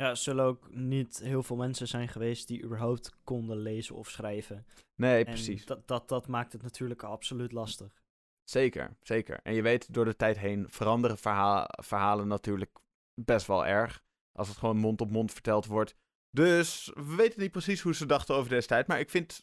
Ja, 0.01 0.09
er 0.09 0.17
zullen 0.17 0.45
ook 0.45 0.75
niet 0.75 1.19
heel 1.19 1.43
veel 1.43 1.55
mensen 1.55 1.87
zijn 1.87 2.07
geweest 2.07 2.47
die 2.47 2.63
überhaupt 2.63 3.11
konden 3.23 3.57
lezen 3.57 3.95
of 3.95 4.09
schrijven. 4.09 4.65
Nee, 4.95 5.23
precies. 5.23 5.65
Dat, 5.65 5.87
dat, 5.87 6.09
dat 6.09 6.27
maakt 6.27 6.53
het 6.53 6.61
natuurlijk 6.61 7.03
absoluut 7.03 7.51
lastig. 7.51 8.01
Zeker, 8.43 8.97
zeker. 9.01 9.39
En 9.43 9.53
je 9.53 9.61
weet, 9.61 9.93
door 9.93 10.05
de 10.05 10.15
tijd 10.15 10.37
heen 10.37 10.69
veranderen 10.69 11.17
verhalen 11.83 12.27
natuurlijk 12.27 12.79
best 13.13 13.47
wel 13.47 13.65
erg. 13.65 14.03
Als 14.31 14.47
het 14.47 14.57
gewoon 14.57 14.77
mond 14.77 15.01
op 15.01 15.11
mond 15.11 15.31
verteld 15.31 15.65
wordt. 15.65 15.95
Dus 16.29 16.91
we 16.93 17.15
weten 17.15 17.39
niet 17.39 17.51
precies 17.51 17.81
hoe 17.81 17.95
ze 17.95 18.05
dachten 18.05 18.35
over 18.35 18.49
destijds. 18.49 18.87
Maar 18.87 18.99
ik 18.99 19.09
vind 19.09 19.41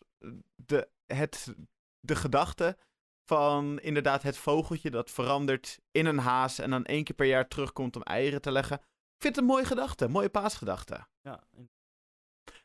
de, 0.54 0.88
het, 1.06 1.54
de 2.00 2.16
gedachte 2.16 2.76
van 3.24 3.80
inderdaad 3.80 4.22
het 4.22 4.36
vogeltje 4.36 4.90
dat 4.90 5.10
verandert 5.10 5.80
in 5.90 6.06
een 6.06 6.18
haas. 6.18 6.58
En 6.58 6.70
dan 6.70 6.84
één 6.84 7.04
keer 7.04 7.14
per 7.14 7.26
jaar 7.26 7.48
terugkomt 7.48 7.96
om 7.96 8.02
eieren 8.02 8.40
te 8.40 8.52
leggen. 8.52 8.80
Vind 9.24 9.36
het 9.36 9.44
een 9.44 9.50
mooie 9.50 9.64
gedachte. 9.64 10.08
Mooie 10.08 10.28
paasgedachte. 10.28 11.06
Ja. 11.20 11.44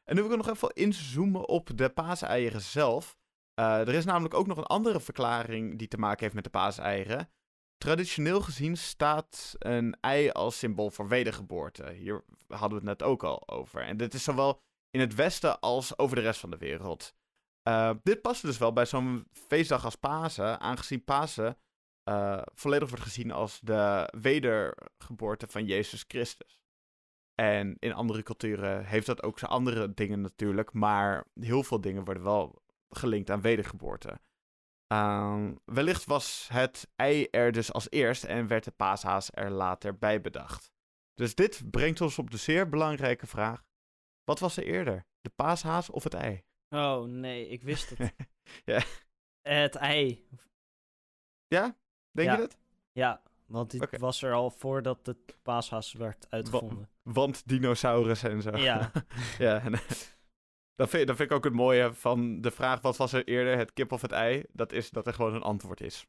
En 0.04 0.16
nu 0.16 0.22
wil 0.22 0.32
ik 0.32 0.38
nog 0.38 0.50
even 0.50 0.74
inzoomen 0.74 1.48
op 1.48 1.78
de 1.78 1.90
paaseieren 1.90 2.62
zelf. 2.62 3.18
Uh, 3.60 3.80
er 3.80 3.94
is 3.94 4.06
namelijk 4.06 4.34
ook 4.34 4.48
nog 4.48 4.58
een 4.58 4.64
andere 4.64 5.00
verklaring 5.00 5.78
die 5.78 5.88
te 5.88 5.98
maken 5.98 6.20
heeft 6.22 6.34
met 6.34 6.44
de 6.44 6.50
paaseieren. 6.50 7.30
Traditioneel 7.78 8.42
gezien 8.42 8.78
staat 8.78 9.56
een 9.60 9.98
ei 10.00 10.30
als 10.30 10.58
symbool 10.58 10.90
voor 10.90 11.08
wedergeboorte. 11.08 11.92
Hier 11.92 12.24
hadden 12.48 12.70
we 12.70 12.90
het 12.90 13.00
net 13.00 13.04
ook 13.04 13.24
al 13.24 13.50
over. 13.50 13.82
En 13.82 13.98
dit 13.98 14.14
is 14.14 14.24
zowel 14.24 14.62
in 14.90 15.00
het 15.00 15.16
Westen 15.16 15.60
als 15.60 15.98
over 15.98 16.16
de 16.16 16.22
rest 16.22 16.40
van 16.40 16.50
de 16.50 16.58
wereld. 16.58 17.14
Uh, 17.68 17.92
dit 18.04 18.22
past 18.22 18.42
dus 18.42 18.58
wel 18.58 18.74
bij 18.74 18.86
zo'n 18.86 19.28
feestdag 19.32 19.86
als 19.86 19.96
Pasen, 19.96 20.60
aangezien 20.60 21.04
Pasen 21.04 21.58
uh, 22.10 22.42
volledig 22.54 22.90
wordt 22.90 23.04
gezien 23.04 23.32
als 23.32 23.60
de 23.60 24.14
wedergeboorte 24.18 25.48
van 25.48 25.66
Jezus 25.66 26.06
Christus. 26.08 26.62
En 27.36 27.76
in 27.80 27.94
andere 27.94 28.24
culturen 28.24 28.86
heeft 28.86 29.06
dat 29.06 29.24
ook 29.24 29.40
zijn 29.40 29.52
andere 29.52 29.94
dingen 29.94 30.22
natuurlijk, 30.22 30.74
maar 30.74 31.26
heel 31.34 31.64
veel 31.64 31.82
dingen 31.82 32.06
worden 32.06 32.24
wel 32.24 32.62
gelinkt 32.90 33.30
aan 33.30 33.42
wedergeboorte. 33.42 34.20
Uh, 34.94 35.52
wellicht 35.66 36.06
was 36.06 36.48
het 36.52 36.90
ei 36.96 37.28
er 37.32 37.52
dus 37.52 37.74
als 37.74 37.90
eerst 37.90 38.24
en 38.24 38.48
werd 38.48 38.64
de 38.64 38.72
paashaas 38.72 39.30
er 39.34 39.52
later 39.52 39.98
bij 39.98 40.22
bedacht. 40.22 40.72
Dus 41.14 41.36
dit 41.36 41.72
brengt 41.72 42.02
ons 42.02 42.18
op 42.18 42.32
de 42.32 42.38
zeer 42.38 42.70
belangrijke 42.70 43.28
vraag: 43.28 43.64
wat 44.24 44.40
was 44.40 44.58
er 44.58 44.64
eerder, 44.64 45.06
de 45.22 45.30
paashaas 45.30 45.90
of 45.90 46.04
het 46.04 46.14
ei? 46.14 46.44
Oh 46.70 47.04
nee, 47.04 47.48
ik 47.48 47.64
wist 47.64 47.90
het. 47.90 48.14
ja. 48.74 48.82
Het 49.42 49.76
ei. 49.76 50.28
Ja? 51.48 51.78
Denk 52.12 52.30
ja. 52.30 52.36
je 52.36 52.42
dat? 52.42 52.58
Ja, 52.92 53.22
want 53.46 53.72
dit 53.72 53.82
okay. 53.82 54.00
was 54.00 54.22
er 54.22 54.34
al 54.34 54.50
voordat 54.50 55.06
de 55.06 55.16
paashaas 55.44 55.94
werd 55.94 56.28
uitgevonden. 56.30 56.90
Wa 57.02 57.12
want 57.12 57.48
dinosaurus 57.48 58.24
en 58.24 58.42
zo. 58.42 58.58
Ja. 58.58 58.92
ja. 59.38 59.62
Dat 60.80 60.90
vind, 60.90 61.08
dat 61.08 61.16
vind 61.16 61.30
ik 61.30 61.36
ook 61.36 61.44
het 61.44 61.54
mooie 61.54 61.94
van 61.94 62.42
de 62.42 62.52
vraag: 62.52 62.82
wat 62.82 62.98
was 62.98 63.14
er 63.14 63.28
eerder, 63.28 63.58
het 63.58 63.74
kip 63.74 63.92
of 63.92 64.02
het 64.02 64.12
ei? 64.12 64.44
Dat 64.52 64.72
is 64.72 64.90
dat 64.90 65.08
er 65.08 65.14
gewoon 65.14 65.34
een 65.34 65.42
antwoord 65.42 65.82
is. 65.82 66.06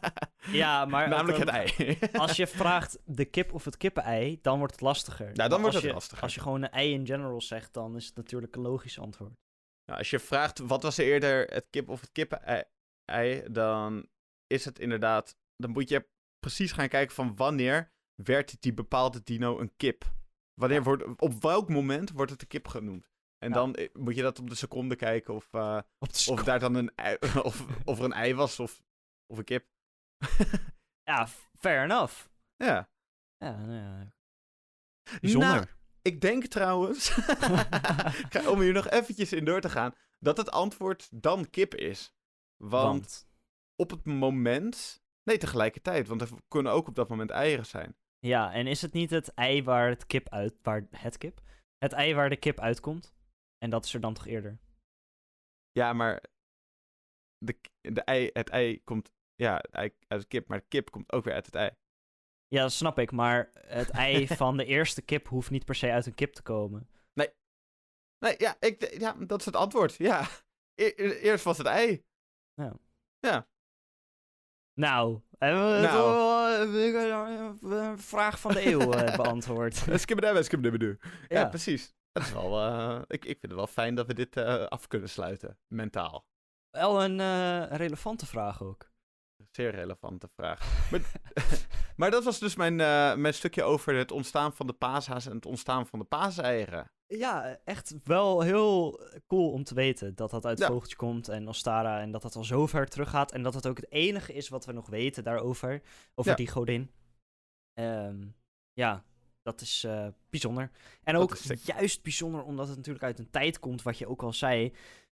ja, 0.62 0.84
maar. 0.84 1.08
Namelijk 1.08 1.38
het 1.38 1.48
ei. 1.48 1.98
als 2.12 2.36
je 2.36 2.46
vraagt 2.46 2.98
de 3.04 3.24
kip 3.24 3.54
of 3.54 3.64
het 3.64 3.76
kippen-ei, 3.76 4.38
dan 4.42 4.58
wordt 4.58 4.72
het 4.72 4.82
lastiger. 4.82 5.30
Ja, 5.32 5.48
dan 5.48 5.60
wordt 5.60 5.74
het 5.74 5.84
je, 5.84 5.92
lastiger. 5.92 6.22
Als 6.22 6.34
je 6.34 6.40
gewoon 6.40 6.62
een 6.62 6.70
ei 6.70 6.92
in 6.92 7.06
general 7.06 7.40
zegt, 7.40 7.74
dan 7.74 7.96
is 7.96 8.06
het 8.06 8.16
natuurlijk 8.16 8.56
een 8.56 8.62
logisch 8.62 8.98
antwoord. 8.98 9.32
Nou, 9.84 9.98
als 9.98 10.10
je 10.10 10.18
vraagt 10.18 10.58
wat 10.58 10.82
was 10.82 10.98
er 10.98 11.04
eerder, 11.04 11.46
het 11.46 11.66
kip 11.70 11.88
of 11.88 12.00
het 12.00 12.12
kippen-ei, 12.12 13.42
dan 13.50 14.06
is 14.46 14.64
het 14.64 14.78
inderdaad. 14.78 15.36
Dan 15.62 15.70
moet 15.70 15.88
je 15.88 16.08
precies 16.38 16.72
gaan 16.72 16.88
kijken 16.88 17.14
van 17.14 17.36
wanneer 17.36 17.92
werd 18.14 18.62
die 18.62 18.74
bepaalde 18.74 19.22
dino 19.22 19.58
een 19.58 19.76
kip. 19.76 20.12
Wanneer 20.54 20.78
ja. 20.78 20.84
wordt, 20.84 21.20
op 21.20 21.42
welk 21.42 21.68
moment 21.68 22.10
wordt 22.10 22.30
het 22.30 22.42
een 22.42 22.48
kip 22.48 22.68
genoemd? 22.68 23.10
En 23.38 23.48
ja. 23.48 23.54
dan 23.54 23.76
moet 23.92 24.14
je 24.14 24.22
dat 24.22 24.38
op 24.38 24.48
de 24.48 24.54
seconde 24.54 24.96
kijken 24.96 25.34
of, 25.34 25.48
uh, 25.52 25.80
seconde. 26.00 26.40
of 26.40 26.46
daar 26.46 26.58
dan 26.58 26.74
een 26.74 26.94
ei, 26.94 27.16
of, 27.48 27.66
of 27.84 27.98
er 27.98 28.04
een 28.04 28.12
ei 28.12 28.34
was 28.34 28.60
of, 28.60 28.82
of 29.26 29.38
een 29.38 29.44
kip. 29.44 29.66
ja, 31.10 31.28
fair 31.58 31.82
enough. 31.82 32.26
Ja. 32.56 32.90
Ja, 33.36 33.56
nou 33.56 33.72
ja. 33.72 34.12
Bijzonder. 35.20 35.50
Nou, 35.50 35.66
ik 36.02 36.20
denk 36.20 36.46
trouwens, 36.46 37.18
om 38.52 38.60
hier 38.60 38.72
nog 38.72 38.88
eventjes 38.88 39.32
in 39.32 39.44
door 39.44 39.60
te 39.60 39.70
gaan, 39.70 39.94
dat 40.18 40.36
het 40.36 40.50
antwoord 40.50 41.08
dan 41.22 41.50
kip 41.50 41.74
is. 41.74 42.14
Want, 42.56 43.28
op 43.76 43.90
het 43.90 44.04
moment... 44.04 45.01
Nee, 45.22 45.38
tegelijkertijd, 45.38 46.08
want 46.08 46.20
er 46.20 46.28
kunnen 46.48 46.72
ook 46.72 46.88
op 46.88 46.94
dat 46.94 47.08
moment 47.08 47.30
eieren 47.30 47.66
zijn. 47.66 47.96
Ja, 48.18 48.52
en 48.52 48.66
is 48.66 48.82
het 48.82 48.92
niet 48.92 49.10
het 49.10 49.34
ei 49.34 49.62
waar 49.62 49.88
het 49.88 50.06
kip 50.06 50.28
uit... 50.28 50.54
Waar 50.62 50.86
het 50.90 51.18
kip? 51.18 51.40
Het 51.78 51.92
ei 51.92 52.14
waar 52.14 52.28
de 52.28 52.36
kip 52.36 52.60
uitkomt? 52.60 53.14
En 53.58 53.70
dat 53.70 53.84
is 53.84 53.94
er 53.94 54.00
dan 54.00 54.14
toch 54.14 54.26
eerder? 54.26 54.58
Ja, 55.70 55.92
maar 55.92 56.22
de, 57.38 57.60
de 57.80 58.02
ei, 58.02 58.30
het 58.32 58.48
ei 58.48 58.84
komt 58.84 59.12
ja, 59.34 59.62
uit 59.70 59.94
de 60.08 60.26
kip, 60.26 60.48
maar 60.48 60.58
de 60.58 60.68
kip 60.68 60.90
komt 60.90 61.12
ook 61.12 61.24
weer 61.24 61.34
uit 61.34 61.46
het 61.46 61.54
ei. 61.54 61.70
Ja, 62.48 62.62
dat 62.62 62.72
snap 62.72 62.98
ik, 62.98 63.10
maar 63.10 63.50
het 63.52 63.90
ei 63.90 64.26
van 64.42 64.56
de 64.56 64.64
eerste 64.64 65.02
kip 65.02 65.28
hoeft 65.28 65.50
niet 65.50 65.64
per 65.64 65.74
se 65.74 65.90
uit 65.90 66.06
een 66.06 66.14
kip 66.14 66.32
te 66.32 66.42
komen. 66.42 66.88
Nee. 67.12 67.30
Nee, 68.18 68.34
ja, 68.38 68.56
ik, 68.60 68.98
ja 68.98 69.12
dat 69.12 69.40
is 69.40 69.46
het 69.46 69.56
antwoord. 69.56 69.96
Ja. 69.96 70.28
E-, 70.74 70.94
e 70.96 71.18
eerst 71.20 71.44
was 71.44 71.58
het 71.58 71.66
ei. 71.66 72.02
Ja. 72.54 72.76
Ja. 73.18 73.48
Nou, 74.74 75.20
hebben 75.38 75.74
we 75.74 75.80
nou. 75.80 77.74
een 77.74 77.98
vraag 77.98 78.40
van 78.40 78.52
de 78.52 78.66
eeuw 78.66 78.94
uh, 78.94 79.16
beantwoord. 79.22 79.74
Skibbedabbes, 79.94 80.46
skibbedabbes. 80.46 80.96
Ja, 81.28 81.38
ja, 81.38 81.48
precies. 81.48 81.94
Dat 82.12 82.22
is 82.22 82.32
wel, 82.32 82.66
uh, 82.66 83.00
ik, 83.06 83.24
ik 83.24 83.38
vind 83.38 83.42
het 83.42 83.54
wel 83.54 83.66
fijn 83.66 83.94
dat 83.94 84.06
we 84.06 84.14
dit 84.14 84.36
uh, 84.36 84.64
af 84.64 84.86
kunnen 84.86 85.08
sluiten, 85.08 85.58
mentaal. 85.66 86.26
Wel 86.70 87.04
een 87.04 87.18
relevante 87.68 88.26
vraag 88.26 88.62
ook. 88.62 88.90
Zeer 89.50 89.70
relevante 89.70 90.28
vraag. 90.36 90.90
maar, 90.90 91.00
maar, 91.96 92.10
dat 92.10 92.24
was 92.24 92.38
dus 92.38 92.56
mijn, 92.56 92.76
mijn 93.20 93.34
stukje 93.34 93.62
over 93.62 93.94
het 93.94 94.10
ontstaan 94.10 94.52
van 94.52 94.66
de 94.66 94.72
paashaas 94.72 95.26
en 95.26 95.34
het 95.34 95.46
ontstaan 95.46 95.86
van 95.86 95.98
de 95.98 96.04
paaseieren. 96.04 96.92
Ja, 97.18 97.58
echt 97.64 97.94
wel 98.04 98.40
heel 98.40 99.00
cool 99.26 99.50
om 99.50 99.64
te 99.64 99.74
weten 99.74 100.14
dat 100.14 100.30
dat 100.30 100.44
uit 100.44 100.58
ja. 100.58 100.66
Vogeltje 100.66 100.96
komt 100.96 101.28
en 101.28 101.48
Ostara 101.48 102.00
en 102.00 102.10
dat 102.10 102.22
dat 102.22 102.36
al 102.36 102.44
zo 102.44 102.66
ver 102.66 102.88
terug 102.88 103.10
gaat. 103.10 103.32
En 103.32 103.42
dat 103.42 103.54
het 103.54 103.66
ook 103.66 103.76
het 103.76 103.90
enige 103.90 104.32
is 104.32 104.48
wat 104.48 104.64
we 104.64 104.72
nog 104.72 104.86
weten 104.86 105.24
daarover, 105.24 105.82
over 106.14 106.36
die 106.36 106.48
godin. 106.48 106.90
Um, 107.80 108.34
ja, 108.72 109.04
dat 109.42 109.60
is 109.60 109.84
uh, 109.84 110.06
bijzonder. 110.30 110.70
En 111.02 111.16
ook 111.16 111.36
juist 111.64 112.02
bijzonder 112.02 112.42
omdat 112.42 112.68
het 112.68 112.76
natuurlijk 112.76 113.04
uit 113.04 113.18
een 113.18 113.30
tijd 113.30 113.58
komt, 113.58 113.82
wat 113.82 113.98
je 113.98 114.06
ook 114.06 114.22
al 114.22 114.32
zei, 114.32 114.72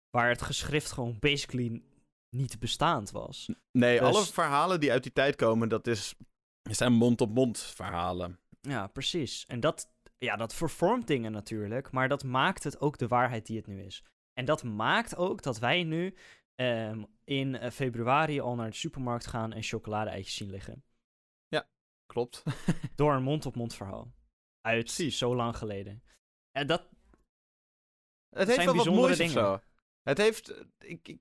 waar 0.10 0.30
het 0.30 0.42
geschrift 0.42 0.92
gewoon 0.92 1.20
basically 1.20 1.82
niet 2.36 2.60
bestaand 2.60 3.12
was. 3.12 3.50
Nee, 3.72 4.02
alle 4.02 4.20
dus- 4.20 4.30
verhalen 4.30 4.80
die 4.80 4.92
uit 4.92 5.04
die 5.04 5.14
tijd 5.14 5.36
komen, 5.36 5.70
dat 5.70 5.88
is, 5.88 6.16
zijn 6.62 6.94
mond-op-mond 6.94 7.60
verhalen. 7.60 8.40
Ja, 8.62 8.88
precies. 8.88 9.46
En 9.46 9.60
dat, 9.60 9.90
ja, 10.18 10.36
dat 10.36 10.54
vervormt 10.54 11.08
dingen 11.08 11.32
natuurlijk, 11.32 11.92
maar 11.92 12.10
dat 12.10 12.24
maakt 12.24 12.64
het 12.64 12.82
ook 12.82 12.98
de 12.98 13.08
waarheid 13.08 13.46
die 13.46 13.58
het 13.58 13.68
nu 13.68 13.84
is. 13.84 14.04
En 14.34 14.46
dat 14.46 14.64
maakt 14.64 15.16
ook 15.16 15.42
dat 15.42 15.60
wij 15.60 15.84
nu 15.84 16.16
um, 16.56 17.06
in 17.24 17.56
eh, 17.56 17.72
februari 17.72 18.40
al 18.40 18.56
naar 18.56 18.70
de 18.70 18.76
supermarkt 18.76 19.28
gaan 19.28 19.54
en 19.54 19.64
chocolade-eitjes 19.64 20.36
zien 20.36 20.50
liggen. 20.50 20.84
Ja, 21.48 21.70
klopt. 22.06 22.44
Door 22.96 23.14
een 23.14 23.24
mond-op-mond 23.24 23.76
verhaal. 23.76 24.12
Uit 24.62 24.84
Precies. 24.84 25.18
zo 25.18 25.36
lang 25.36 25.58
geleden. 25.58 26.04
En 26.52 26.68
dat. 26.68 26.90
Het 28.30 28.48
heeft 28.48 28.66
wel 28.66 28.76
wat 28.76 28.86
moois 28.86 29.18
dingen. 29.18 29.34
zo. 29.34 29.60
Het 30.02 30.18
heeft. 30.18 30.66
Ik, 30.78 31.08
ik, 31.08 31.20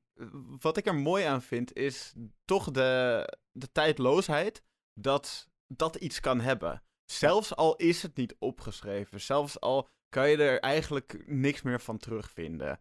wat 0.61 0.77
ik 0.77 0.87
er 0.87 0.95
mooi 0.95 1.25
aan 1.25 1.43
vind, 1.43 1.75
is 1.75 2.15
toch 2.45 2.71
de, 2.71 3.39
de 3.53 3.73
tijdloosheid 3.73 4.63
dat 4.95 5.51
dat 5.67 5.97
iets 5.97 6.21
kan 6.21 6.41
hebben. 6.41 6.83
Zelfs 7.11 7.57
al 7.57 7.77
is 7.77 8.03
het 8.03 8.17
niet 8.17 8.37
opgeschreven, 8.39 9.21
zelfs 9.21 9.61
al 9.61 9.89
kan 10.09 10.31
je 10.31 10.37
er 10.37 10.61
eigenlijk 10.61 11.23
niks 11.27 11.63
meer 11.63 11.81
van 11.81 11.99
terugvinden. 11.99 12.81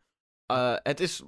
Uh, 0.52 0.76
het 0.78 1.00
is 1.00 1.24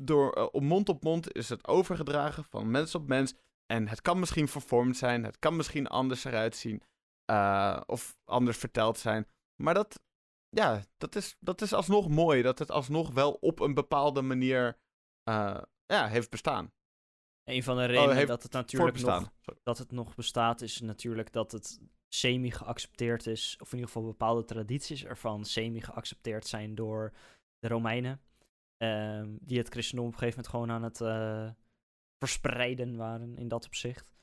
door 0.00 0.38
uh, 0.38 0.46
op 0.50 0.62
mond 0.62 0.88
op 0.88 1.02
mond 1.02 1.32
is 1.32 1.48
het 1.48 1.66
overgedragen 1.66 2.44
van 2.44 2.70
mens 2.70 2.94
op 2.94 3.08
mens. 3.08 3.34
En 3.66 3.88
het 3.88 4.00
kan 4.00 4.18
misschien 4.18 4.48
vervormd 4.48 4.96
zijn, 4.96 5.24
het 5.24 5.38
kan 5.38 5.56
misschien 5.56 5.86
anders 5.86 6.24
eruit 6.24 6.56
zien. 6.56 6.82
Uh, 7.30 7.80
of 7.86 8.18
anders 8.24 8.56
verteld 8.56 8.98
zijn. 8.98 9.26
Maar 9.62 9.74
dat, 9.74 10.02
ja, 10.48 10.82
dat 10.96 11.14
is, 11.14 11.36
dat 11.40 11.60
is 11.60 11.72
alsnog 11.72 12.08
mooi. 12.08 12.42
Dat 12.42 12.58
het 12.58 12.70
alsnog 12.70 13.10
wel 13.10 13.32
op 13.32 13.60
een 13.60 13.74
bepaalde 13.74 14.22
manier 14.22 14.78
ja, 15.86 16.06
heeft 16.08 16.30
bestaan. 16.30 16.72
Een 17.44 17.62
van 17.62 17.76
de 17.76 17.82
oh, 17.82 17.88
redenen 17.88 18.26
dat 18.26 18.42
het 18.42 18.52
natuurlijk 18.52 19.00
nog, 19.00 19.32
dat 19.62 19.78
het 19.78 19.92
nog 19.92 20.14
bestaat, 20.14 20.60
is 20.60 20.80
natuurlijk 20.80 21.32
dat 21.32 21.52
het 21.52 21.80
semi 22.08 22.50
geaccepteerd 22.50 23.26
is, 23.26 23.56
of 23.60 23.72
in 23.72 23.78
ieder 23.78 23.92
geval 23.92 24.08
bepaalde 24.08 24.44
tradities 24.44 25.04
ervan 25.04 25.44
semi 25.44 25.80
geaccepteerd 25.80 26.46
zijn 26.46 26.74
door 26.74 27.12
de 27.58 27.68
Romeinen. 27.68 28.20
Um, 28.82 29.38
die 29.40 29.58
het 29.58 29.68
christendom 29.68 30.06
op 30.06 30.12
een 30.12 30.18
gegeven 30.18 30.42
moment 30.42 30.54
gewoon 30.54 30.70
aan 30.70 30.82
het 30.82 31.00
uh, 31.00 31.50
verspreiden 32.18 32.96
waren 32.96 33.36
in 33.36 33.48
dat 33.48 33.66
opzicht. 33.66 34.14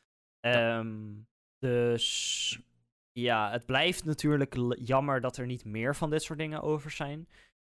Um, 0.42 1.28
dus 1.60 2.60
ja, 3.12 3.52
het 3.52 3.66
blijft 3.66 4.06
natuurlijk 4.06 4.56
jammer 4.80 5.22
dat 5.22 5.38
er 5.38 5.46
niet 5.46 5.66
meer 5.66 5.96
van 5.96 6.10
dit 6.10 6.24
soort 6.24 6.40
dingen 6.40 6.62
over 6.62 6.92
zijn. 6.92 7.28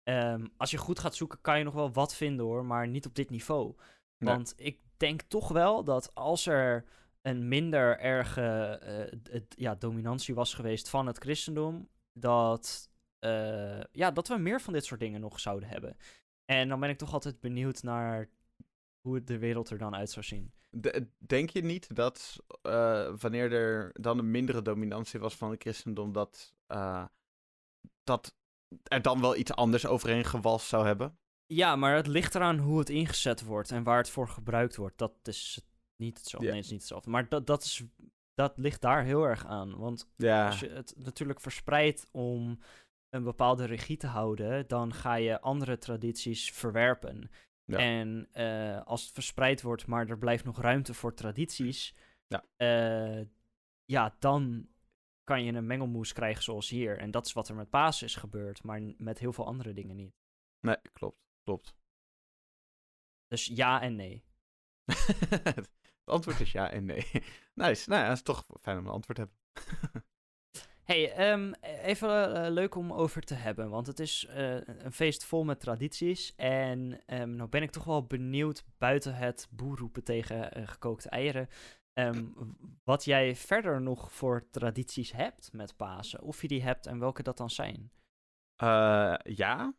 Um, 0.09 0.53
als 0.57 0.71
je 0.71 0.77
goed 0.77 0.99
gaat 0.99 1.15
zoeken, 1.15 1.41
kan 1.41 1.59
je 1.59 1.65
nog 1.65 1.75
wel 1.75 1.93
wat 1.93 2.17
vinden 2.17 2.47
hoor, 2.47 2.65
maar 2.65 2.89
niet 2.89 3.07
op 3.07 3.15
dit 3.15 3.31
niveau. 3.31 3.75
Want 4.19 4.55
ik 4.57 4.81
denk 4.97 5.23
toch 5.23 5.49
wel 5.49 5.85
dat 5.85 6.15
als 6.15 6.47
er 6.47 6.85
een 7.23 7.49
minder 7.49 7.99
erge 7.99 8.81
uh, 9.33 9.41
ja, 9.49 9.75
dominantie 9.75 10.35
was 10.35 10.55
geweest 10.55 10.89
van 10.89 11.07
het 11.07 11.19
christendom, 11.19 11.89
dat, 12.13 12.91
uh, 13.21 13.81
ja, 13.93 14.11
dat 14.11 14.29
we 14.29 14.37
meer 14.37 14.61
van 14.61 14.73
dit 14.73 14.85
soort 14.85 15.01
dingen 15.01 15.21
nog 15.21 15.41
zouden 15.41 15.69
hebben. 15.69 15.97
En 16.45 16.69
dan 16.69 16.81
ben 16.81 16.89
ik 16.89 16.99
toch 16.99 17.13
altijd 17.13 17.41
benieuwd 17.41 17.83
naar 17.83 18.29
hoe 19.01 19.25
de 19.25 19.39
wereld 19.39 19.71
er 19.71 19.79
dan 19.79 19.95
uit 19.95 20.11
zou 20.11 20.25
zien. 20.25 20.53
denk 21.19 21.51
je 21.51 21.63
niet 21.63 21.95
dat 21.95 22.37
uh, 22.63 23.15
wanneer 23.19 23.53
er 23.53 23.91
dan 23.93 24.19
een 24.19 24.31
mindere 24.31 24.63
dominantie 24.63 25.21
was 25.21 25.37
van 25.37 25.51
het 25.51 25.63
christendom, 25.63 26.13
dat, 26.13 26.55
dat 28.05 28.35
er 28.83 29.03
dan 29.03 29.21
wel 29.21 29.37
iets 29.37 29.53
anders 29.53 29.87
overheen 29.87 30.25
gewalst 30.25 30.67
zou 30.67 30.87
hebben? 30.87 31.19
Ja, 31.47 31.77
maar 31.77 31.97
het 31.97 32.07
ligt 32.07 32.35
eraan 32.35 32.59
hoe 32.59 32.79
het 32.79 32.89
ingezet 32.89 33.43
wordt 33.43 33.71
en 33.71 33.83
waar 33.83 33.99
het 33.99 34.11
voor 34.11 34.29
gebruikt 34.29 34.77
wordt. 34.77 34.99
Dat 34.99 35.13
is 35.23 35.61
niet 36.01 36.19
hetzelfde. 36.19 36.49
Nee, 36.49 36.57
het 36.57 36.65
is 36.65 36.71
niet 36.71 36.81
hetzelfde. 36.81 37.11
Maar 37.11 37.29
dat, 37.29 37.47
dat, 37.47 37.63
is, 37.63 37.85
dat 38.35 38.59
ligt 38.59 38.81
daar 38.81 39.05
heel 39.05 39.25
erg 39.25 39.47
aan. 39.47 39.77
Want 39.77 40.11
ja. 40.17 40.47
als 40.47 40.61
je 40.61 40.69
het 40.69 40.95
natuurlijk 40.97 41.41
verspreidt 41.41 42.09
om 42.13 42.59
een 43.09 43.25
bepaalde 43.25 43.65
regie 43.65 43.97
te 43.97 44.07
houden, 44.07 44.69
dan 44.69 44.95
ga 44.95 45.15
je 45.15 45.41
andere 45.41 45.79
tradities 45.79 46.53
verwerpen. 46.53 47.31
En 47.67 48.29
uh, 48.33 48.83
als 48.83 49.03
het 49.05 49.13
verspreid 49.13 49.63
wordt, 49.63 49.87
maar 49.87 50.09
er 50.09 50.19
blijft 50.19 50.45
nog 50.45 50.61
ruimte 50.61 50.95
voor 50.95 51.15
tradities, 51.15 51.95
ja, 52.27 52.45
uh, 52.57 53.27
ja 53.85 54.17
dan 54.19 54.69
kan 55.25 55.45
je 55.45 55.53
een 55.53 55.67
mengelmoes 55.67 56.13
krijgen 56.13 56.43
zoals 56.43 56.69
hier. 56.69 56.99
En 56.99 57.11
dat 57.11 57.27
is 57.27 57.33
wat 57.33 57.49
er 57.49 57.55
met 57.55 57.71
Paas 57.71 58.03
is 58.03 58.15
gebeurd, 58.15 58.63
maar 58.63 58.81
met 58.97 59.19
heel 59.19 59.33
veel 59.33 59.47
andere 59.47 59.73
dingen 59.73 59.97
niet. 59.97 60.15
Nee, 60.61 60.77
klopt, 60.93 61.19
klopt. 61.43 61.75
Dus 63.27 63.47
ja 63.47 63.81
en 63.81 63.97
nee. 63.97 64.25
het 66.05 66.15
antwoord 66.15 66.41
is 66.41 66.53
ja 66.53 66.71
en 66.71 66.85
nee. 66.85 67.07
nice. 67.55 67.89
Nou 67.89 68.03
ja, 68.03 68.09
het 68.09 68.17
is 68.17 68.23
toch 68.23 68.45
fijn 68.61 68.79
om 68.79 68.87
een 68.87 68.93
antwoord 68.93 69.19
te 69.19 69.29
hebben. 69.29 70.05
Hey, 70.91 71.33
um, 71.33 71.55
even 71.63 72.37
uh, 72.37 72.51
leuk 72.51 72.75
om 72.75 72.93
over 72.93 73.23
te 73.23 73.35
hebben, 73.35 73.71
want 73.71 73.87
het 73.87 74.01
is 74.01 74.27
uh, 74.29 74.55
een 74.67 74.93
feest 74.93 75.25
vol 75.25 75.45
met 75.45 75.61
tradities. 75.61 76.35
En 76.37 77.01
um, 77.07 77.31
nou 77.31 77.49
ben 77.49 77.63
ik 77.63 77.71
toch 77.71 77.85
wel 77.85 78.07
benieuwd, 78.07 78.65
buiten 78.79 79.15
het 79.15 79.49
boerroepen 79.51 80.05
tegen 80.05 80.59
uh, 80.59 80.69
gekookte 80.69 81.09
eieren, 81.09 81.49
um, 81.93 82.35
wat 82.85 83.05
jij 83.05 83.37
verder 83.37 83.81
nog 83.81 84.13
voor 84.13 84.49
tradities 84.51 85.13
hebt 85.13 85.53
met 85.53 85.77
Pasen. 85.77 86.23
Of 86.23 86.43
je 86.43 86.49
die 86.49 86.63
hebt 86.63 86.87
en 86.87 86.99
welke 86.99 87.23
dat 87.23 87.37
dan 87.37 87.51
zijn. 87.51 87.93
ja, 89.23 89.75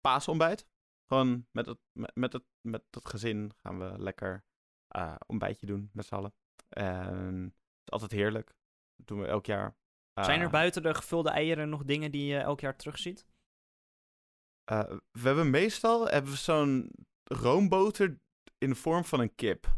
paasontbijt. 0.00 0.66
Gewoon 1.06 1.46
met 1.50 1.66
het, 1.66 1.78
met, 2.14 2.32
het, 2.32 2.44
met 2.60 2.82
het 2.90 3.08
gezin 3.08 3.52
gaan 3.62 3.78
we 3.78 3.98
lekker 3.98 4.44
ontbijtje 5.26 5.66
doen 5.66 5.90
met 5.92 6.06
z'n 6.06 6.14
allen. 6.14 6.34
het 6.68 7.52
is 7.84 7.90
altijd 7.90 8.10
heerlijk. 8.10 8.54
Dat 8.96 9.06
doen 9.06 9.20
we 9.20 9.26
elk 9.26 9.46
jaar. 9.46 9.76
Zijn 10.24 10.40
er 10.40 10.46
ah. 10.46 10.52
buiten 10.52 10.82
de 10.82 10.94
gevulde 10.94 11.30
eieren 11.30 11.68
nog 11.68 11.84
dingen 11.84 12.10
die 12.10 12.26
je 12.26 12.38
elk 12.38 12.60
jaar 12.60 12.76
terugziet? 12.76 13.26
Uh, 14.72 14.82
we 15.10 15.26
hebben 15.26 15.50
meestal 15.50 16.08
hebben 16.08 16.30
we 16.30 16.36
zo'n 16.36 16.90
roomboter 17.24 18.20
in 18.58 18.68
de 18.68 18.74
vorm 18.74 19.04
van 19.04 19.20
een 19.20 19.34
kip. 19.34 19.76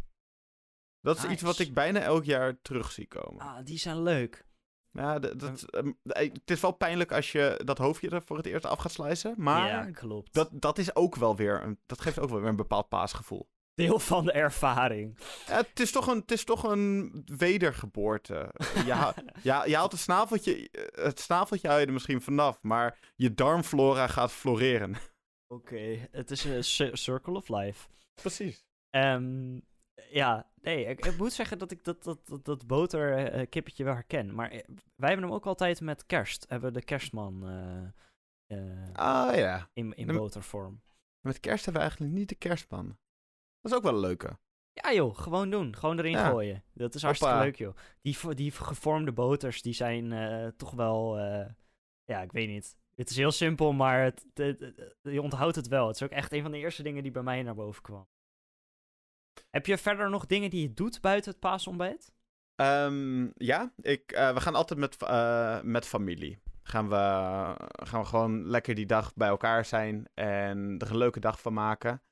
Dat 1.00 1.16
is 1.16 1.24
iets 1.24 1.42
wat 1.42 1.58
ik 1.58 1.74
bijna 1.74 2.00
elk 2.00 2.24
jaar 2.24 2.60
terug 2.60 2.92
zie 2.92 3.06
komen. 3.06 3.40
Ah, 3.40 3.64
die 3.64 3.78
zijn 3.78 4.02
leuk. 4.02 4.46
Ja, 4.90 5.18
dat, 5.18 5.62
ehm, 5.62 5.92
eh, 6.02 6.32
het 6.32 6.50
is 6.50 6.60
wel 6.60 6.72
pijnlijk 6.72 7.12
als 7.12 7.32
je 7.32 7.60
dat 7.64 7.78
hoofdje 7.78 8.10
er 8.10 8.22
voor 8.22 8.36
het 8.36 8.46
eerst 8.46 8.64
af 8.66 8.78
gaat 8.78 8.92
slijzen. 8.92 9.34
Maar 9.36 9.68
ja, 9.68 9.90
klopt. 9.90 10.34
Dat, 10.34 10.50
dat 10.52 10.78
is 10.78 10.94
ook 10.94 11.14
wel 11.14 11.36
weer, 11.36 11.62
een, 11.62 11.78
dat 11.86 12.00
geeft 12.00 12.18
ook 12.18 12.28
wel 12.28 12.40
weer 12.40 12.48
een 12.48 12.56
bepaald 12.56 12.88
paasgevoel. 12.88 13.48
Deel 13.78 13.98
van 13.98 14.24
de 14.24 14.32
ervaring. 14.32 15.18
Ja, 15.46 15.56
het, 15.56 15.80
is 15.80 15.92
toch 15.92 16.06
een, 16.06 16.18
het 16.18 16.30
is 16.30 16.44
toch 16.44 16.62
een 16.62 17.22
wedergeboorte. 17.36 18.50
Je, 18.86 18.92
ha- 18.92 19.14
ja, 19.42 19.64
je 19.64 19.76
haalt 19.76 19.92
het 19.92 20.00
snaveltje, 20.00 20.68
het 20.92 21.20
snaveltje 21.20 21.68
haal 21.68 21.78
je 21.78 21.86
er 21.86 21.92
misschien 21.92 22.22
vanaf, 22.22 22.62
maar 22.62 22.98
je 23.16 23.34
darmflora 23.34 24.06
gaat 24.06 24.32
floreren. 24.32 24.96
Oké, 25.54 26.08
het 26.10 26.30
is 26.30 26.44
een 26.44 26.64
ci- 26.64 26.90
circle 26.96 27.34
of 27.34 27.48
life. 27.48 27.88
Precies. 28.14 28.64
Ehm, 28.90 29.60
ja, 30.10 30.50
nee, 30.60 30.84
ik, 30.84 31.06
ik 31.06 31.16
moet 31.16 31.32
zeggen 31.32 31.58
dat 31.58 31.70
ik 31.70 31.84
dat, 31.84 32.02
dat, 32.02 32.26
dat, 32.26 32.44
dat 32.44 32.66
boterkippetje 32.66 33.84
wel 33.84 33.94
herken. 33.94 34.34
Maar 34.34 34.50
eh, 34.50 34.60
wij 34.96 35.08
hebben 35.08 35.26
hem 35.26 35.34
ook 35.34 35.46
altijd 35.46 35.80
met 35.80 36.06
kerst. 36.06 36.44
Hebben 36.48 36.72
we 36.72 36.78
de 36.78 36.84
kerstman 36.84 37.48
eh, 37.48 38.58
eh, 38.58 38.94
Ah 38.94 39.34
ja. 39.36 39.70
in, 39.72 39.94
in 39.96 40.06
botervorm. 40.06 40.82
Met 41.20 41.40
kerst 41.40 41.64
hebben 41.64 41.82
we 41.82 41.88
eigenlijk 41.88 42.18
niet 42.18 42.28
de 42.28 42.34
kerstman. 42.34 42.98
Dat 43.60 43.70
is 43.72 43.76
ook 43.78 43.82
wel 43.84 43.94
een 43.94 44.00
leuke. 44.00 44.38
Ja 44.72 44.92
joh, 44.92 45.16
gewoon 45.18 45.50
doen. 45.50 45.76
Gewoon 45.76 45.98
erin 45.98 46.10
Ja. 46.10 46.28
gooien. 46.30 46.64
Dat 46.74 46.94
is 46.94 47.02
hartstikke 47.02 47.34
Hoppa. 47.34 47.46
leuk 47.48 47.56
joh. 47.58 47.76
Die, 48.02 48.34
die 48.34 48.50
gevormde 48.50 49.12
boters, 49.12 49.62
die 49.62 49.72
zijn 49.74 50.12
eh, 50.12 50.46
toch 50.56 50.70
wel... 50.70 51.18
eh, 51.18 51.46
ja, 52.04 52.20
ik 52.22 52.32
weet 52.32 52.48
niet. 52.48 52.76
Het 52.94 53.10
is 53.10 53.16
heel 53.16 53.30
simpel, 53.32 53.72
maar 53.72 54.02
het, 54.04 54.26
het- 54.34 54.60
het- 54.60 54.96
je 55.02 55.22
onthoudt 55.22 55.56
het 55.56 55.68
wel. 55.68 55.86
Het 55.86 55.96
is 55.96 56.02
ook 56.02 56.10
echt 56.10 56.32
een 56.32 56.42
van 56.42 56.50
de 56.50 56.58
eerste 56.58 56.82
dingen 56.82 57.02
die 57.02 57.12
bij 57.12 57.22
mij 57.22 57.42
naar 57.42 57.54
boven 57.54 57.82
kwam. 57.82 58.08
Heb 59.50 59.66
je 59.66 59.78
verder 59.78 60.10
nog 60.10 60.26
dingen 60.26 60.50
die 60.50 60.62
je 60.62 60.72
doet 60.74 61.00
buiten 61.00 61.30
het 61.30 61.40
paasontbijt? 61.40 62.12
Ehm, 62.54 63.28
ja, 63.34 63.72
ik, 63.76 64.12
eh, 64.12 64.34
we 64.34 64.40
gaan 64.40 64.54
altijd 64.54 64.78
met, 64.78 64.96
met 65.64 65.86
familie. 65.86 66.38
Gaan 66.62 66.88
we, 66.88 66.94
gaan 67.84 68.00
we 68.00 68.06
gewoon 68.06 68.46
lekker 68.46 68.74
die 68.74 68.86
dag 68.86 69.14
bij 69.14 69.28
elkaar 69.28 69.64
zijn 69.64 70.08
en 70.14 70.78
er 70.78 70.90
een 70.90 70.96
leuke 70.96 71.20
dag 71.20 71.40
van 71.40 71.52
maken. 71.52 72.02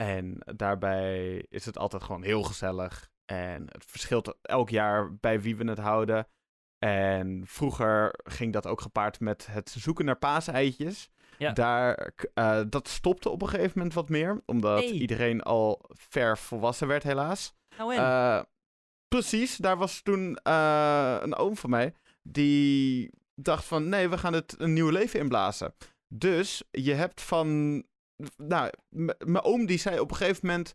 En 0.00 0.38
daarbij 0.56 1.44
is 1.48 1.64
het 1.64 1.78
altijd 1.78 2.02
gewoon 2.02 2.22
heel 2.22 2.42
gezellig. 2.42 3.10
En 3.24 3.66
het 3.72 3.84
verschilt 3.84 4.36
elk 4.42 4.70
jaar 4.70 5.14
bij 5.16 5.40
wie 5.40 5.56
we 5.56 5.64
het 5.64 5.78
houden. 5.78 6.26
En 6.78 7.42
vroeger 7.46 8.14
ging 8.22 8.52
dat 8.52 8.66
ook 8.66 8.80
gepaard 8.80 9.20
met 9.20 9.46
het 9.50 9.70
zoeken 9.70 10.04
naar 10.04 10.16
paaseitjes. 10.18 11.10
Ja. 11.38 11.52
Daar, 11.52 12.12
eh, 12.34 12.60
dat 12.68 12.88
stopte 12.88 13.28
op 13.28 13.42
een 13.42 13.48
gegeven 13.48 13.72
moment 13.74 13.94
wat 13.94 14.08
meer, 14.08 14.42
omdat 14.46 14.78
Hey. 14.78 14.90
iedereen 14.90 15.42
al 15.42 15.84
ver 15.88 16.38
volwassen 16.38 16.88
werd 16.88 17.02
helaas. 17.02 17.54
Nou? 17.78 17.94
Eh, 17.94 18.42
precies, 19.08 19.56
daar 19.56 19.76
was 19.76 20.02
toen 20.02 20.36
eh, 20.36 21.16
een 21.20 21.34
oom 21.34 21.56
van 21.56 21.70
mij 21.70 21.94
die 22.22 23.10
dacht 23.34 23.64
van 23.64 23.88
nee, 23.88 24.08
we 24.08 24.18
gaan 24.18 24.32
het 24.32 24.54
een 24.58 24.72
nieuw 24.72 24.88
leven 24.90 25.20
inblazen. 25.20 25.74
Dus 26.08 26.62
je 26.70 26.92
hebt 26.94 27.20
van, 27.20 27.82
nou, 28.36 28.70
mijn 29.18 29.42
oom 29.42 29.66
die 29.66 29.78
zei 29.78 30.00
op 30.00 30.10
een 30.10 30.16
gegeven 30.16 30.46
moment, 30.46 30.74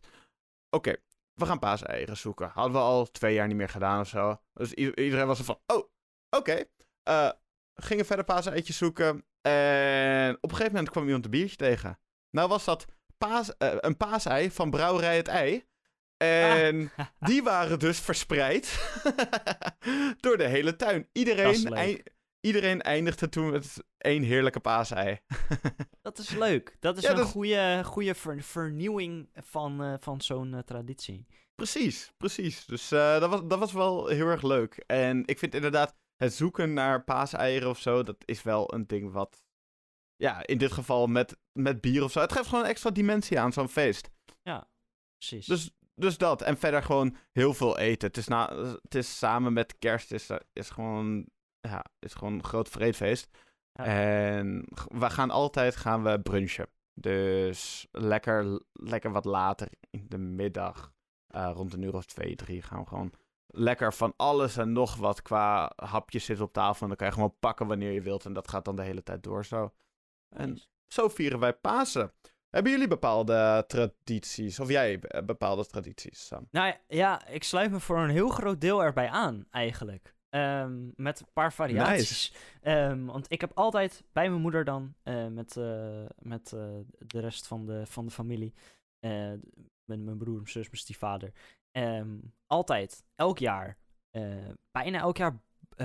oké, 0.70 0.96
we 1.32 1.46
gaan 1.46 1.58
paaseieren 1.58 2.16
zoeken. 2.16 2.50
Hadden 2.54 2.72
we 2.72 2.78
al 2.78 3.10
twee 3.10 3.34
jaar 3.34 3.46
niet 3.46 3.56
meer 3.56 3.68
gedaan 3.68 4.00
of 4.00 4.08
zo. 4.08 4.40
Dus 4.52 4.72
iedereen 4.72 5.26
was 5.26 5.38
er 5.38 5.44
van, 5.44 5.58
oh, 5.66 5.88
oké. 6.30 6.64
Eh, 7.02 7.30
gingen 7.74 8.06
verder 8.06 8.24
paaseitjes 8.24 8.76
zoeken 8.76 9.24
en 9.40 10.34
op 10.34 10.42
een 10.42 10.56
gegeven 10.56 10.72
moment 10.72 10.90
kwam 10.90 11.04
iemand 11.04 11.24
een 11.24 11.30
biertje 11.30 11.56
tegen. 11.56 11.98
Nou 12.30 12.48
was 12.48 12.64
dat 12.64 12.84
paas, 13.18 13.56
eh, 13.56 13.74
een 13.76 13.96
paasei 13.96 14.50
van 14.50 14.70
Brouwerij 14.70 15.16
het 15.16 15.28
Ei. 15.28 15.64
En 16.16 16.90
die 17.28 17.42
waren 17.42 17.78
dus 17.78 18.00
verspreid 18.00 18.94
door 20.20 20.36
de 20.36 20.46
hele 20.46 20.76
tuin. 20.76 21.08
Iedereen. 21.12 22.02
Iedereen 22.40 22.80
eindigde 22.82 23.28
toen 23.28 23.50
met 23.50 23.84
één 23.98 24.22
heerlijke 24.22 24.60
paasei. 24.60 25.18
Dat 26.02 26.18
is 26.18 26.30
leuk. 26.30 26.76
Dat 26.80 26.96
is 26.96 27.02
Ja, 27.02 27.10
een 27.10 27.16
dat 27.16 27.26
goede, 27.26 27.82
goede 27.84 28.14
ver- 28.14 28.42
vernieuwing 28.42 29.28
van, 29.34 29.82
eh, 29.82 29.94
van 29.98 30.20
zo'n 30.20 30.54
eh, 30.54 30.60
traditie. 30.60 31.26
precies, 31.54 32.12
precies. 32.16 32.64
Dus 32.64 32.92
eh, 32.92 33.20
dat, 33.20 33.30
was, 33.30 33.40
dat 33.46 33.58
was 33.58 33.72
wel 33.72 34.06
heel 34.06 34.26
erg 34.26 34.42
leuk. 34.42 34.74
En 34.86 35.22
ik 35.26 35.38
vind 35.38 35.54
inderdaad 35.54 35.96
het 36.16 36.32
zoeken 36.34 36.72
naar 36.72 37.04
paaseieren 37.04 37.68
of 37.68 37.78
zo, 37.80 38.02
dat 38.02 38.16
is 38.24 38.42
wel 38.42 38.74
een 38.74 38.86
ding 38.86 39.12
wat... 39.12 39.44
Ja, 40.16 40.46
in 40.46 40.58
dit 40.58 40.72
geval 40.72 41.06
met, 41.06 41.36
met 41.52 41.80
bier 41.80 42.04
of 42.04 42.12
zo. 42.12 42.20
Het 42.20 42.32
geeft 42.32 42.48
gewoon 42.48 42.64
een 42.64 42.70
extra 42.70 42.90
dimensie 42.90 43.40
aan 43.40 43.52
zo'n 43.52 43.68
feest. 43.68 44.10
Precies. 45.18 45.46
Dus, 45.46 45.70
dus 45.94 46.18
dat. 46.18 46.42
En 46.42 46.58
verder 46.58 46.82
gewoon 46.82 47.16
heel 47.32 47.54
veel 47.54 47.78
eten. 47.78 48.08
Het 48.08 48.16
is, 48.16 48.26
na, 48.28 48.56
het 48.82 48.94
is 48.94 49.18
samen 49.18 49.52
met 49.52 49.78
kerst 49.78 50.12
is, 50.12 50.30
is 50.52 50.70
gewoon, 50.70 51.26
ja, 51.70 51.84
is 51.98 52.14
gewoon 52.14 52.32
een 52.32 52.44
groot 52.44 52.68
vreedfeest. 52.68 53.28
Ja. 53.72 53.84
En 53.84 54.68
we 54.88 55.10
gaan 55.10 55.30
altijd 55.30 55.76
gaan 55.76 56.02
we 56.02 56.20
brunchen. 56.20 56.66
Dus 56.94 57.86
lekker, 57.90 58.60
lekker 58.72 59.12
wat 59.12 59.24
later 59.24 59.68
in 59.90 60.06
de 60.08 60.18
middag. 60.18 60.92
eh, 61.26 61.50
rond 61.54 61.72
een 61.72 61.82
uur 61.82 61.94
of 61.94 62.04
twee, 62.06 62.34
drie 62.36 62.62
gaan 62.62 62.80
we 62.80 62.86
gewoon 62.86 63.12
lekker 63.46 63.92
van 63.92 64.12
alles 64.16 64.56
en 64.56 64.72
nog 64.72 64.96
wat 64.96 65.22
qua 65.22 65.72
hapjes 65.76 66.24
zitten 66.24 66.44
op 66.44 66.52
tafel. 66.52 66.82
En 66.82 66.88
dan 66.88 66.96
kan 66.96 67.06
je 67.06 67.12
gewoon 67.12 67.36
pakken 67.40 67.66
wanneer 67.66 67.92
je 67.92 68.02
wilt. 68.02 68.24
En 68.24 68.32
dat 68.32 68.48
gaat 68.48 68.64
dan 68.64 68.76
de 68.76 68.82
hele 68.82 69.02
tijd 69.02 69.22
door 69.22 69.44
zo. 69.44 69.72
en-. 70.28 70.60
Zo 70.86 71.08
vieren 71.08 71.38
wij 71.38 71.52
Pasen. 71.54 72.12
Hebben 72.50 72.72
jullie 72.72 72.88
bepaalde 72.88 73.64
tradities? 73.66 74.60
Of 74.60 74.68
jij 74.68 74.98
eh, 75.00 75.22
bepaalde 75.24 75.66
tradities, 75.66 76.26
Sam? 76.26 76.48
Nou 76.50 76.74
ja, 76.88 77.26
ik 77.26 77.44
sluit 77.44 77.70
me 77.70 77.80
voor 77.80 77.98
een 77.98 78.10
heel 78.10 78.28
groot 78.28 78.60
deel 78.60 78.82
erbij 78.82 79.08
aan, 79.08 79.46
eigenlijk. 79.50 80.14
Ehm, 80.30 80.88
met 80.96 81.20
een 81.20 81.32
paar 81.32 81.52
variaties. 81.52 82.34
Ehm, 82.60 83.04
want 83.04 83.32
ik 83.32 83.40
heb 83.40 83.50
altijd 83.54 84.04
bij 84.12 84.28
mijn 84.28 84.40
moeder 84.40 84.64
dan, 84.64 84.94
eh, 85.02 85.26
met, 85.26 85.56
eh, 85.56 86.04
met 86.18 86.52
eh, 86.52 86.78
de 86.98 87.20
rest 87.20 87.46
van 87.46 87.66
de, 87.66 87.86
van 87.86 88.04
de 88.04 88.10
familie, 88.10 88.54
met 89.84 90.00
mijn 90.00 90.18
broer, 90.18 90.34
mijn 90.34 90.48
zus, 90.48 90.64
mijn 90.64 90.76
stiefvader, 90.76 91.32
ehm, 91.70 92.18
altijd, 92.46 93.04
elk 93.14 93.38
jaar, 93.38 93.78
bijna 94.70 94.98
elk 94.98 95.16
jaar 95.16 95.40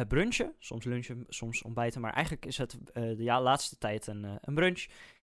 brunchen. 0.08 0.56
Soms 0.60 0.86
lunchen, 0.86 1.26
soms 1.28 1.62
ontbijten, 1.62 2.02
maar 2.02 2.14
eigenlijk 2.14 2.46
is 2.46 2.58
het 2.58 2.78
de 2.94 3.24
ja, 3.24 3.42
laatste 3.42 3.78
tijd 3.78 4.08
een, 4.08 4.24
een 4.42 4.56
brunch. 4.56 4.88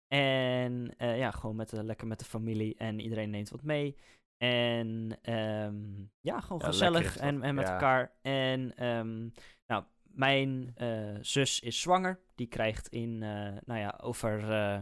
En 0.08 0.94
ja, 0.98 1.30
gewoon 1.30 1.56
met 1.56 1.72
lekker 1.72 2.06
met 2.06 2.18
de 2.18 2.24
familie 2.24 2.74
en 2.74 3.00
iedereen 3.00 3.30
neemt 3.30 3.50
wat 3.50 3.62
mee. 3.62 3.96
En 4.36 5.18
ehm, 5.22 6.04
ja, 6.20 6.40
gewoon 6.40 6.58
Ja, 6.60 6.66
gezellig 6.66 7.16
en, 7.16 7.42
en 7.42 7.54
met 7.54 7.66
ja. 7.66 7.72
elkaar. 7.72 8.12
En 8.22 8.76
ehm, 8.76 9.28
nou, 9.66 9.84
mijn 10.02 10.72
eh, 10.74 11.16
zus 11.20 11.60
is 11.60 11.80
zwanger. 11.80 12.20
Die 12.34 12.46
krijgt 12.46 12.88
in, 12.88 13.22
eh, 13.22 13.56
nou 13.64 13.80
ja, 13.80 13.98
over 14.02 14.52
eh, 14.52 14.80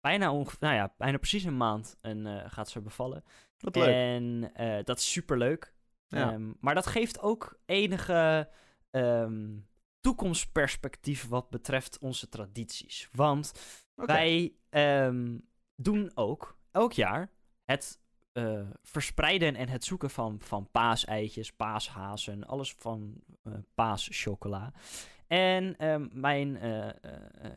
bijna, 0.00 0.32
onge- 0.32 0.56
nou 0.60 0.74
ja, 0.74 0.94
bijna 0.96 1.16
precies 1.18 1.44
een 1.44 1.56
maand 1.56 1.96
een, 2.00 2.50
gaat 2.50 2.68
ze 2.68 2.80
bevallen. 2.80 3.24
Wat 3.58 3.76
leuk. 3.76 3.94
En 3.94 4.50
dat 4.84 4.98
is 4.98 5.12
super 5.12 5.38
leuk. 5.38 5.74
Ja. 6.06 6.38
maar 6.60 6.74
dat 6.74 6.86
geeft 6.86 7.20
ook 7.20 7.60
enige 7.66 8.50
ehm, 8.90 9.58
toekomstperspectief 10.00 11.28
wat 11.28 11.50
betreft 11.50 11.98
onze 11.98 12.28
tradities. 12.28 13.08
Want 13.12 13.52
wij 13.94 14.54
ehm, 14.70 15.38
doen 15.74 16.10
ook 16.14 16.58
elk 16.70 16.92
jaar 16.92 17.30
het 17.70 17.98
eh, 18.32 18.60
verspreiden 18.82 19.56
en 19.56 19.68
het 19.68 19.84
zoeken 19.84 20.10
van, 20.10 20.36
van 20.40 20.68
paaseitjes, 20.70 21.52
paashazen, 21.52 22.46
alles 22.46 22.74
van 22.78 23.14
eh 23.42 23.52
paaschocola. 23.74 24.72
En 25.26 25.76
ehm, 25.76 26.08
mijn, 26.12 26.56
eh, 26.56 26.88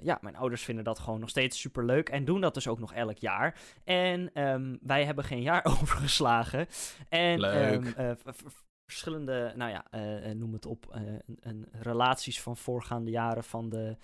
ja, 0.01 0.17
mijn 0.21 0.35
ouders 0.35 0.63
vinden 0.63 0.83
dat 0.83 0.99
gewoon 0.99 1.19
nog 1.19 1.29
steeds 1.29 1.59
super 1.59 1.85
leuk 1.85 2.09
en 2.09 2.25
doen 2.25 2.41
dat 2.41 2.53
dus 2.53 2.67
ook 2.67 2.79
nog 2.79 2.93
elk 2.93 3.17
jaar. 3.17 3.59
En 3.83 4.33
ehm, 4.33 4.75
wij 4.81 5.05
hebben 5.05 5.23
geen 5.23 5.41
jaar 5.41 5.65
overgeslagen. 5.79 6.67
En 7.09 7.39
Leuk. 7.39 7.85
ehm, 7.85 8.09
eh, 8.09 8.33
verschillende, 8.85 9.53
nou 9.55 9.71
ja, 9.71 9.85
noem 10.33 10.53
het 10.53 10.65
op, 10.65 10.99
relaties 11.71 12.41
van 12.41 12.57
voorgaande 12.57 13.11
jaren 13.11 13.43
van 13.43 13.69
de 13.69 13.97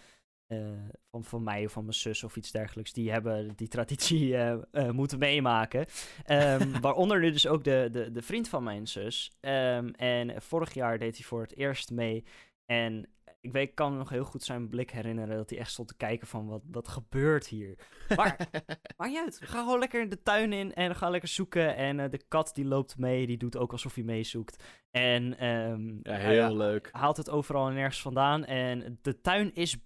van, 1.11 1.23
van 1.23 1.43
mij 1.43 1.65
of 1.65 1.71
van 1.71 1.83
mijn 1.83 1.95
zus 1.95 2.23
of 2.23 2.35
iets 2.35 2.51
dergelijks, 2.51 2.93
die 2.93 3.11
hebben 3.11 3.55
die 3.55 3.67
traditie 3.67 4.35
eh, 4.37 4.57
eh, 4.71 4.89
moeten 4.89 5.19
meemaken. 5.19 5.85
Ehm, 6.25 6.79
waaronder 6.81 7.19
nu 7.19 7.31
dus 7.31 7.47
ook 7.47 7.63
de, 7.63 7.89
de, 7.91 8.11
de 8.11 8.21
vriend 8.21 8.49
van 8.49 8.63
mijn 8.63 8.87
zus. 8.87 9.31
Ehm, 9.39 9.87
en 9.87 10.41
vorig 10.41 10.73
jaar 10.73 10.97
deed 10.97 11.17
hij 11.17 11.25
voor 11.25 11.41
het 11.41 11.55
eerst 11.55 11.91
mee. 11.91 12.25
En 12.65 13.09
ik 13.41 13.51
weet, 13.51 13.69
ik 13.69 13.75
kan 13.75 13.91
me 13.91 13.97
nog 13.97 14.09
heel 14.09 14.23
goed 14.23 14.43
zijn 14.43 14.69
blik 14.69 14.91
herinneren 14.91 15.37
dat 15.37 15.49
hij 15.49 15.59
echt 15.59 15.71
stond 15.71 15.87
te 15.87 15.95
kijken 15.95 16.27
van 16.27 16.47
wat, 16.47 16.61
wat 16.71 16.87
gebeurt 16.87 17.47
hier. 17.47 17.77
Maar 18.15 18.49
maakt 18.97 19.11
niet 19.11 19.19
uit. 19.19 19.39
We 19.39 19.45
gaan 19.45 19.63
gewoon 19.63 19.79
lekker 19.79 20.09
de 20.09 20.23
tuin 20.23 20.53
in 20.53 20.73
en 20.73 20.95
gaan 20.95 21.11
lekker 21.11 21.29
zoeken. 21.29 21.75
En 21.75 21.99
eh, 21.99 22.09
de 22.09 22.21
kat 22.27 22.51
die 22.53 22.65
loopt 22.65 22.97
mee, 22.97 23.27
die 23.27 23.37
doet 23.37 23.57
ook 23.57 23.71
alsof 23.71 23.95
hij 23.95 24.03
meezoekt. 24.03 24.63
En 24.91 25.37
ehm, 25.37 25.87
ja, 25.87 25.99
nou 26.01 26.17
heel 26.17 26.33
ja, 26.33 26.51
leuk. 26.51 26.89
haalt 26.91 27.17
het 27.17 27.29
overal 27.29 27.67
en 27.67 27.73
nergens 27.73 28.01
vandaan. 28.01 28.45
En 28.45 28.99
de 29.01 29.21
tuin 29.21 29.55
is 29.55 29.73
eh, 29.73 29.79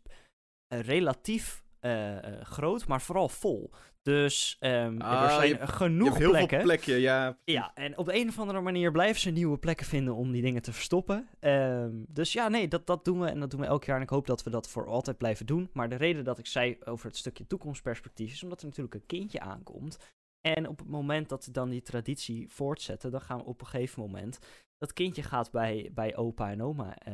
relatief 0.81 1.63
eh, 1.79 2.17
eh, 2.17 2.41
groot, 2.45 2.87
maar 2.87 3.01
vooral 3.01 3.29
vol. 3.29 3.71
Dus 4.01 4.57
ehm, 4.59 5.01
Ah, 5.01 5.23
er 5.23 5.29
je 5.29 5.35
zijn 5.35 5.49
Je 5.49 5.67
genoeg 5.67 6.07
hebt 6.07 6.19
heel 6.19 6.29
plekken. 6.29 6.57
veel 6.57 6.67
plekken, 6.67 6.99
ja. 6.99 7.37
Ja, 7.43 7.71
en 7.75 7.97
op 7.97 8.05
de 8.05 8.15
een 8.15 8.27
of 8.27 8.39
andere 8.39 8.61
manier 8.61 8.91
blijven 8.91 9.21
ze 9.21 9.29
nieuwe 9.29 9.57
plekken 9.57 9.85
vinden 9.85 10.15
om 10.15 10.31
die 10.31 10.41
dingen 10.41 10.61
te 10.61 10.73
verstoppen. 10.73 11.27
Ehm, 11.39 11.91
dus 12.07 12.33
ja, 12.33 12.47
nee, 12.47 12.67
dat, 12.67 12.87
dat 12.87 13.05
doen 13.05 13.19
we 13.19 13.27
en 13.27 13.39
dat 13.39 13.51
doen 13.51 13.59
we 13.59 13.65
elk 13.65 13.83
jaar. 13.83 13.95
En 13.95 14.01
ik 14.01 14.09
hoop 14.09 14.27
dat 14.27 14.43
we 14.43 14.49
dat 14.49 14.69
voor 14.69 14.87
altijd 14.87 15.17
blijven 15.17 15.45
doen. 15.45 15.69
Maar 15.73 15.89
de 15.89 15.95
reden 15.95 16.23
dat 16.23 16.39
ik 16.39 16.45
zei 16.47 16.77
over 16.85 17.07
het 17.07 17.17
stukje 17.17 17.47
toekomstperspectief 17.47 18.31
is 18.31 18.43
omdat 18.43 18.59
er 18.61 18.65
natuurlijk 18.67 18.95
een 18.95 19.05
kindje 19.05 19.39
aankomt. 19.39 19.97
En 20.41 20.67
op 20.67 20.79
het 20.79 20.89
moment 20.89 21.29
dat 21.29 21.45
we 21.45 21.51
dan 21.51 21.69
die 21.69 21.81
traditie 21.81 22.49
voortzetten, 22.49 23.11
dan 23.11 23.21
gaan 23.21 23.37
we 23.37 23.43
op 23.43 23.61
een 23.61 23.67
gegeven 23.67 24.01
moment. 24.01 24.39
Dat 24.77 24.93
kindje 24.93 25.23
gaat 25.23 25.51
bij, 25.51 25.91
bij 25.93 26.15
opa 26.15 26.51
en 26.51 26.63
oma 26.63 26.97
eh 26.97 27.13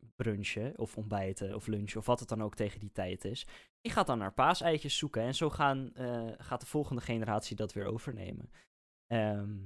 paasbrunchen 0.00 0.78
of 0.78 0.96
ontbijten 0.96 1.54
of 1.54 1.66
lunchen 1.66 1.98
of 2.00 2.06
wat 2.06 2.20
het 2.20 2.28
dan 2.28 2.42
ook 2.42 2.54
tegen 2.54 2.80
die 2.80 2.92
tijd 2.92 3.24
is. 3.24 3.46
Die 3.80 3.92
gaat 3.92 4.06
dan 4.06 4.18
naar 4.18 4.32
paaseitjes 4.32 4.96
zoeken 4.96 5.22
en 5.22 5.34
zo 5.34 5.50
gaan, 5.50 5.94
eh, 5.94 6.28
gaat 6.38 6.60
de 6.60 6.66
volgende 6.66 7.02
generatie 7.02 7.56
dat 7.56 7.72
weer 7.72 7.86
overnemen. 7.86 8.50
Ehm, 9.06 9.58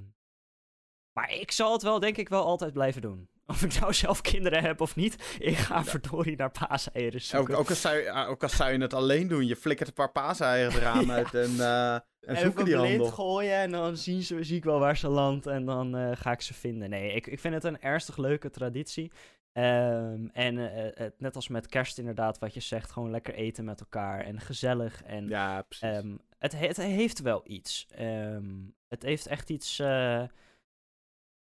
maar 1.13 1.33
ik 1.33 1.51
zal 1.51 1.73
het 1.73 1.83
wel, 1.83 2.01
denk 2.01 2.17
ik, 2.17 2.29
wel 2.29 2.45
altijd 2.45 2.73
blijven 2.73 3.03
doen. 3.03 3.29
Of 3.47 3.63
ik 3.63 3.81
nou 3.81 3.93
zelf 3.95 4.21
kinderen 4.21 4.63
heb 4.63 4.81
of 4.81 4.97
niet, 4.97 5.37
ik 5.39 5.57
ga 5.57 5.85
verdorie 5.85 6.37
naar 6.37 6.51
paaseieren 6.51 7.21
zoeken. 7.21 7.57
ook, 7.57 7.69
als 7.69 7.81
zou 7.81 7.97
je, 7.97 8.11
ook 8.13 8.43
als 8.43 8.57
zou 8.57 8.73
je 8.73 8.79
het 8.79 8.95
alleen 8.95 9.29
doen. 9.29 9.47
Je 9.47 9.57
flikkert 9.57 9.89
een 9.89 9.95
paar 9.95 10.13
paaseieren 10.13 10.73
het 10.73 10.83
raam 10.83 11.07
Ja. 11.11 11.13
uit 11.15 11.35
en, 11.35 11.61
eh 11.61 11.95
en 12.21 12.37
zoeken 12.37 12.65
die 12.65 12.77
handel. 12.77 13.07
gooien 13.07 13.55
en 13.57 13.71
dan 13.71 13.97
zien 13.97 14.23
ze, 14.23 14.43
zie 14.45 14.57
ik 14.57 14.65
wel 14.65 14.79
waar 14.79 14.97
ze 14.97 15.09
landt 15.09 15.47
en 15.47 15.65
dan 15.65 15.97
eh, 15.97 16.11
ga 16.17 16.33
ik 16.33 16.41
ze 16.41 16.55
vinden. 16.55 16.91
Nee, 16.91 17.13
ik, 17.13 17.27
ik 17.27 17.41
vind 17.41 17.55
het 17.55 17.65
een 17.65 17.81
ernstig 17.81 18.17
leuke 18.17 18.51
traditie. 18.51 19.13
Ehm, 19.53 20.27
en 20.33 20.59
eh, 20.95 21.07
net 21.19 21.37
als 21.37 21.49
met 21.49 21.67
kerst 21.67 21.99
inderdaad, 21.99 22.39
wat 22.39 22.55
je 22.55 22.61
zegt, 22.61 22.93
gewoon 22.93 23.11
lekker 23.11 23.35
eten 23.35 23.65
met 23.65 23.81
elkaar 23.81 24.21
en 24.21 24.41
gezellig. 24.41 25.03
En 25.03 25.29
Ja, 25.29 25.63
precies. 25.63 25.89
Ehm, 25.89 26.17
het, 26.39 26.53
he- 26.53 26.67
het 26.67 26.77
heeft 26.77 27.21
wel 27.21 27.41
iets. 27.45 27.87
Ehm, 27.95 28.45
het 28.89 29.03
heeft 29.03 29.27
echt 29.27 29.51
iets, 29.51 29.79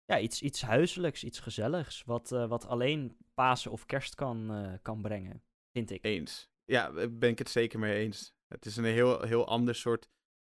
ja, 0.07 0.19
iets, 0.19 0.41
iets 0.41 0.61
huiselijks, 0.61 1.23
iets 1.23 1.39
gezelligs. 1.39 2.03
Wat, 2.03 2.31
eh, 2.31 2.47
wat 2.47 2.65
alleen 2.65 3.17
Pasen 3.33 3.71
of 3.71 3.85
Kerst 3.85 4.15
kan, 4.15 4.51
eh, 4.51 4.73
kan 4.81 5.01
brengen, 5.01 5.43
vind 5.71 5.89
ik. 5.91 6.03
Eens. 6.05 6.49
Ja, 6.65 6.91
daar 6.91 7.17
ben 7.17 7.29
ik 7.29 7.37
het 7.39 7.49
zeker 7.49 7.79
mee 7.79 7.99
eens. 7.99 8.33
Het 8.47 8.65
is 8.65 8.77
een 8.77 8.83
heel, 8.85 9.21
heel 9.21 9.47
ander 9.47 9.75
soort. 9.75 10.09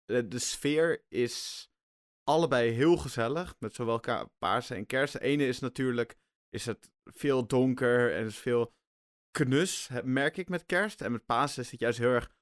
eh, 0.04 0.22
De 0.28 0.38
sfeer 0.38 1.04
is 1.08 1.68
allebei 2.24 2.70
heel 2.70 2.96
gezellig. 2.96 3.54
Met 3.58 3.74
zowel 3.74 4.00
Pasen 4.38 4.76
en 4.76 4.86
Kerst. 4.86 5.12
De 5.12 5.20
ene 5.20 5.46
is 5.46 5.58
natuurlijk 5.58 6.16
is 6.48 6.66
het 6.66 6.90
veel 7.04 7.46
donker 7.46 8.14
en 8.14 8.24
is 8.26 8.38
veel 8.38 8.72
knus, 9.30 9.88
merk 10.04 10.36
ik 10.36 10.48
met 10.48 10.66
Kerst. 10.66 11.00
En 11.00 11.12
met 11.12 11.26
Pasen 11.26 11.62
is 11.62 11.70
het 11.70 11.80
juist 11.80 11.98
heel 11.98 12.10
erg 12.12 12.32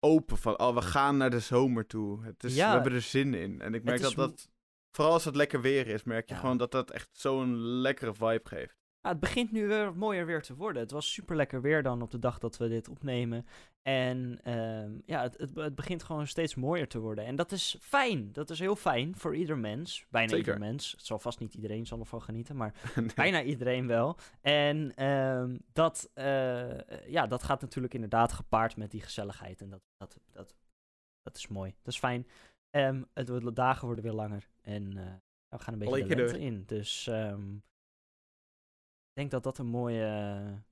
open. 0.00 0.38
Van, 0.38 0.58
oh, 0.58 0.74
we 0.74 0.82
gaan 0.82 1.16
naar 1.16 1.30
de 1.30 1.40
zomer 1.40 1.86
toe. 1.86 2.24
Het 2.24 2.44
is, 2.44 2.54
Ja. 2.54 2.66
we 2.68 2.74
hebben 2.74 2.92
er 2.92 3.00
zin 3.02 3.34
in. 3.34 3.60
En 3.60 3.74
ik 3.74 3.82
merk 3.84 4.00
dat 4.00 4.14
dat, 4.14 4.50
vooral 4.90 5.12
als 5.12 5.24
het 5.24 5.36
lekker 5.36 5.60
weer 5.60 5.86
is, 5.86 6.02
merk 6.04 6.28
je 6.28 6.34
Ja. 6.34 6.40
gewoon 6.40 6.56
dat 6.56 6.72
dat 6.72 6.90
echt 6.90 7.08
zo'n 7.12 7.56
lekkere 7.60 8.14
vibe 8.14 8.40
geeft. 8.48 8.78
Ja, 9.02 9.08
het 9.08 9.20
begint 9.20 9.52
nu 9.52 9.66
weer 9.66 9.96
mooier 9.96 10.26
weer 10.26 10.42
te 10.42 10.54
worden. 10.54 10.82
Het 10.82 10.90
was 10.90 11.12
super 11.12 11.36
lekker 11.36 11.60
weer 11.60 11.82
dan 11.82 12.02
op 12.02 12.10
de 12.10 12.18
dag 12.18 12.38
dat 12.38 12.56
we 12.56 12.68
dit 12.68 12.88
opnemen. 12.88 13.46
En 13.82 14.40
ehm, 14.42 14.90
ja, 15.06 15.22
het, 15.22 15.38
het, 15.38 15.54
het 15.54 15.74
begint 15.74 16.02
gewoon 16.02 16.26
steeds 16.26 16.54
mooier 16.54 16.88
te 16.88 16.98
worden. 16.98 17.24
En 17.26 17.36
dat 17.36 17.52
is 17.52 17.76
fijn. 17.80 18.32
Dat 18.32 18.50
is 18.50 18.58
heel 18.58 18.76
fijn 18.76 19.16
voor 19.16 19.36
ieder 19.36 19.58
mens. 19.58 20.06
Bijna 20.10 20.28
Zeker. 20.28 20.46
ieder 20.46 20.60
mens. 20.68 20.92
Het 20.92 21.06
zal 21.06 21.18
vast 21.18 21.38
niet 21.40 21.54
iedereen 21.54 21.86
zal 21.86 21.98
ervan 21.98 22.22
genieten, 22.22 22.56
maar 22.56 22.74
Nee. 22.96 23.10
bijna 23.14 23.42
iedereen 23.42 23.86
wel. 23.86 24.16
En 24.40 24.92
ehm, 24.94 25.56
dat, 25.72 26.10
eh, 26.14 27.06
ja, 27.10 27.26
dat 27.26 27.42
gaat 27.42 27.60
natuurlijk 27.60 27.94
inderdaad 27.94 28.32
gepaard 28.32 28.76
met 28.76 28.90
die 28.90 29.02
gezelligheid. 29.02 29.60
En 29.60 29.70
dat, 29.70 29.82
dat, 29.96 30.18
dat, 30.32 30.54
dat 31.22 31.36
is 31.36 31.48
mooi. 31.48 31.74
Dat 31.82 31.92
is 31.92 31.98
fijn. 31.98 32.26
Ehm, 32.70 33.02
het, 33.14 33.28
wordt- 33.28 33.44
de 33.44 33.52
dagen 33.52 33.86
worden 33.86 34.04
weer 34.04 34.12
langer. 34.12 34.48
En 34.62 34.96
eh, 34.96 35.12
we 35.48 35.58
gaan 35.58 35.72
een 35.72 35.78
beetje 35.78 35.96
Lekker 35.98 36.16
de 36.16 36.22
lente 36.22 36.38
door. 36.38 36.46
in. 36.46 36.64
Dus 36.66 37.06
ehm, 37.06 37.54
ik 37.54 39.12
denk 39.12 39.30
dat 39.30 39.42
dat 39.42 39.58
een 39.58 39.66
mooie, 39.66 40.62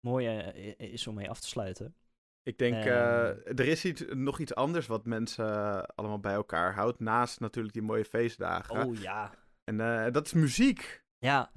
mooie 0.00 0.30
eh, 0.42 0.92
is 0.92 1.06
om 1.06 1.14
mee 1.14 1.30
af 1.30 1.40
te 1.40 1.46
sluiten. 1.48 1.94
Ik 2.42 2.58
denk, 2.58 2.74
Ehm. 2.74 2.86
eh, 2.86 3.28
er 3.58 3.66
is 3.68 3.84
iets, 3.84 4.04
nog 4.08 4.38
iets 4.38 4.54
anders 4.54 4.86
wat 4.86 5.04
mensen 5.06 5.86
allemaal 5.86 6.20
bij 6.20 6.34
elkaar 6.34 6.74
houdt. 6.74 7.00
Naast 7.00 7.40
natuurlijk 7.40 7.74
die 7.74 7.82
mooie 7.82 8.04
feestdagen. 8.04 8.86
Oh 8.86 8.96
ja. 8.96 9.34
En 9.64 9.76
dat 10.12 10.26
is 10.26 10.32
muziek. 10.32 11.04
Ja, 11.18 11.50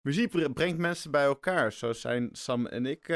Muziek 0.00 0.30
bre- 0.30 0.52
brengt 0.52 0.78
mensen 0.78 1.10
bij 1.10 1.24
elkaar. 1.24 1.72
Zo 1.72 1.92
zijn 1.92 2.28
Sam 2.32 2.66
en 2.66 2.86
ik 2.86 3.08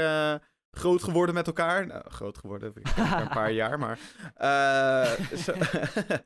groot 0.71 1.03
geworden 1.03 1.35
met 1.35 1.47
elkaar. 1.47 1.87
Nou, 1.87 2.03
groot 2.09 2.39
geworden, 2.39 2.73
ik 2.75 2.97
een 2.97 3.29
paar 3.29 3.53
jaar, 3.63 3.79
maar... 3.79 3.99
eh, 4.35 5.13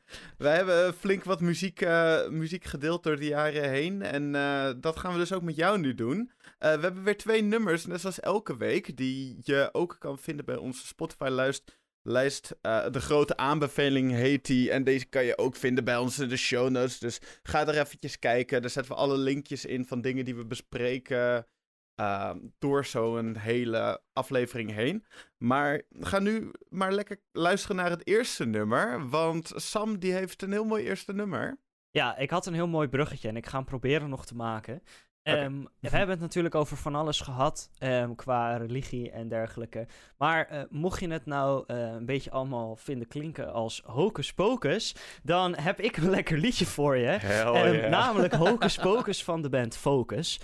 wij 0.45 0.57
hebben 0.57 0.95
flink 0.95 1.25
wat 1.25 1.41
muziek, 1.41 1.81
eh, 1.81 2.29
muziek 2.29 2.65
gedeeld 2.65 3.03
door 3.03 3.17
de 3.17 3.27
jaren 3.27 3.71
heen. 3.71 4.03
En 4.03 4.35
eh, 4.35 4.71
dat 4.77 4.99
gaan 4.99 5.13
we 5.13 5.19
dus 5.19 5.33
ook 5.33 5.43
met 5.43 5.57
jou 5.57 5.79
nu 5.79 5.95
doen. 5.95 6.31
We 6.59 6.67
hebben 6.69 7.03
weer 7.03 7.17
twee 7.17 7.43
nummers, 7.43 7.87
net 7.87 8.01
zoals 8.01 8.21
elke 8.21 8.57
week, 8.57 8.97
die 8.97 9.41
je 9.43 9.69
ook 9.73 9.97
kan 9.99 10.19
vinden 10.19 10.45
bij 10.45 10.57
onze 10.57 10.87
Spotify-lijst. 10.87 11.83
Lijst, 12.03 12.57
de 12.91 13.01
grote 13.01 13.37
aanbeveling 13.37 14.13
heet 14.13 14.47
die. 14.47 14.71
En 14.71 14.85
deze 14.85 15.07
kan 15.07 15.25
je 15.25 15.39
ook 15.39 15.57
vinden 15.57 15.85
bij 15.85 15.97
ons 15.97 16.19
in 16.19 16.29
de 16.29 16.37
show 16.37 16.71
notes. 16.71 16.99
Dus 16.99 17.21
ga 17.43 17.67
er 17.67 17.79
eventjes 17.79 18.19
kijken. 18.19 18.61
Daar 18.61 18.71
zetten 18.71 18.93
we 18.93 18.99
alle 18.99 19.19
linkjes 19.19 19.65
in 19.65 19.85
van 19.87 20.01
dingen 20.01 20.25
die 20.25 20.37
we 20.37 20.45
bespreken. 20.47 21.47
Eh, 21.95 22.31
door 22.59 22.85
zo'n 22.85 23.37
hele 23.37 24.03
aflevering 24.13 24.71
heen. 24.71 25.05
Maar 25.37 25.83
ga 25.91 26.19
nu 26.19 26.51
maar 26.69 26.93
lekker 26.93 27.21
luisteren 27.33 27.77
naar 27.77 27.91
het 27.91 28.07
eerste 28.07 28.45
nummer. 28.45 29.09
Want 29.09 29.53
Sam 29.55 29.99
die 29.99 30.13
heeft 30.13 30.43
een 30.43 30.53
heel 30.53 30.65
mooi 30.65 30.85
eerste 30.85 31.13
nummer. 31.13 31.61
Ja, 31.91 32.17
ik 32.17 32.31
had 32.31 32.47
een 32.47 32.55
heel 32.55 32.69
mooi 32.69 32.89
bruggetje 32.89 33.29
en 33.29 33.37
ik 33.37 33.47
ga 33.47 33.57
hem 33.57 33.67
proberen 33.67 34.09
nog 34.09 34.27
te 34.27 34.35
maken. 34.35 34.83
Ehm, 35.25 35.63
we 35.81 35.89
hebben 35.89 36.09
het 36.11 36.21
natuurlijk 36.21 36.55
over 36.55 36.77
van 36.77 36.95
alles 36.95 37.21
gehad 37.21 37.71
ehm, 37.79 38.15
qua 38.15 38.57
religie 38.57 39.11
en 39.11 39.29
dergelijke. 39.29 39.87
Maar 40.19 40.47
eh, 40.47 40.63
mocht 40.71 41.01
je 41.01 41.09
het 41.09 41.27
nou 41.27 41.65
eh, 41.67 41.77
een 41.79 42.07
beetje 42.07 42.31
allemaal 42.31 42.77
vinden 42.77 43.09
klinken 43.09 43.53
als 43.53 43.83
hocus 43.85 44.33
pocus, 44.35 44.95
dan 45.23 45.57
heb 45.57 45.81
ik 45.81 45.97
een 45.97 46.11
lekker 46.19 46.39
liedje 46.39 46.67
voor 46.67 46.97
je. 46.97 47.09
Ehm, 47.09 47.91
Namelijk 47.91 48.35
Hocus 48.45 48.77
Pocus 48.77 49.25
van 49.25 49.43
de 49.43 49.49
band 49.49 49.77
Focus. 49.77 50.41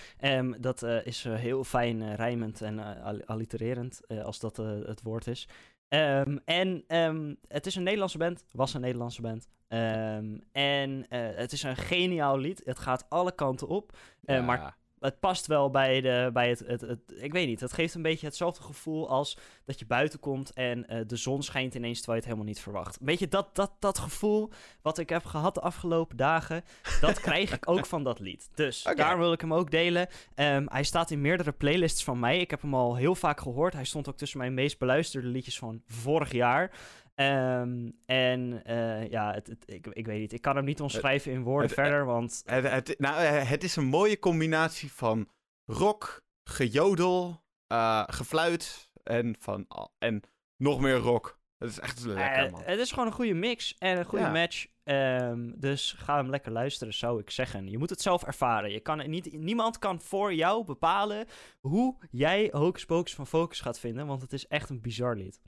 Dat 0.58 0.82
eh, 0.82 1.06
is 1.06 1.24
heel 1.28 1.64
fijn 1.64 2.14
rijmend 2.16 2.60
en 2.62 3.02
al- 3.02 3.24
allitererend, 3.24 4.00
als 4.24 4.38
dat 4.40 4.56
het 4.86 5.02
woord 5.02 5.26
is. 5.26 5.48
Ehm, 5.90 6.36
en 6.44 6.84
ehm, 6.86 7.34
het 7.48 7.66
is 7.66 7.74
een 7.74 7.82
Nederlandse 7.82 8.18
band, 8.18 8.44
was 8.52 8.74
een 8.74 8.80
Nederlandse 8.80 9.22
band. 9.22 9.48
Ehm, 9.68 10.38
en 10.52 11.06
eh, 11.08 11.20
het 11.34 11.52
is 11.52 11.62
een 11.62 11.76
geniaal 11.76 12.38
lied. 12.38 12.62
Het 12.64 12.78
gaat 12.78 13.06
alle 13.08 13.32
kanten 13.34 13.68
op. 13.68 13.96
Eh, 14.24 14.44
Maar 14.44 14.76
het 15.00 15.20
past 15.20 15.46
wel 15.46 15.70
bij, 15.70 16.00
de, 16.00 16.30
bij 16.32 16.48
het, 16.48 16.58
het, 16.66 16.80
het. 16.80 17.00
Ik 17.16 17.32
weet 17.32 17.46
niet. 17.46 17.60
Het 17.60 17.72
geeft 17.72 17.94
een 17.94 18.02
beetje 18.02 18.26
hetzelfde 18.26 18.62
gevoel 18.62 19.08
als 19.08 19.38
dat 19.64 19.78
je 19.78 19.86
buiten 19.86 20.20
komt 20.20 20.52
en 20.52 20.88
eh, 20.88 21.00
de 21.06 21.16
zon 21.16 21.42
schijnt 21.42 21.74
ineens 21.74 21.98
terwijl 21.98 22.18
je 22.18 22.26
het 22.26 22.34
helemaal 22.34 22.54
niet 22.54 22.62
verwacht. 22.62 23.00
Een 23.00 23.06
beetje 23.06 23.28
dat, 23.28 23.54
dat, 23.54 23.72
dat 23.78 23.98
gevoel 23.98 24.50
wat 24.82 24.98
ik 24.98 25.08
heb 25.08 25.24
gehad 25.24 25.54
de 25.54 25.60
afgelopen 25.60 26.16
dagen. 26.16 26.64
Dat 27.00 27.20
krijg 27.30 27.52
ik 27.52 27.68
ook 27.68 27.86
van 27.86 28.04
dat 28.04 28.18
lied. 28.18 28.50
Dus 28.54 28.82
daar 28.94 29.18
wil 29.18 29.32
ik 29.32 29.40
hem 29.40 29.54
ook 29.54 29.70
delen. 29.70 30.08
Ehm, 30.34 30.66
hij 30.68 30.84
staat 30.84 31.10
in 31.10 31.20
meerdere 31.20 31.52
playlists 31.52 32.04
van 32.04 32.18
mij. 32.18 32.38
Ik 32.38 32.50
heb 32.50 32.62
hem 32.62 32.74
al 32.74 32.96
heel 32.96 33.14
vaak 33.14 33.40
gehoord. 33.40 33.72
Hij 33.72 33.84
stond 33.84 34.08
ook 34.08 34.16
tussen 34.16 34.38
mijn 34.38 34.54
meest 34.54 34.78
beluisterde 34.78 35.28
liedjes 35.28 35.58
van 35.58 35.82
vorig 35.86 36.32
jaar. 36.32 36.70
Ehm, 37.14 37.90
en 38.06 38.64
eh, 38.64 39.08
ja, 39.10 39.32
het, 39.32 39.46
het- 39.46 39.62
ik, 39.70 39.86
ik 39.86 40.06
weet 40.06 40.20
niet. 40.20 40.32
Ik 40.32 40.42
kan 40.42 40.56
hem 40.56 40.64
niet 40.64 40.80
omschrijven 40.80 41.32
in 41.32 41.42
woorden 41.42 41.66
het- 41.70 41.78
verder, 41.78 42.04
want 42.04 42.42
Het, 42.44 42.94
nou, 42.98 43.22
eh, 43.22 43.48
het 43.48 43.64
is 43.64 43.76
een 43.76 43.86
mooie 43.86 44.18
combinatie 44.18 44.92
van 44.92 45.28
rock, 45.64 46.22
gejodel, 46.50 47.42
eh, 47.66 48.02
gefluit 48.06 48.90
en, 49.02 49.36
van, 49.38 49.66
en 49.98 50.22
nog 50.56 50.80
meer 50.80 50.96
rock. 50.96 51.38
Het 51.58 51.70
is 51.70 51.78
echt 51.80 52.04
lekker, 52.04 52.50
man. 52.50 52.62
het 52.64 52.78
is 52.78 52.90
gewoon 52.90 53.06
een 53.06 53.12
goede 53.12 53.34
mix 53.34 53.78
en 53.78 53.98
een 53.98 54.04
goede 54.04 54.24
Ja. 54.24 54.30
match. 54.32 54.66
Ehm, 54.82 55.50
dus 55.56 55.92
ga 55.98 56.16
hem 56.16 56.30
lekker 56.30 56.52
luisteren, 56.52 56.94
zou 56.94 57.20
ik 57.20 57.30
zeggen. 57.30 57.68
Je 57.68 57.78
moet 57.78 57.90
het 57.90 58.00
zelf 58.02 58.22
ervaren. 58.24 58.70
Je 58.70 58.80
kan 58.80 59.10
niet, 59.10 59.32
niemand 59.32 59.78
kan 59.78 60.00
voor 60.00 60.34
jou 60.34 60.64
bepalen 60.64 61.26
hoe 61.60 61.96
jij 62.10 62.48
Hocus 62.52 62.84
Pocus 62.84 63.14
van 63.14 63.26
Focus 63.26 63.60
gaat 63.60 63.78
vinden, 63.80 64.06
want 64.06 64.20
het 64.22 64.32
is 64.32 64.46
echt 64.46 64.68
een 64.70 64.80
bizar 64.80 65.16
lied. 65.16 65.40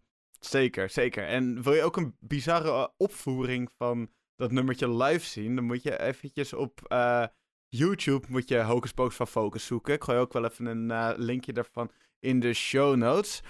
Zeker, 0.47 0.91
zeker. 0.91 1.27
En 1.27 1.63
wil 1.63 1.73
je 1.75 1.83
ook 1.83 1.97
een 1.97 2.17
bizarre 2.21 2.69
eh, 2.71 2.87
opvoering 2.97 3.71
van 3.77 4.11
dat 4.37 4.51
nummertje 4.53 4.95
live 4.95 5.27
zien, 5.27 5.55
dan 5.57 5.65
moet 5.65 5.83
je 5.83 6.01
eventjes 6.01 6.53
op 6.53 6.81
eh, 6.87 7.27
YouTube 7.69 8.27
moet 8.29 8.49
je 8.49 8.63
Hocus 8.63 8.93
Pocus 8.93 9.17
van 9.17 9.27
Focus 9.27 9.67
zoeken. 9.67 9.95
Ik 9.95 10.05
gooi 10.05 10.19
ook 10.19 10.33
wel 10.33 10.45
even 10.45 10.67
een 10.67 10.91
eh, 10.91 11.11
linkje 11.17 11.53
daarvan 11.53 11.91
in 12.19 12.41
de 12.41 12.53
show 12.53 12.97
notes. 12.97 13.41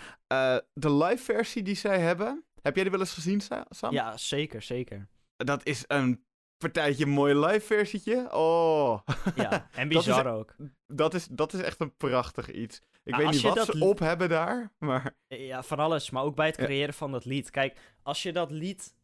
De 0.72 0.92
live 0.94 1.22
versie 1.24 1.62
die 1.62 1.74
zij 1.74 1.98
hebben, 2.00 2.44
heb 2.62 2.74
jij 2.74 2.82
die 2.82 2.92
wel 2.92 3.00
eens 3.00 3.12
gezien, 3.14 3.40
Sa- 3.40 3.66
Sam? 3.68 3.92
Ja, 3.92 4.16
zeker, 4.16 4.62
zeker. 4.62 5.08
Dat 5.36 5.66
is 5.66 5.84
een 5.86 6.24
partijtje 6.56 7.06
mooi 7.06 7.34
live 7.34 7.60
versietje. 7.66 8.28
Oh, 8.32 8.98
Ja, 9.34 9.50
en 9.72 9.88
Dat 9.88 10.00
is- 10.00 10.06
bizar 10.06 10.26
ook. 10.34 10.54
dat 10.86 11.14
is, 11.14 11.26
dat 11.30 11.52
is 11.52 11.60
echt 11.60 11.80
een 11.80 11.96
prachtig 11.96 12.50
iets. 12.50 12.80
Ik 13.04 13.14
weet 13.14 13.30
niet 13.30 13.40
wat 13.40 13.56
dat 13.56 13.66
ze 13.66 13.80
op 13.84 13.98
hebben 13.98 14.28
daar, 14.28 14.72
maar... 14.78 15.16
Ja, 15.26 15.62
van 15.62 15.78
alles, 15.78 16.10
maar 16.10 16.22
ook 16.22 16.36
bij 16.36 16.46
het 16.46 16.56
Ja. 16.56 16.64
creëren 16.64 16.94
van 16.94 17.12
dat 17.12 17.24
lied. 17.24 17.50
Kijk, 17.50 17.78
als 18.02 18.22
je 18.22 18.32
dat 18.32 18.50
lied 18.50 18.94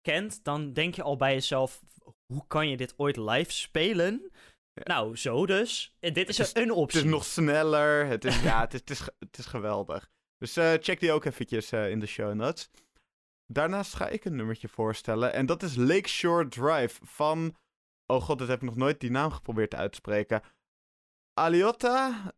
kent, 0.00 0.44
dan 0.44 0.72
denk 0.72 0.94
je 0.94 1.02
al 1.02 1.16
bij 1.16 1.32
jezelf: 1.32 1.82
hoe 2.26 2.46
kan 2.46 2.68
je 2.68 2.76
dit 2.76 2.94
ooit 2.96 3.16
live 3.16 3.52
spelen? 3.52 4.30
Ja. 4.72 4.82
Nou, 4.84 5.16
zo 5.16 5.46
dus. 5.46 5.96
En 6.00 6.12
dit 6.12 6.28
is, 6.28 6.54
een 6.54 6.70
optie. 6.72 6.98
Het 6.98 7.06
is 7.06 7.12
nog 7.14 7.24
sneller. 7.24 8.06
Het 8.06 8.24
is, 8.24 8.42
ja, 8.42 8.60
het 8.60 8.74
is, 8.74 8.80
het 8.80 8.90
is, 8.90 9.00
ge- 9.00 9.14
het 9.18 9.38
is 9.38 9.46
geweldig. 9.46 10.10
Dus 10.38 10.56
eh, 10.56 10.72
check 10.80 11.00
die 11.00 11.12
ook 11.12 11.24
eventjes 11.24 11.72
eh, 11.72 11.90
in 11.90 12.00
de 12.00 12.06
show 12.06 12.34
notes. 12.34 12.70
daarnaast 13.46 13.94
ga 13.94 14.08
ik 14.08 14.24
een 14.24 14.36
nummertje 14.36 14.68
voorstellen. 14.68 15.32
En 15.32 15.46
dat 15.46 15.62
is 15.62 15.76
Lakeshore 15.76 16.48
Drive 16.48 17.00
van... 17.06 17.56
Oh 18.06 18.22
god, 18.22 18.38
dat 18.38 18.48
heb 18.48 18.56
ik 18.62 18.68
nog 18.68 18.76
nooit 18.76 19.00
die 19.00 19.10
naam 19.10 19.30
geprobeerd 19.30 19.70
te 19.70 19.88
spreken. 19.90 20.42
Aliota 21.34 22.32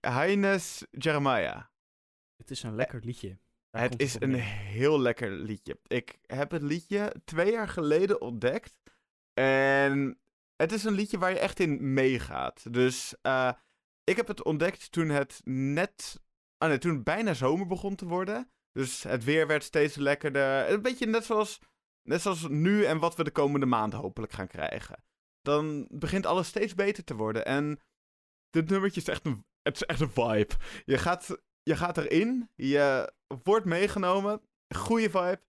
Heines 0.00 0.86
Jeremiah. 0.90 1.62
Het 2.36 2.50
is 2.50 2.62
een 2.62 2.74
lekker 2.74 3.00
liedje. 3.04 3.38
Daar 3.70 3.82
het 3.82 4.00
is 4.00 4.20
een 4.20 4.34
heel 4.34 5.00
lekker 5.00 5.30
liedje. 5.30 5.78
Ik 5.86 6.18
heb 6.26 6.50
het 6.50 6.62
liedje 6.62 7.14
twee 7.24 7.52
jaar 7.52 7.68
geleden 7.68 8.20
ontdekt. 8.20 8.74
En 9.34 10.20
het 10.56 10.72
is 10.72 10.84
een 10.84 10.92
liedje 10.92 11.18
waar 11.18 11.30
je 11.30 11.38
echt 11.38 11.60
in 11.60 11.92
meegaat. 11.92 12.72
Dus 12.72 13.14
eh, 13.22 13.52
ik 14.04 14.16
heb 14.16 14.26
het 14.26 14.42
ontdekt 14.42 14.92
toen 14.92 15.08
het 15.08 15.40
net... 15.44 16.20
Ah 16.58 16.68
nee, 16.68 16.78
toen 16.78 16.94
het 16.94 17.04
bijna 17.04 17.34
zomer 17.34 17.66
begon 17.66 17.94
te 17.94 18.06
worden. 18.06 18.50
Dus 18.72 19.02
het 19.02 19.24
weer 19.24 19.46
werd 19.46 19.64
steeds 19.64 19.96
lekkerder. 19.96 20.70
Een 20.70 20.82
beetje 20.82 21.06
net 21.06 21.24
zoals, 21.24 21.60
net 22.02 22.20
zoals 22.20 22.48
nu 22.48 22.84
en 22.84 22.98
wat 22.98 23.16
we 23.16 23.24
de 23.24 23.30
komende 23.30 23.66
maanden 23.66 23.98
hopelijk 23.98 24.32
gaan 24.32 24.46
krijgen. 24.46 25.04
Dan 25.40 25.88
begint 25.90 26.26
alles 26.26 26.46
steeds 26.46 26.74
beter 26.74 27.04
te 27.04 27.14
worden. 27.14 27.44
En 27.44 27.80
dit 28.52 28.68
nummertje 28.70 29.00
is 29.00 29.08
echt 29.08 29.26
een, 29.26 29.44
het 29.62 29.74
is 29.74 29.82
echt 29.82 30.00
een 30.00 30.10
vibe. 30.10 30.54
Je 30.84 30.98
gaat, 30.98 31.36
je 31.62 31.76
gaat 31.76 31.98
erin, 31.98 32.50
je 32.54 33.12
wordt 33.42 33.66
meegenomen. 33.66 34.40
Goede 34.76 35.10
vibe. 35.10 35.40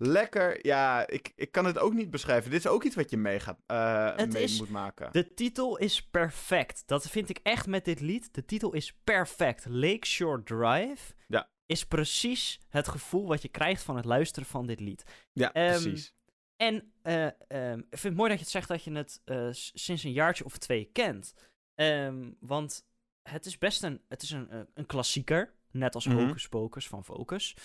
Lekker. 0.00 0.66
Ja, 0.66 1.06
ik, 1.06 1.32
ik 1.34 1.52
kan 1.52 1.64
het 1.64 1.78
ook 1.78 1.92
niet 1.92 2.10
beschrijven. 2.10 2.50
Dit 2.50 2.60
is 2.60 2.66
ook 2.66 2.84
iets 2.84 2.94
wat 2.94 3.10
je 3.10 3.16
mee, 3.16 3.40
gaat, 3.40 3.58
eh, 3.66 4.16
Het 4.16 4.32
mee 4.32 4.42
is 4.42 4.58
moet 4.58 4.68
maken. 4.70 5.12
De 5.12 5.34
titel 5.34 5.76
is 5.78 6.02
perfect. 6.02 6.82
Dat 6.86 7.10
vind 7.10 7.28
ik 7.28 7.40
echt 7.42 7.66
met 7.66 7.84
dit 7.84 8.00
lied. 8.00 8.34
De 8.34 8.44
titel 8.44 8.72
is 8.72 8.96
perfect. 9.04 9.66
Lakeshore 9.68 10.42
Drive 10.42 11.14
Ja. 11.26 11.50
is 11.66 11.84
precies 11.86 12.60
het 12.68 12.88
gevoel 12.88 13.26
wat 13.26 13.42
je 13.42 13.48
krijgt 13.48 13.82
van 13.82 13.96
het 13.96 14.04
luisteren 14.04 14.48
van 14.48 14.66
dit 14.66 14.80
lied. 14.80 15.02
Ja, 15.32 15.52
Ehm, 15.52 15.70
precies. 15.82 16.14
En 16.56 16.92
eh, 17.02 17.24
ehm, 17.26 17.78
ik 17.78 17.86
vind 17.98 18.02
het 18.02 18.16
mooi 18.16 18.28
dat 18.28 18.38
je 18.38 18.44
het 18.44 18.52
zegt 18.52 18.68
dat 18.68 18.84
je 18.84 18.92
het 18.92 19.20
eh, 19.24 19.48
sinds 19.52 20.02
een 20.02 20.12
jaartje 20.12 20.44
of 20.44 20.58
twee 20.58 20.84
kent. 20.92 21.34
Ehm, 21.78 22.30
want 22.40 22.86
het 23.28 23.46
is 23.46 23.58
best 23.58 23.82
een, 23.82 24.00
het 24.08 24.22
is 24.22 24.30
een, 24.30 24.50
eh, 24.50 24.60
een 24.74 24.86
klassieker. 24.86 25.54
Net 25.70 25.94
als. 25.94 26.06
Hocus 26.26 26.48
Pocus 26.48 26.88
van 26.88 27.04
Focus. 27.04 27.56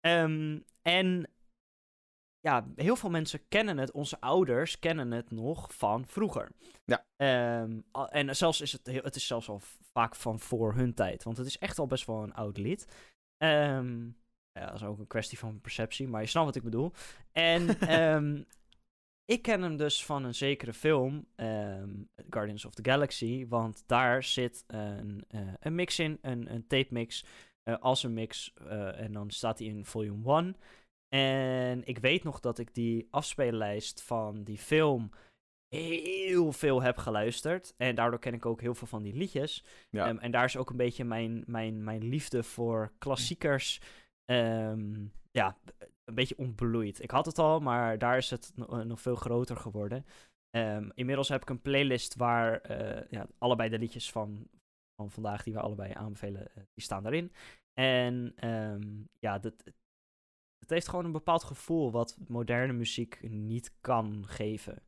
Ehm, 0.00 0.60
en 0.82 1.30
ja, 2.40 2.66
heel 2.76 2.96
veel 2.96 3.10
mensen 3.10 3.48
kennen 3.48 3.78
het. 3.78 3.90
Onze 3.90 4.20
ouders 4.20 4.78
kennen 4.78 5.10
het 5.10 5.30
nog 5.30 5.74
van 5.74 6.06
vroeger. 6.06 6.50
Ja. 6.84 7.06
Ehm, 7.16 7.80
en 8.08 8.36
zelfs 8.36 8.60
is 8.60 8.72
het, 8.72 8.86
heel- 8.86 9.02
het 9.02 9.16
is 9.16 9.26
zelfs 9.26 9.48
al 9.48 9.60
vaak 9.92 10.14
van 10.16 10.40
voor 10.40 10.74
hun 10.74 10.94
tijd. 10.94 11.22
Want 11.22 11.36
het 11.36 11.46
is 11.46 11.58
echt 11.58 11.78
al 11.78 11.86
best 11.86 12.06
wel 12.06 12.22
een 12.22 12.34
oud 12.34 12.56
lied. 12.56 12.86
Ja, 14.52 14.66
dat 14.66 14.74
is 14.74 14.82
ook 14.82 14.98
een 14.98 15.06
kwestie 15.06 15.38
van 15.38 15.60
perceptie, 15.60 16.08
maar 16.08 16.20
je 16.20 16.26
snapt 16.26 16.46
wat 16.46 16.56
ik 16.56 16.62
bedoel. 16.62 16.92
En 17.32 17.68
ik 19.34 19.42
ken 19.42 19.62
hem 19.62 19.76
dus 19.76 20.04
van 20.04 20.24
een 20.24 20.34
zekere 20.34 20.72
film, 20.72 21.26
Guardians 22.32 22.64
of 22.64 22.74
the 22.74 22.90
Galaxy, 22.90 23.46
want 23.48 23.84
daar 23.86 24.22
zit 24.22 24.64
een, 24.66 25.24
eh, 25.28 25.40
een 25.60 25.74
mix 25.74 25.98
in, 25.98 26.18
een, 26.22 26.52
een 26.54 26.66
tape 26.66 26.88
mix, 26.90 27.24
eh, 27.62 27.76
als 27.78 28.02
een 28.02 28.12
mix, 28.12 28.52
eh, 28.68 29.00
en 29.00 29.12
dan 29.12 29.30
staat 29.30 29.58
hij 29.58 29.68
in 29.68 29.84
volume 29.84 30.22
1. 30.22 30.56
En 31.08 31.84
ik 31.84 31.98
weet 31.98 32.22
nog 32.22 32.40
dat 32.40 32.58
ik 32.58 32.74
die 32.74 33.06
afspeellijst 33.10 34.02
van 34.02 34.44
die 34.44 34.58
film 34.58 35.10
heel 35.68 36.52
veel 36.52 36.82
heb 36.82 36.96
geluisterd. 36.96 37.74
En 37.76 37.94
daardoor 37.94 38.18
ken 38.18 38.34
ik 38.34 38.46
ook 38.46 38.60
heel 38.60 38.74
veel 38.74 38.86
van 38.86 39.02
die 39.02 39.14
liedjes. 39.14 39.64
Ja. 39.90 40.06
Ehm, 40.06 40.16
en 40.18 40.30
daar 40.30 40.44
is 40.44 40.56
ook 40.56 40.70
een 40.70 40.76
beetje 40.76 41.04
mijn, 41.04 41.44
mijn, 41.46 41.84
mijn 41.84 42.04
liefde 42.08 42.42
voor 42.42 42.92
klassiekers. 42.98 43.80
ehm, 44.24 45.04
ja, 45.30 45.56
een 46.04 46.14
beetje 46.14 46.38
ontbloeid. 46.38 47.02
Ik 47.02 47.10
had 47.10 47.26
het 47.26 47.38
al, 47.38 47.60
maar 47.60 47.98
daar 47.98 48.16
is 48.16 48.30
het 48.30 48.52
no- 48.54 48.82
nog 48.82 49.00
veel 49.00 49.14
groter 49.14 49.56
geworden. 49.56 50.06
Ehm, 50.52 50.90
inmiddels 50.94 51.28
heb 51.28 51.42
ik 51.42 51.48
een 51.48 51.62
playlist 51.62 52.14
waar 52.14 52.60
eh, 52.60 53.10
ja, 53.10 53.26
allebei 53.38 53.68
de 53.68 53.78
liedjes 53.78 54.10
van, 54.10 54.48
van 54.94 55.10
vandaag 55.10 55.42
die 55.42 55.52
we 55.52 55.60
allebei 55.60 55.92
aanbevelen, 55.92 56.54
eh, 56.54 56.62
die 56.74 56.84
staan 56.84 57.02
daarin. 57.02 57.32
En 57.72 58.32
ehm, 58.36 59.02
ja, 59.18 59.38
dat, 59.38 59.64
het 60.58 60.70
heeft 60.70 60.88
gewoon 60.88 61.04
een 61.04 61.12
bepaald 61.12 61.44
gevoel 61.44 61.90
wat 61.90 62.16
moderne 62.28 62.72
muziek 62.72 63.22
niet 63.22 63.80
kan 63.80 64.26
geven. 64.28 64.82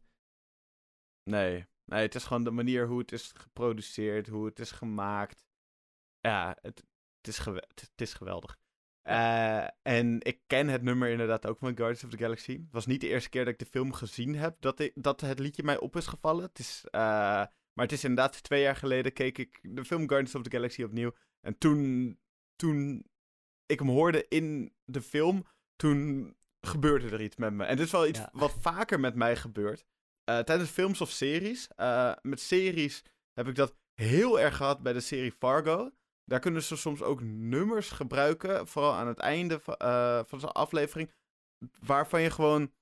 Nee. 1.30 1.66
nee, 1.84 2.02
het 2.02 2.14
is 2.14 2.24
gewoon 2.24 2.44
de 2.44 2.50
manier 2.50 2.86
hoe 2.86 2.98
het 2.98 3.12
is 3.12 3.32
geproduceerd, 3.32 4.26
hoe 4.26 4.46
het 4.46 4.58
is 4.58 4.70
gemaakt. 4.70 5.46
Ja, 6.18 6.56
het, 6.62 6.84
het, 7.16 7.28
is, 7.28 7.44
het 7.44 8.00
is 8.00 8.14
geweldig. 8.14 8.58
Eh, 9.04 9.66
en 9.82 10.20
ik 10.20 10.40
ken 10.46 10.68
het 10.68 10.82
nummer 10.82 11.08
inderdaad 11.08 11.46
ook 11.46 11.58
van 11.58 11.76
Guardians 11.76 12.04
of 12.04 12.10
the 12.10 12.16
Galaxy. 12.16 12.52
Het 12.52 12.72
was 12.72 12.86
niet 12.86 13.00
de 13.00 13.08
eerste 13.08 13.28
keer 13.28 13.44
dat 13.44 13.52
ik 13.52 13.58
de 13.58 13.66
film 13.66 13.92
gezien 13.92 14.34
heb 14.36 14.56
dat, 14.60 14.80
ik, 14.80 14.92
dat 14.94 15.20
het 15.20 15.38
liedje 15.38 15.62
mij 15.62 15.78
op 15.78 15.96
is 15.96 16.06
gevallen. 16.06 16.44
Het 16.44 16.58
is, 16.58 16.84
eh, 16.90 17.00
maar 17.72 17.84
het 17.84 17.92
is 17.92 18.04
inderdaad 18.04 18.42
twee 18.42 18.62
jaar 18.62 18.76
geleden 18.76 19.12
keek 19.12 19.38
ik 19.38 19.58
de 19.62 19.84
film 19.84 20.08
Guardians 20.08 20.34
of 20.34 20.42
the 20.42 20.50
Galaxy 20.50 20.82
opnieuw. 20.82 21.12
En 21.40 21.58
toen, 21.58 22.18
toen 22.56 23.06
ik 23.66 23.78
hem 23.78 23.88
hoorde 23.88 24.26
in 24.28 24.74
de 24.84 25.02
film, 25.02 25.46
toen 25.76 26.34
gebeurde 26.60 27.10
er 27.10 27.20
iets 27.22 27.36
met 27.36 27.52
me. 27.52 27.64
En 27.64 27.76
dit 27.76 27.86
is 27.86 27.92
wel 27.92 28.06
iets 28.06 28.18
Ja. 28.18 28.30
wat 28.32 28.56
vaker 28.60 29.00
met 29.00 29.14
mij 29.14 29.36
gebeurt. 29.36 29.84
Eh, 30.24 30.38
tijdens 30.38 30.70
films 30.70 31.00
of 31.00 31.10
series. 31.10 31.68
Met 32.22 32.40
series 32.40 33.02
heb 33.32 33.48
ik 33.48 33.54
dat 33.54 33.76
heel 33.94 34.40
erg 34.40 34.56
gehad 34.56 34.82
bij 34.82 34.92
de 34.92 35.00
serie 35.00 35.32
Fargo. 35.32 35.90
Daar 36.24 36.40
kunnen 36.40 36.62
ze 36.62 36.76
soms 36.76 37.02
ook 37.02 37.20
nummers 37.22 37.90
gebruiken, 37.90 38.66
vooral 38.66 38.92
aan 38.92 39.06
het 39.06 39.18
einde 39.18 39.60
va- 39.60 39.76
eh, 39.76 40.24
van 40.24 40.40
zo'n 40.40 40.52
aflevering, 40.52 41.12
waarvan 41.80 42.20
je 42.22 42.30
gewoon... 42.30 42.72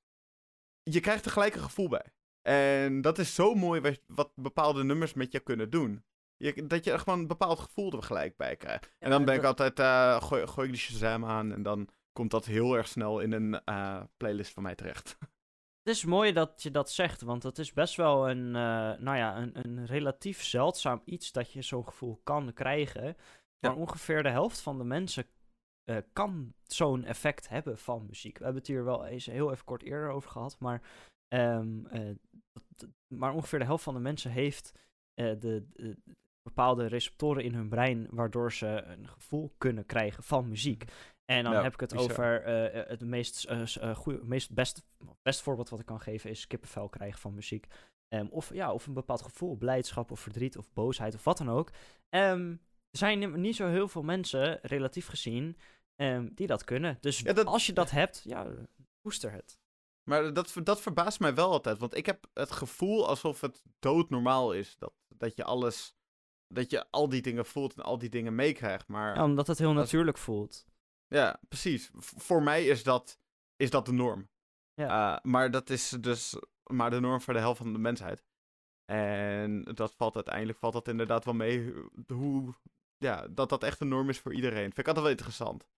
Je 0.82 1.01
krijgt 1.01 1.24
er 1.24 1.30
gelijk 1.30 1.55
een 1.55 1.62
gevoel 1.62 1.88
bij. 1.88 2.05
En 2.43 3.01
dat 3.01 3.18
is 3.18 3.34
zo 3.34 3.55
mooi 3.55 3.80
wat, 3.80 4.01
wat 4.07 4.32
bepaalde 4.34 4.84
nummers 4.84 5.12
met 5.14 5.32
je 5.32 5.40
kunnen 5.40 5.70
doen. 5.70 6.05
Je, 6.36 6.66
dat 6.66 6.84
je 6.84 6.93
er 6.93 6.99
gewoon 6.99 7.18
een 7.18 7.26
bepaald 7.26 7.59
gevoel 7.61 7.93
er 7.93 8.03
gelijk 8.03 8.36
bij 8.36 8.57
krijgt. 8.57 8.90
En 8.99 9.11
dan 9.11 9.24
ben 9.24 9.34
ik 9.34 9.45
altijd, 9.45 9.78
eh, 9.78 10.22
gooi, 10.22 10.47
gooi 10.47 10.66
ik 10.66 10.72
de 10.72 10.78
Shazam 10.78 11.24
aan 11.24 11.53
en 11.53 11.62
dan 11.62 11.88
komt 12.12 12.30
dat 12.30 12.45
heel 12.45 12.76
erg 12.76 12.88
snel 12.88 13.20
in 13.20 13.32
een 13.32 13.64
eh, 13.64 14.03
playlist 14.16 14.53
van 14.53 14.62
mij 14.62 14.74
terecht. 14.74 15.18
Het 15.82 15.94
is 15.94 16.04
mooi 16.04 16.32
dat 16.32 16.62
je 16.62 16.70
dat 16.70 16.90
zegt, 16.90 17.20
want 17.20 17.42
het 17.42 17.58
is 17.58 17.72
best 17.72 17.96
wel 17.96 18.30
een, 18.30 18.46
eh, 18.46 18.98
nou 18.98 19.16
ja, 19.16 19.36
een, 19.36 19.64
een 19.64 19.86
relatief 19.86 20.42
zeldzaam 20.42 21.02
iets 21.04 21.32
dat 21.32 21.52
je 21.52 21.62
zo'n 21.62 21.86
gevoel 21.86 22.20
kan 22.22 22.52
krijgen. 22.52 23.16
Maar 23.66 23.76
ongeveer 23.76 24.22
de 24.22 24.28
helft 24.28 24.60
van 24.60 24.78
de 24.78 24.84
mensen 24.84 25.26
eh, 25.84 25.96
kan 26.12 26.54
zo'n 26.62 27.04
effect 27.04 27.48
hebben 27.48 27.78
van 27.78 28.06
muziek. 28.06 28.38
We 28.38 28.44
hebben 28.44 28.62
het 28.62 28.70
hier 28.70 28.84
wel 28.84 29.06
eens 29.06 29.26
heel 29.26 29.52
even 29.52 29.64
kort 29.64 29.82
eerder 29.82 30.10
over 30.10 30.30
gehad, 30.30 30.58
maar, 30.58 30.82
ehm, 31.28 31.86
eh, 31.86 32.14
maar 33.14 33.34
ongeveer 33.34 33.58
de 33.58 33.64
helft 33.64 33.84
van 33.84 33.94
de 33.94 34.00
mensen 34.00 34.30
heeft 34.30 34.72
de, 35.14 35.38
de 35.38 35.96
bepaalde 36.42 36.86
receptoren 36.86 37.44
in 37.44 37.54
hun 37.54 37.68
brein 37.68 38.06
waardoor 38.10 38.52
ze 38.52 38.66
een 38.66 39.08
gevoel 39.08 39.54
kunnen 39.58 39.86
krijgen 39.86 40.22
van 40.22 40.48
muziek. 40.48 40.84
En 41.36 41.44
dan 41.44 41.52
Ja, 41.52 41.62
heb 41.62 41.72
ik 41.74 41.80
het 41.80 41.92
bizar. 41.92 42.10
over 42.10 42.42
eh, 42.44 42.80
eh, 42.80 42.88
het 42.88 43.00
meest, 43.04 43.50
goeie, 43.94 44.18
meest 44.22 44.54
best, 44.54 44.82
best 45.22 45.40
voorbeeld 45.40 45.68
wat 45.68 45.80
ik 45.80 45.86
kan 45.86 46.00
geven 46.00 46.30
is 46.30 46.46
kippenvel 46.46 46.88
krijgen 46.88 47.20
van 47.20 47.34
muziek. 47.34 47.66
Ehm, 48.08 48.26
of, 48.30 48.54
ja, 48.54 48.72
of 48.72 48.86
een 48.86 48.94
bepaald 48.94 49.22
gevoel, 49.22 49.56
blijdschap 49.56 50.10
of 50.10 50.20
verdriet 50.20 50.58
of 50.58 50.72
boosheid 50.72 51.14
of 51.14 51.24
wat 51.24 51.38
dan 51.38 51.50
ook. 51.50 51.70
Ehm, 52.08 52.50
er 52.90 52.98
zijn 52.98 53.18
ni- 53.18 53.26
niet 53.26 53.56
zo 53.56 53.68
heel 53.68 53.88
veel 53.88 54.02
mensen, 54.02 54.58
relatief 54.62 55.06
gezien, 55.06 55.56
ehm, 55.96 56.28
die 56.34 56.46
dat 56.46 56.64
kunnen. 56.64 56.98
Dus 57.00 57.18
Ja, 57.20 57.32
dat- 57.32 57.46
als 57.46 57.66
je 57.66 57.72
dat 57.72 57.90
hebt, 57.90 58.22
ja, 58.24 58.46
koester 59.02 59.32
het. 59.32 59.58
Maar 60.10 60.32
dat, 60.32 60.54
dat 60.64 60.80
verbaast 60.80 61.20
mij 61.20 61.34
wel 61.34 61.50
altijd. 61.50 61.78
Want 61.78 61.96
ik 61.96 62.06
heb 62.06 62.26
het 62.34 62.50
gevoel 62.50 63.08
alsof 63.08 63.40
het 63.40 63.62
doodnormaal 63.78 64.52
is. 64.52 64.76
Dat, 64.78 64.92
dat 65.08 65.36
je 65.36 65.44
alles. 65.44 65.94
Dat 66.46 66.70
je 66.70 66.90
al 66.90 67.08
die 67.08 67.22
dingen 67.22 67.46
voelt 67.46 67.74
en 67.74 67.82
al 67.82 67.98
die 67.98 68.08
dingen 68.08 68.34
meekrijgt. 68.34 68.88
Maar 68.88 69.14
ja, 69.16 69.24
omdat 69.24 69.46
het 69.46 69.58
heel 69.58 69.68
als- 69.68 69.76
natuurlijk 69.76 70.18
voelt. 70.18 70.64
Precies. 71.48 71.90
V- 71.98 72.12
voor 72.16 72.42
mij 72.42 72.66
is 72.66 72.82
dat, 72.82 73.18
is 73.56 73.70
dat 73.70 73.86
de 73.86 73.92
norm. 73.92 74.28
Ja. 74.74 75.14
Eh, 75.16 75.24
maar 75.30 75.50
dat 75.50 75.70
is 75.70 75.88
dus 75.88 76.36
maar 76.66 76.90
de 76.90 77.00
norm 77.00 77.20
voor 77.20 77.34
de 77.34 77.40
helft 77.40 77.58
van 77.58 77.72
de 77.72 77.78
mensheid. 77.78 78.24
En 78.84 79.62
dat 79.62 79.94
valt 79.94 80.14
uiteindelijk 80.14 80.58
valt 80.58 80.72
dat 80.72 80.88
inderdaad 80.88 81.24
wel 81.24 81.34
mee. 81.34 81.74
Hoe, 82.06 82.54
ja, 82.96 83.28
dat 83.28 83.48
dat 83.48 83.62
echt 83.62 83.80
een 83.80 83.88
norm 83.88 84.08
is 84.08 84.18
voor 84.18 84.34
iedereen. 84.34 84.62
Vind 84.62 84.78
ik 84.78 84.86
altijd 84.86 85.04
wel 85.04 85.14
interessant. 85.14 85.68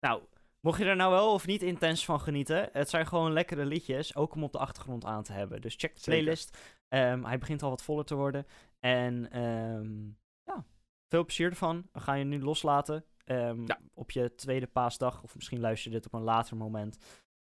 Nou, 0.00 0.22
mocht 0.60 0.78
je 0.78 0.84
er 0.84 0.96
nou 0.96 1.10
wel 1.12 1.32
of 1.32 1.46
niet 1.46 1.62
intens 1.62 2.04
van 2.04 2.20
genieten, 2.20 2.68
het 2.72 2.88
zijn 2.88 3.06
gewoon 3.06 3.32
lekkere 3.32 3.64
liedjes, 3.64 4.16
ook 4.16 4.34
om 4.34 4.42
op 4.42 4.52
de 4.52 4.58
achtergrond 4.58 5.04
aan 5.04 5.22
te 5.22 5.32
hebben. 5.32 5.60
Dus 5.60 5.74
check 5.76 5.94
de 5.94 6.00
playlist. 6.00 6.58
Ehm, 6.88 7.24
hij 7.24 7.38
begint 7.38 7.62
al 7.62 7.70
wat 7.70 7.82
voller 7.82 8.04
te 8.04 8.14
worden. 8.14 8.46
En 8.80 9.30
ehm, 9.30 10.06
ja, 10.42 10.64
veel 11.08 11.24
plezier 11.24 11.50
ervan. 11.50 11.88
We 11.92 12.00
gaan 12.00 12.18
je 12.18 12.24
nu 12.24 12.42
loslaten 12.42 13.04
ehm, 13.28 13.66
Ja. 13.66 13.78
op 13.94 14.10
je 14.10 14.34
tweede 14.34 14.66
paasdag, 14.66 15.22
of 15.22 15.34
misschien 15.34 15.60
luister 15.60 15.90
je 15.90 15.96
dit 15.96 16.06
op 16.06 16.12
een 16.12 16.22
later 16.22 16.56
moment. 16.56 16.98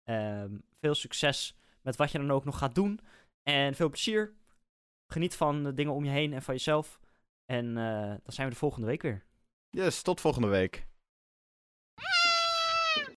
Ehm, 0.03 0.57
veel 0.79 0.95
succes 0.95 1.57
met 1.81 1.95
wat 1.95 2.11
je 2.11 2.17
dan 2.17 2.31
ook 2.31 2.45
nog 2.45 2.57
gaat 2.57 2.75
doen. 2.75 2.99
En 3.43 3.73
veel 3.75 3.89
plezier. 3.89 4.33
Geniet 5.07 5.35
van 5.35 5.63
de 5.63 5.73
dingen 5.73 5.93
om 5.93 6.03
je 6.03 6.09
heen 6.11 6.33
en 6.33 6.41
van 6.41 6.53
jezelf. 6.53 6.99
En 7.45 7.77
eh, 7.77 8.07
dan 8.07 8.21
zijn 8.33 8.47
we 8.47 8.53
de 8.53 8.59
volgende 8.59 8.87
week 8.87 9.01
weer. 9.01 9.23
Yes, 9.69 10.01
tot 10.01 10.21
volgende 10.21 10.47
week. 10.47 10.87